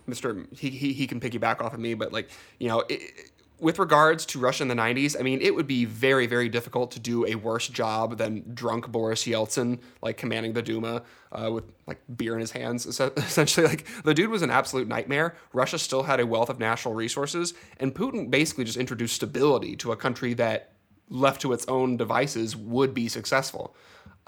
mr 0.09 0.47
he, 0.57 0.71
he, 0.71 0.93
he 0.93 1.07
can 1.07 1.21
piggyback 1.21 1.61
off 1.61 1.75
of 1.75 1.81
me 1.81 1.95
but 1.95 2.13
like 2.13 2.31
you 2.59 2.69
know 2.69 2.85
it, 2.89 3.31
with 3.59 3.79
regards 3.79 4.27
to 4.27 4.39
Russia 4.39 4.63
in 4.63 4.69
the 4.69 4.75
90s, 4.75 5.19
I 5.19 5.23
mean, 5.23 5.41
it 5.41 5.55
would 5.55 5.67
be 5.67 5.85
very, 5.85 6.27
very 6.27 6.49
difficult 6.49 6.91
to 6.93 7.01
do 7.01 7.27
a 7.27 7.37
worse 7.37 7.69
job 7.69 8.19
than 8.19 8.45
drunk 8.55 8.89
Boris 8.89 9.25
Yeltsin, 9.25 9.79
like 10.03 10.19
commanding 10.19 10.53
the 10.53 10.63
Duma 10.63 11.03
uh, 11.33 11.51
with 11.51 11.65
like 11.87 12.01
beer 12.17 12.35
in 12.35 12.41
his 12.41 12.51
hands. 12.51 12.87
Essentially, 13.17 13.67
like 13.67 13.87
the 14.05 14.13
dude 14.13 14.31
was 14.31 14.43
an 14.43 14.51
absolute 14.51 14.89
nightmare. 14.89 15.37
Russia 15.53 15.79
still 15.79 16.03
had 16.03 16.21
a 16.21 16.27
wealth 16.27 16.51
of 16.51 16.59
national 16.59 16.95
resources, 16.95 17.55
and 17.79 17.95
Putin 17.95 18.31
basically 18.31 18.65
just 18.65 18.79
introduced 18.79 19.17
stability 19.17 19.75
to 19.77 19.93
a 19.93 19.97
country 19.97 20.35
that, 20.35 20.73
left 21.09 21.41
to 21.41 21.53
its 21.53 21.65
own 21.67 21.97
devices, 21.97 22.57
would 22.57 22.93
be 22.93 23.09
successful. 23.09 23.75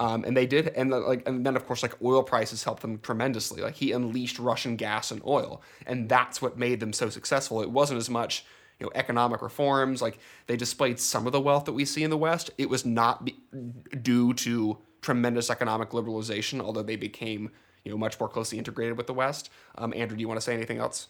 Um, 0.01 0.23
and 0.23 0.35
they 0.35 0.47
did, 0.47 0.69
and 0.69 0.93
the, 0.93 0.99
like, 0.99 1.27
and 1.27 1.45
then 1.45 1.57
of 1.57 1.67
course, 1.67 1.83
like 1.83 2.01
oil 2.01 2.23
prices 2.23 2.63
helped 2.63 2.81
them 2.81 2.99
tremendously. 2.99 3.61
Like 3.61 3.75
he 3.75 3.91
unleashed 3.91 4.39
Russian 4.39 4.77
gas 4.77 5.11
and 5.11 5.21
oil, 5.25 5.61
and 5.85 6.07
that's 6.07 6.41
what 6.41 6.57
made 6.57 6.79
them 6.79 6.93
so 6.93 7.09
successful. 7.09 7.61
It 7.61 7.69
wasn't 7.69 7.97
as 7.97 8.09
much, 8.09 8.45
you 8.79 8.85
know, 8.85 8.91
economic 8.95 9.41
reforms. 9.41 10.01
Like 10.01 10.19
they 10.47 10.55
displayed 10.55 10.99
some 10.99 11.25
of 11.25 11.33
the 11.33 11.41
wealth 11.41 11.65
that 11.65 11.73
we 11.73 11.85
see 11.85 12.03
in 12.03 12.09
the 12.09 12.17
West. 12.17 12.51
It 12.57 12.69
was 12.69 12.85
not 12.85 13.25
be, 13.25 13.35
due 14.01 14.33
to 14.35 14.77
tremendous 15.01 15.49
economic 15.49 15.89
liberalization, 15.91 16.61
although 16.61 16.83
they 16.83 16.95
became, 16.95 17.51
you 17.83 17.91
know, 17.91 17.97
much 17.97 18.19
more 18.19 18.29
closely 18.29 18.57
integrated 18.57 18.97
with 18.97 19.07
the 19.07 19.13
West. 19.13 19.49
Um, 19.77 19.93
Andrew, 19.95 20.17
do 20.17 20.21
you 20.21 20.27
want 20.27 20.39
to 20.39 20.43
say 20.43 20.53
anything 20.53 20.79
else? 20.79 21.07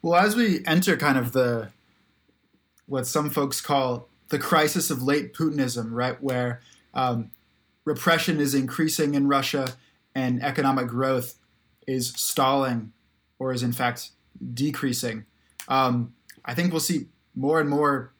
Well, 0.00 0.20
as 0.20 0.34
we 0.34 0.64
enter 0.66 0.96
kind 0.96 1.18
of 1.18 1.32
the 1.32 1.70
what 2.86 3.06
some 3.06 3.30
folks 3.30 3.60
call 3.60 4.08
the 4.28 4.38
crisis 4.38 4.90
of 4.90 5.02
late 5.02 5.34
Putinism, 5.34 5.88
right, 5.92 6.20
where 6.22 6.60
um, 6.94 7.30
repression 7.84 8.40
is 8.40 8.54
increasing 8.54 9.14
in 9.14 9.28
Russia 9.28 9.74
and 10.14 10.42
economic 10.42 10.88
growth 10.88 11.36
is 11.86 12.08
stalling 12.16 12.92
or 13.38 13.52
is 13.52 13.62
in 13.62 13.72
fact 13.72 14.10
decreasing. 14.54 15.24
Um, 15.68 16.14
I 16.44 16.54
think 16.54 16.72
we'll 16.72 16.80
see 16.80 17.06
more 17.34 17.60
and 17.60 17.68
more 17.68 18.12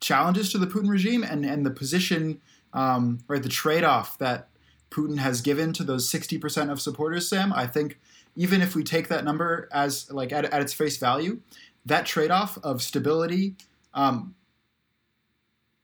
challenges 0.00 0.50
to 0.52 0.58
the 0.58 0.66
Putin 0.66 0.88
regime 0.88 1.22
and, 1.22 1.44
and 1.44 1.64
the 1.64 1.70
position, 1.70 2.40
um, 2.72 3.20
right, 3.28 3.42
the 3.42 3.48
trade 3.48 3.84
off 3.84 4.18
that 4.18 4.48
Putin 4.90 5.18
has 5.18 5.40
given 5.40 5.72
to 5.72 5.84
those 5.84 6.10
60% 6.10 6.70
of 6.70 6.80
supporters, 6.80 7.28
Sam. 7.28 7.52
I 7.52 7.66
think 7.66 7.98
even 8.36 8.62
if 8.62 8.74
we 8.74 8.82
take 8.82 9.08
that 9.08 9.24
number 9.24 9.68
as 9.72 10.10
like 10.12 10.32
at, 10.32 10.44
at 10.46 10.60
its 10.60 10.72
face 10.72 10.96
value, 10.96 11.40
that 11.86 12.06
trade 12.06 12.30
off 12.30 12.58
of 12.62 12.82
stability 12.82 13.56
um, 13.92 14.34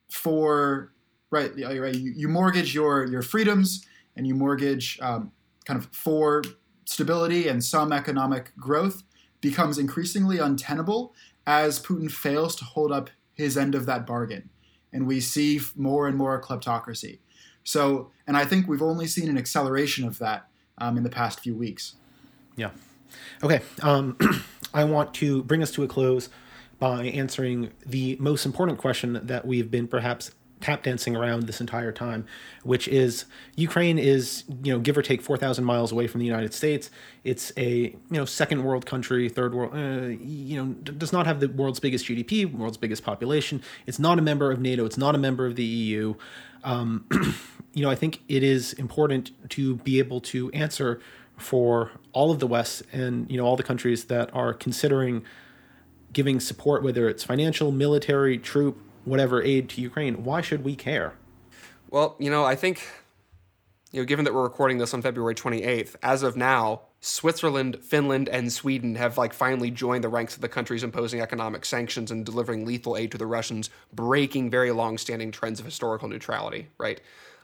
for 0.09 0.93
right, 1.31 1.53
right 1.57 1.95
you, 1.95 2.13
you, 2.17 2.29
mortgage 2.29 2.75
your 2.75 3.07
your 3.07 3.23
freedoms 3.23 3.87
and 4.17 4.27
you 4.27 4.35
mortgage 4.35 4.99
um, 5.01 5.31
kind 5.65 5.79
of 5.79 5.89
for 5.93 6.43
stability 6.85 7.49
and 7.49 7.63
some 7.63 7.93
economic 7.93 8.57
growth 8.57 9.05
becomes 9.41 9.79
increasingly 9.79 10.39
untenable 10.39 11.15
as 11.47 11.81
Putin 11.81 12.11
fails 12.11 12.55
to 12.57 12.65
hold 12.65 12.93
up 12.93 13.11
his 13.35 13.57
end 13.57 13.75
of 13.75 13.87
that 13.87 14.07
bargain, 14.07 14.51
and 14.93 15.07
we 15.07 15.21
see 15.21 15.61
more 15.77 16.07
and 16.07 16.17
more 16.17 16.41
kleptocracy. 16.41 17.19
So, 17.65 18.11
and 18.27 18.37
I 18.37 18.45
think 18.45 18.69
we've 18.69 18.83
only 18.83 19.07
seen 19.07 19.29
an 19.29 19.39
acceleration 19.39 20.07
of 20.07 20.19
that 20.19 20.47
um, 20.79 20.97
in 20.97 21.03
the 21.03 21.11
past 21.11 21.41
few 21.41 21.55
weeks. 21.55 21.95
Yeah. 22.57 22.71
Okay. 23.43 23.61
Um, 23.83 24.17
I 24.75 24.85
want 24.85 25.15
to 25.15 25.43
bring 25.43 25.63
us 25.63 25.71
to 25.73 25.83
a 25.83 25.89
close 25.89 26.29
by 26.79 27.05
answering 27.05 27.71
the 27.85 28.17
most 28.19 28.47
important 28.47 28.79
question 28.79 29.21
that 29.23 29.47
we've 29.47 29.71
been 29.71 29.87
perhaps 29.87 30.33
tap 30.61 30.83
dancing 30.83 31.17
around 31.17 31.45
this 31.45 31.61
entire 31.61 31.93
time, 31.93 32.27
which 32.63 32.87
is 32.89 33.25
Ukraine 33.57 33.99
is, 33.99 34.45
you 34.63 34.73
know, 34.73 34.79
give 34.79 34.97
or 34.97 35.03
take 35.03 35.23
4,000 35.23 35.65
miles 35.65 35.93
away 35.93 36.07
from 36.07 36.21
the 36.21 36.27
United 36.27 36.53
States. 36.53 36.91
It's 37.25 37.53
a, 37.57 37.69
you 37.69 37.99
know, 38.11 38.25
second 38.25 38.65
world 38.65 38.87
country, 38.87 39.29
third 39.29 39.55
world, 39.55 39.73
uh, 39.75 40.09
you 40.09 40.63
know, 40.63 40.73
does 40.75 41.13
not 41.13 41.27
have 41.27 41.41
the 41.41 41.49
world's 41.49 41.81
biggest 41.81 42.07
GDP, 42.07 42.51
world's 42.51 42.77
biggest 42.77 43.03
population. 43.03 43.63
It's 43.87 43.99
not 43.99 44.19
a 44.19 44.23
member 44.23 44.51
of 44.51 44.61
NATO. 44.61 44.85
It's 44.85 44.99
not 44.99 45.15
a 45.15 45.19
member 45.19 45.47
of 45.47 45.57
the 45.57 45.65
EU. 45.65 46.15
Um, 46.63 47.07
you 47.73 47.83
know, 47.83 47.91
I 47.91 47.95
think 47.95 48.23
it 48.29 48.43
is 48.43 48.73
important 48.75 49.31
to 49.51 49.77
be 49.77 49.99
able 49.99 50.21
to 50.23 50.51
answer 50.51 51.01
for 51.37 51.91
all 52.13 52.31
of 52.31 52.39
the 52.39 52.47
West 52.47 52.83
and, 52.93 53.31
you 53.31 53.39
know, 53.39 53.47
all 53.47 53.57
the 53.57 53.63
countries 53.63 54.05
that 54.05 54.33
are 54.35 54.53
considering 54.53 55.25
giving 56.13 56.41
support, 56.41 56.83
whether 56.83 57.09
it's 57.09 57.25
financial, 57.25 57.73
military, 57.73 58.37
troop, 58.37 58.79
whatever 59.05 59.43
aid 59.43 59.69
to 59.71 59.81
Ukraine. 59.81 60.25
Why 60.25 60.41
should 60.41 60.65
we 60.65 60.77
care? 60.77 61.15
Well, 61.91 62.17
you 62.19 62.31
know, 62.31 62.45
I 62.45 62.55
think, 62.55 62.87
you 63.93 64.01
know, 64.01 64.07
given 64.07 64.25
that 64.25 64.35
we're 64.35 64.43
recording 64.43 64.79
this 64.79 64.95
on 64.95 65.03
February 65.03 65.35
28th, 65.35 65.97
as 66.03 66.23
of 66.23 66.37
now, 66.37 66.83
Switzerland, 67.01 67.79
Finland, 67.83 68.29
and 68.29 68.53
Sweden 68.53 68.95
have 68.95 69.17
like 69.17 69.33
finally 69.33 69.71
joined 69.71 70.05
the 70.05 70.09
ranks 70.09 70.35
of 70.35 70.43
the 70.43 70.49
countries 70.49 70.85
imposing 70.85 71.21
economic 71.21 71.65
sanctions 71.65 72.11
and 72.11 72.27
delivering 72.27 72.67
lethal 72.67 72.97
aid 72.97 73.11
to 73.13 73.19
the 73.19 73.27
Russians, 73.27 73.71
breaking 73.93 74.51
very 74.51 74.71
long-standing 74.71 75.33
trends 75.33 75.59
of 75.59 75.67
historical 75.67 76.09
neutrality. 76.09 76.69
Right? 76.79 77.01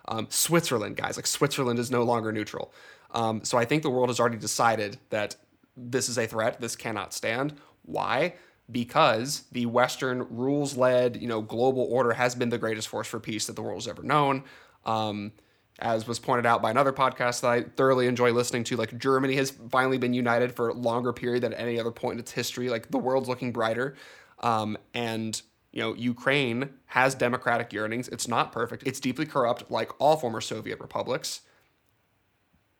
Um, 0.08 0.26
Switzerland, 0.30 0.96
guys, 0.96 1.16
like 1.16 1.26
Switzerland 1.26 1.78
is 1.78 1.90
no 1.90 2.02
longer 2.02 2.32
neutral. 2.32 2.72
Um, 3.12 3.42
so 3.44 3.56
I 3.58 3.64
think 3.64 3.82
the 3.82 3.90
world 3.90 4.10
has 4.10 4.20
already 4.20 4.36
decided 4.36 4.98
that 5.10 5.36
this 5.76 6.08
is 6.08 6.18
a 6.18 6.26
threat. 6.26 6.60
This 6.60 6.76
cannot 6.76 7.14
stand. 7.14 7.54
Why? 7.82 8.34
Because 8.70 9.44
the 9.52 9.66
Western 9.66 10.26
rules 10.30 10.76
led, 10.76 11.20
you 11.20 11.28
know, 11.28 11.40
global 11.40 11.86
order 11.90 12.12
has 12.12 12.34
been 12.34 12.48
the 12.48 12.58
greatest 12.58 12.88
force 12.88 13.06
for 13.06 13.20
peace 13.20 13.46
that 13.46 13.56
the 13.56 13.62
world 13.62 13.76
has 13.76 13.88
ever 13.88 14.02
known. 14.02 14.44
Um, 14.84 15.32
as 15.78 16.08
was 16.08 16.18
pointed 16.18 16.46
out 16.46 16.62
by 16.62 16.70
another 16.70 16.92
podcast 16.92 17.42
that 17.42 17.50
I 17.50 17.62
thoroughly 17.62 18.06
enjoy 18.06 18.32
listening 18.32 18.64
to, 18.64 18.76
like 18.76 18.96
Germany 18.98 19.34
has 19.36 19.50
finally 19.50 19.98
been 19.98 20.14
united 20.14 20.54
for 20.54 20.68
a 20.68 20.72
longer 20.72 21.12
period 21.12 21.42
than 21.42 21.52
any 21.52 21.78
other 21.78 21.90
point 21.90 22.14
in 22.14 22.20
its 22.20 22.32
history. 22.32 22.70
Like 22.70 22.90
the 22.90 22.98
world's 22.98 23.28
looking 23.28 23.52
brighter. 23.52 23.94
Um, 24.40 24.78
and 24.94 25.40
you 25.72 25.82
know, 25.82 25.94
Ukraine 25.94 26.70
has 26.86 27.14
democratic 27.14 27.72
yearnings. 27.72 28.08
It's 28.08 28.26
not 28.26 28.52
perfect. 28.52 28.84
It's 28.86 29.00
deeply 29.00 29.26
corrupt, 29.26 29.70
like 29.70 29.92
all 30.00 30.16
former 30.16 30.40
Soviet 30.40 30.80
republics. 30.80 31.42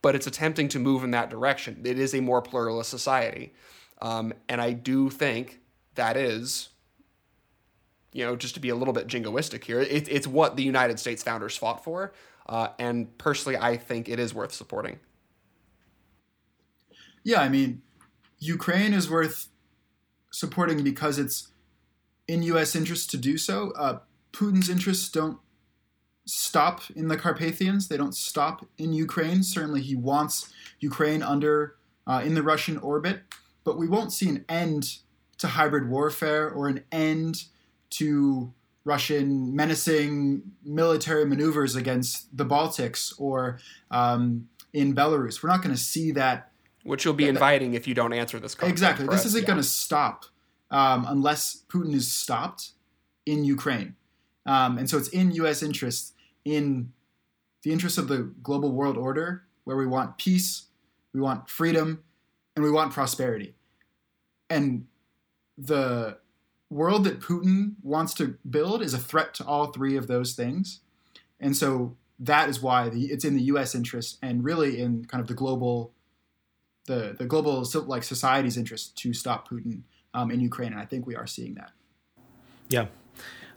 But 0.01 0.15
it's 0.15 0.27
attempting 0.27 0.69
to 0.69 0.79
move 0.79 1.05
in 1.05 1.11
that 1.11 1.29
direction. 1.29 1.83
It 1.85 1.99
is 1.99 2.15
a 2.15 2.21
more 2.21 2.41
pluralist 2.41 2.89
society. 2.89 3.53
Um, 4.01 4.33
and 4.49 4.63
I 4.63 4.73
do 4.73 5.11
think 5.11 5.61
that 5.97 6.17
is, 6.17 6.71
you 8.13 8.25
know, 8.25 8.37
just 8.37 8.55
to 8.55 8.61
be 8.61 8.69
a 8.69 8.75
little 8.75 8.95
bit 8.95 9.07
jingoistic 9.07 9.65
here, 9.65 9.81
it, 9.81 10.09
it's 10.09 10.27
what 10.27 10.57
the 10.57 10.63
United 10.63 10.99
States 10.99 11.23
founders 11.23 11.57
fought 11.57 11.85
for. 11.85 12.13
Uh, 12.49 12.69
and 12.79 13.17
personally, 13.19 13.59
I 13.59 13.77
think 13.77 14.09
it 14.09 14.19
is 14.19 14.33
worth 14.33 14.53
supporting. 14.53 15.01
Yeah, 17.25 17.41
I 17.41 17.49
mean, 17.49 17.83
Ukraine 18.39 18.95
is 18.95 19.11
worth 19.11 19.49
supporting 20.31 20.85
because 20.85 21.19
it's 21.19 21.49
in 22.29 22.43
U.S. 22.45 22.77
interest 22.77 23.11
to 23.11 23.17
do 23.17 23.37
so. 23.37 23.73
Uh, 23.77 23.99
Putin's 24.33 24.69
interests 24.69 25.09
don't 25.09 25.39
stop 26.25 26.83
in 26.95 27.09
the 27.09 27.17
Carpathians; 27.17 27.89
they 27.89 27.97
don't 27.97 28.15
stop 28.15 28.67
in 28.79 28.93
Ukraine. 28.93 29.43
Certainly, 29.43 29.83
he 29.83 29.97
wants 29.97 30.53
Ukraine 30.79 31.23
under 31.23 31.77
uh, 32.07 32.23
in 32.25 32.35
the 32.35 32.43
Russian 32.43 32.79
orbit, 32.79 33.23
but 33.65 33.77
we 33.77 33.89
won't 33.89 34.13
see 34.13 34.29
an 34.29 34.45
end 34.49 34.99
to 35.39 35.47
hybrid 35.49 35.89
warfare 35.89 36.51
or 36.51 36.69
an 36.69 36.83
end 36.91 37.45
to 37.91 38.53
Russian 38.85 39.55
menacing 39.55 40.43
military 40.65 41.27
maneuvers 41.27 41.75
against 41.75 42.35
the 42.37 42.47
Baltics 42.47 43.13
or 43.19 43.59
um, 43.91 44.49
in 44.73 44.95
Belarus. 44.95 45.43
We're 45.43 45.51
not 45.51 45.63
going 45.63 45.75
to 45.75 45.81
see 45.81 46.13
that. 46.13 46.53
Which 46.85 47.05
you'll 47.05 47.15
be 47.15 47.25
that, 47.25 47.31
inviting 47.31 47.75
if 47.75 47.89
you 47.89 47.95
don't 47.95 48.13
answer 48.13 48.39
this 48.39 48.55
question. 48.55 48.71
Exactly. 48.71 49.07
This 49.09 49.25
isn't 49.27 49.43
yeah. 49.43 49.47
going 49.47 49.59
to 49.59 49.65
stop 49.65 50.27
um, 50.71 51.05
unless 51.09 51.65
Putin 51.69 51.95
is 51.95 52.11
stopped 52.11 52.71
in 53.27 53.45
Ukraine. 53.45 53.97
Um, 54.47 54.79
and 54.79 54.89
so 54.89 54.97
it's 54.97 55.09
in 55.09 55.33
U.S. 55.33 55.63
interest, 55.63 56.15
in 56.45 56.93
the 57.63 57.73
interest 57.73 57.99
of 57.99 58.07
the 58.07 58.33
global 58.43 58.71
world 58.71 58.97
order, 58.97 59.43
where 59.65 59.77
we 59.77 59.87
want 59.87 60.17
peace, 60.17 60.67
we 61.13 61.21
want 61.21 61.51
freedom, 61.51 62.05
and 62.55 62.65
we 62.65 62.71
want 62.71 62.93
prosperity. 62.93 63.57
And 64.49 64.87
the 65.57 66.19
world 66.71 67.05
that 67.05 67.21
Putin 67.21 67.75
wants 67.83 68.15
to 68.15 68.37
build 68.49 68.83
is 68.83 68.95
a 68.95 68.99
threat 68.99 69.35
to 69.35 69.45
all 69.45 69.67
three 69.67 69.97
of 69.97 70.07
those 70.07 70.35
things. 70.35 70.81
And 71.41 71.57
so 71.57 71.97
that 72.19 72.49
is 72.49 72.61
why 72.61 72.89
the, 72.89 73.07
it's 73.07 73.25
in 73.25 73.35
the 73.35 73.43
U.S. 73.43 73.75
interest 73.75 74.19
and 74.23 74.43
really 74.43 74.81
in 74.81 75.05
kind 75.05 75.21
of 75.21 75.29
the 75.29 75.35
global, 75.35 75.93
the 76.87 77.15
the 77.19 77.27
global 77.27 77.67
like 77.87 78.03
society's 78.03 78.57
interest 78.57 78.97
to 78.99 79.13
stop 79.13 79.49
Putin 79.49 79.83
um, 80.15 80.31
in 80.31 80.41
Ukraine, 80.41 80.73
and 80.73 80.81
I 80.81 80.87
think 80.87 81.07
we 81.07 81.15
are 81.15 81.27
seeing 81.27 81.55
that. 81.55 81.73
Yeah. 82.69 82.87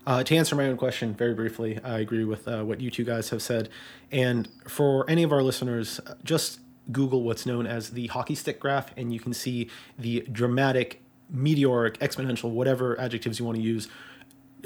Uh, 0.05 0.23
to 0.23 0.35
answer 0.35 0.55
my 0.55 0.65
own 0.65 0.77
question 0.77 1.13
very 1.13 1.33
briefly, 1.33 1.79
I 1.83 1.99
agree 1.99 2.23
with 2.23 2.47
uh, 2.47 2.63
what 2.63 2.81
you 2.81 2.89
two 2.89 3.03
guys 3.03 3.29
have 3.29 3.41
said. 3.41 3.69
And 4.11 4.47
for 4.67 5.07
any 5.09 5.23
of 5.23 5.31
our 5.31 5.43
listeners, 5.43 5.99
just 6.23 6.59
Google 6.91 7.23
what's 7.23 7.45
known 7.45 7.67
as 7.67 7.91
the 7.91 8.07
hockey 8.07 8.35
stick 8.35 8.59
graph, 8.59 8.91
and 8.97 9.13
you 9.13 9.19
can 9.19 9.33
see 9.33 9.69
the 9.97 10.21
dramatic 10.31 11.03
meteoric, 11.29 11.99
exponential, 11.99 12.51
whatever 12.51 12.99
adjectives 12.99 13.39
you 13.39 13.45
want 13.45 13.57
to 13.57 13.63
use 13.63 13.87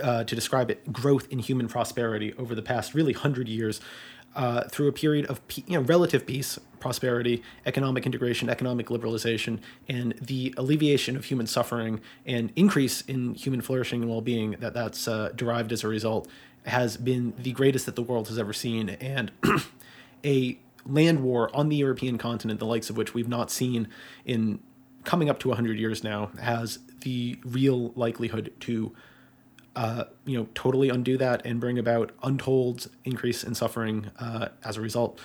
uh, 0.01 0.24
to 0.24 0.36
describe 0.36 0.72
it, 0.72 0.91
growth 0.91 1.28
in 1.30 1.39
human 1.39 1.68
prosperity 1.68 2.34
over 2.38 2.55
the 2.55 2.61
past 2.61 2.93
really 2.93 3.14
hundred 3.14 3.47
years. 3.47 3.80
Uh, 4.36 4.64
through 4.64 4.88
a 4.88 4.91
period 4.91 5.28
of 5.28 5.39
you 5.68 5.78
know, 5.78 5.82
relative 5.82 6.26
peace, 6.26 6.57
prosperity, 6.80 7.43
economic 7.68 8.03
integration, 8.07 8.49
economic 8.49 8.88
liberalization, 8.88 9.59
and 9.88 10.16
the 10.20 10.51
alleviation 10.57 11.16
of 11.16 11.26
human 11.26 11.45
suffering 11.45 12.01
and 12.26 12.51
increase 12.55 13.01
in 13.01 13.36
human 13.36 13.61
flourishing 13.61 14.01
and 14.01 14.09
well-being 14.09 14.55
that 14.59 14.74
that's 14.74 15.07
uh, 15.07 15.30
derived 15.36 15.72
as 15.72 15.84
a 15.84 15.88
result 15.88 16.28
has 16.66 16.97
been 16.97 17.34
the 17.38 17.51
greatest 17.51 17.86
that 17.86 17.95
the 17.95 18.01
world 18.01 18.28
has 18.28 18.39
ever 18.39 18.53
seen, 18.53 18.89
and 18.89 19.32
a 20.26 20.57
land 20.86 21.22
war 21.22 21.55
on 21.55 21.70
the 21.70 21.76
European 21.76 22.18
continent, 22.18 22.59
the 22.59 22.66
likes 22.66 22.89
of 22.89 22.97
which 22.97 23.14
we've 23.14 23.28
not 23.28 23.51
seen 23.51 23.88
in 24.26 24.59
coming 25.04 25.30
up 25.30 25.39
to 25.39 25.49
100 25.49 25.78
years 25.78 26.04
now 26.04 26.32
has 26.41 26.80
the 27.01 27.39
real 27.43 27.91
likelihood 27.95 28.54
to 28.62 28.95
uh, 29.76 30.06
you 30.26 30.38
know, 30.38 30.47
totally 30.54 30.89
undo 30.89 31.18
that 31.18 31.45
and 31.45 31.60
bring 31.60 31.80
about 31.80 32.12
untold 32.22 32.89
increase 33.06 33.43
in 33.43 33.56
suffering 33.56 34.12
uh, 34.20 34.49
as 34.64 34.78
a 34.78 34.82
result. 34.82 35.20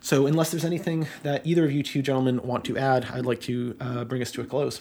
So, 0.00 0.26
unless 0.26 0.50
there's 0.50 0.64
anything 0.64 1.06
that 1.22 1.46
either 1.46 1.64
of 1.64 1.72
you 1.72 1.82
two 1.82 2.00
gentlemen 2.00 2.40
want 2.42 2.64
to 2.66 2.78
add, 2.78 3.06
I'd 3.12 3.26
like 3.26 3.40
to 3.42 3.76
uh, 3.80 4.04
bring 4.04 4.22
us 4.22 4.30
to 4.32 4.40
a 4.40 4.44
close. 4.44 4.80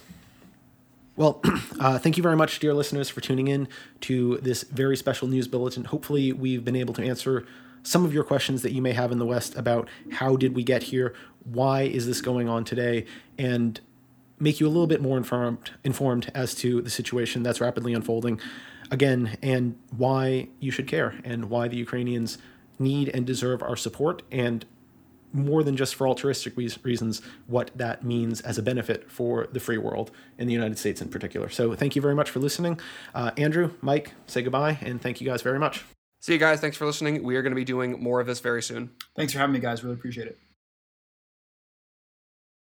Well, 1.16 1.42
uh, 1.80 1.98
thank 1.98 2.18
you 2.18 2.24
very 2.24 2.36
much, 2.36 2.60
dear 2.60 2.74
listeners, 2.74 3.10
for 3.10 3.22
tuning 3.22 3.48
in 3.48 3.68
to 4.02 4.38
this 4.38 4.64
very 4.64 4.98
special 4.98 5.28
news 5.28 5.48
bulletin. 5.48 5.86
Hopefully, 5.86 6.32
we've 6.32 6.64
been 6.64 6.76
able 6.76 6.94
to 6.94 7.04
answer 7.04 7.46
some 7.84 8.04
of 8.06 8.14
your 8.14 8.24
questions 8.24 8.62
that 8.62 8.72
you 8.72 8.82
may 8.82 8.94
have 8.94 9.12
in 9.12 9.20
the 9.20 9.26
West 9.26 9.56
about 9.56 9.90
how 10.14 10.36
did 10.36 10.56
we 10.56 10.64
get 10.64 10.84
here, 10.84 11.14
why 11.44 11.84
is 11.84 12.08
this 12.08 12.22
going 12.22 12.50
on 12.50 12.64
today, 12.64 13.06
and 13.38 13.80
make 14.40 14.60
you 14.60 14.68
a 14.68 14.70
little 14.70 14.88
bit 14.88 15.02
more 15.02 15.18
informed 15.18 15.72
informed 15.84 16.32
as 16.36 16.54
to 16.56 16.82
the 16.82 16.90
situation 16.90 17.44
that's 17.44 17.62
rapidly 17.62 17.94
unfolding 17.94 18.40
again 18.92 19.38
and 19.42 19.78
why 19.96 20.48
you 20.60 20.72
should 20.72 20.88
care 20.88 21.16
and 21.24 21.50
why 21.50 21.68
the 21.68 21.78
Ukrainians 21.78 22.38
need 22.78 23.10
and 23.10 23.26
deserve 23.26 23.64
our 23.64 23.76
support 23.76 24.22
and 24.32 24.66
more 25.36 25.64
than 25.64 25.76
just 25.76 25.96
for 25.96 26.08
altruistic 26.08 26.56
reasons, 26.56 27.22
what 27.48 27.70
that 27.76 28.06
means 28.06 28.40
as 28.42 28.58
a 28.58 28.64
benefit 28.64 29.12
for 29.12 29.48
the 29.52 29.60
free 29.60 29.78
world 29.78 30.12
in 30.38 30.48
the 30.48 30.54
United 30.54 30.78
States 30.78 31.02
in 31.02 31.10
particular. 31.10 31.50
So, 31.50 31.76
thank 31.76 31.96
you 31.96 32.02
very 32.02 32.16
much 32.16 32.30
for 32.30 32.40
listening. 32.40 32.80
Uh, 33.14 33.32
Andrew, 33.38 33.74
Mike, 33.82 34.14
say 34.28 34.42
goodbye, 34.42 34.78
and 34.82 35.02
thank 35.02 35.20
you 35.20 35.28
guys 35.28 35.42
very 35.42 35.60
much. 35.60 35.84
See 36.22 36.34
you 36.34 36.40
guys. 36.40 36.60
Thanks 36.62 36.78
for 36.78 36.86
listening. 36.86 37.22
We 37.24 37.36
are 37.36 37.42
going 37.42 37.52
to 37.52 37.56
be 37.56 37.66
doing 37.66 38.02
more 38.02 38.20
of 38.22 38.28
this 38.28 38.40
very 38.40 38.64
soon. 38.64 38.92
Thanks 39.16 39.34
for 39.34 39.40
having 39.40 39.54
me, 39.54 39.60
guys. 39.60 39.84
Really 39.84 39.96
appreciate 39.96 40.28
it. 40.28 40.40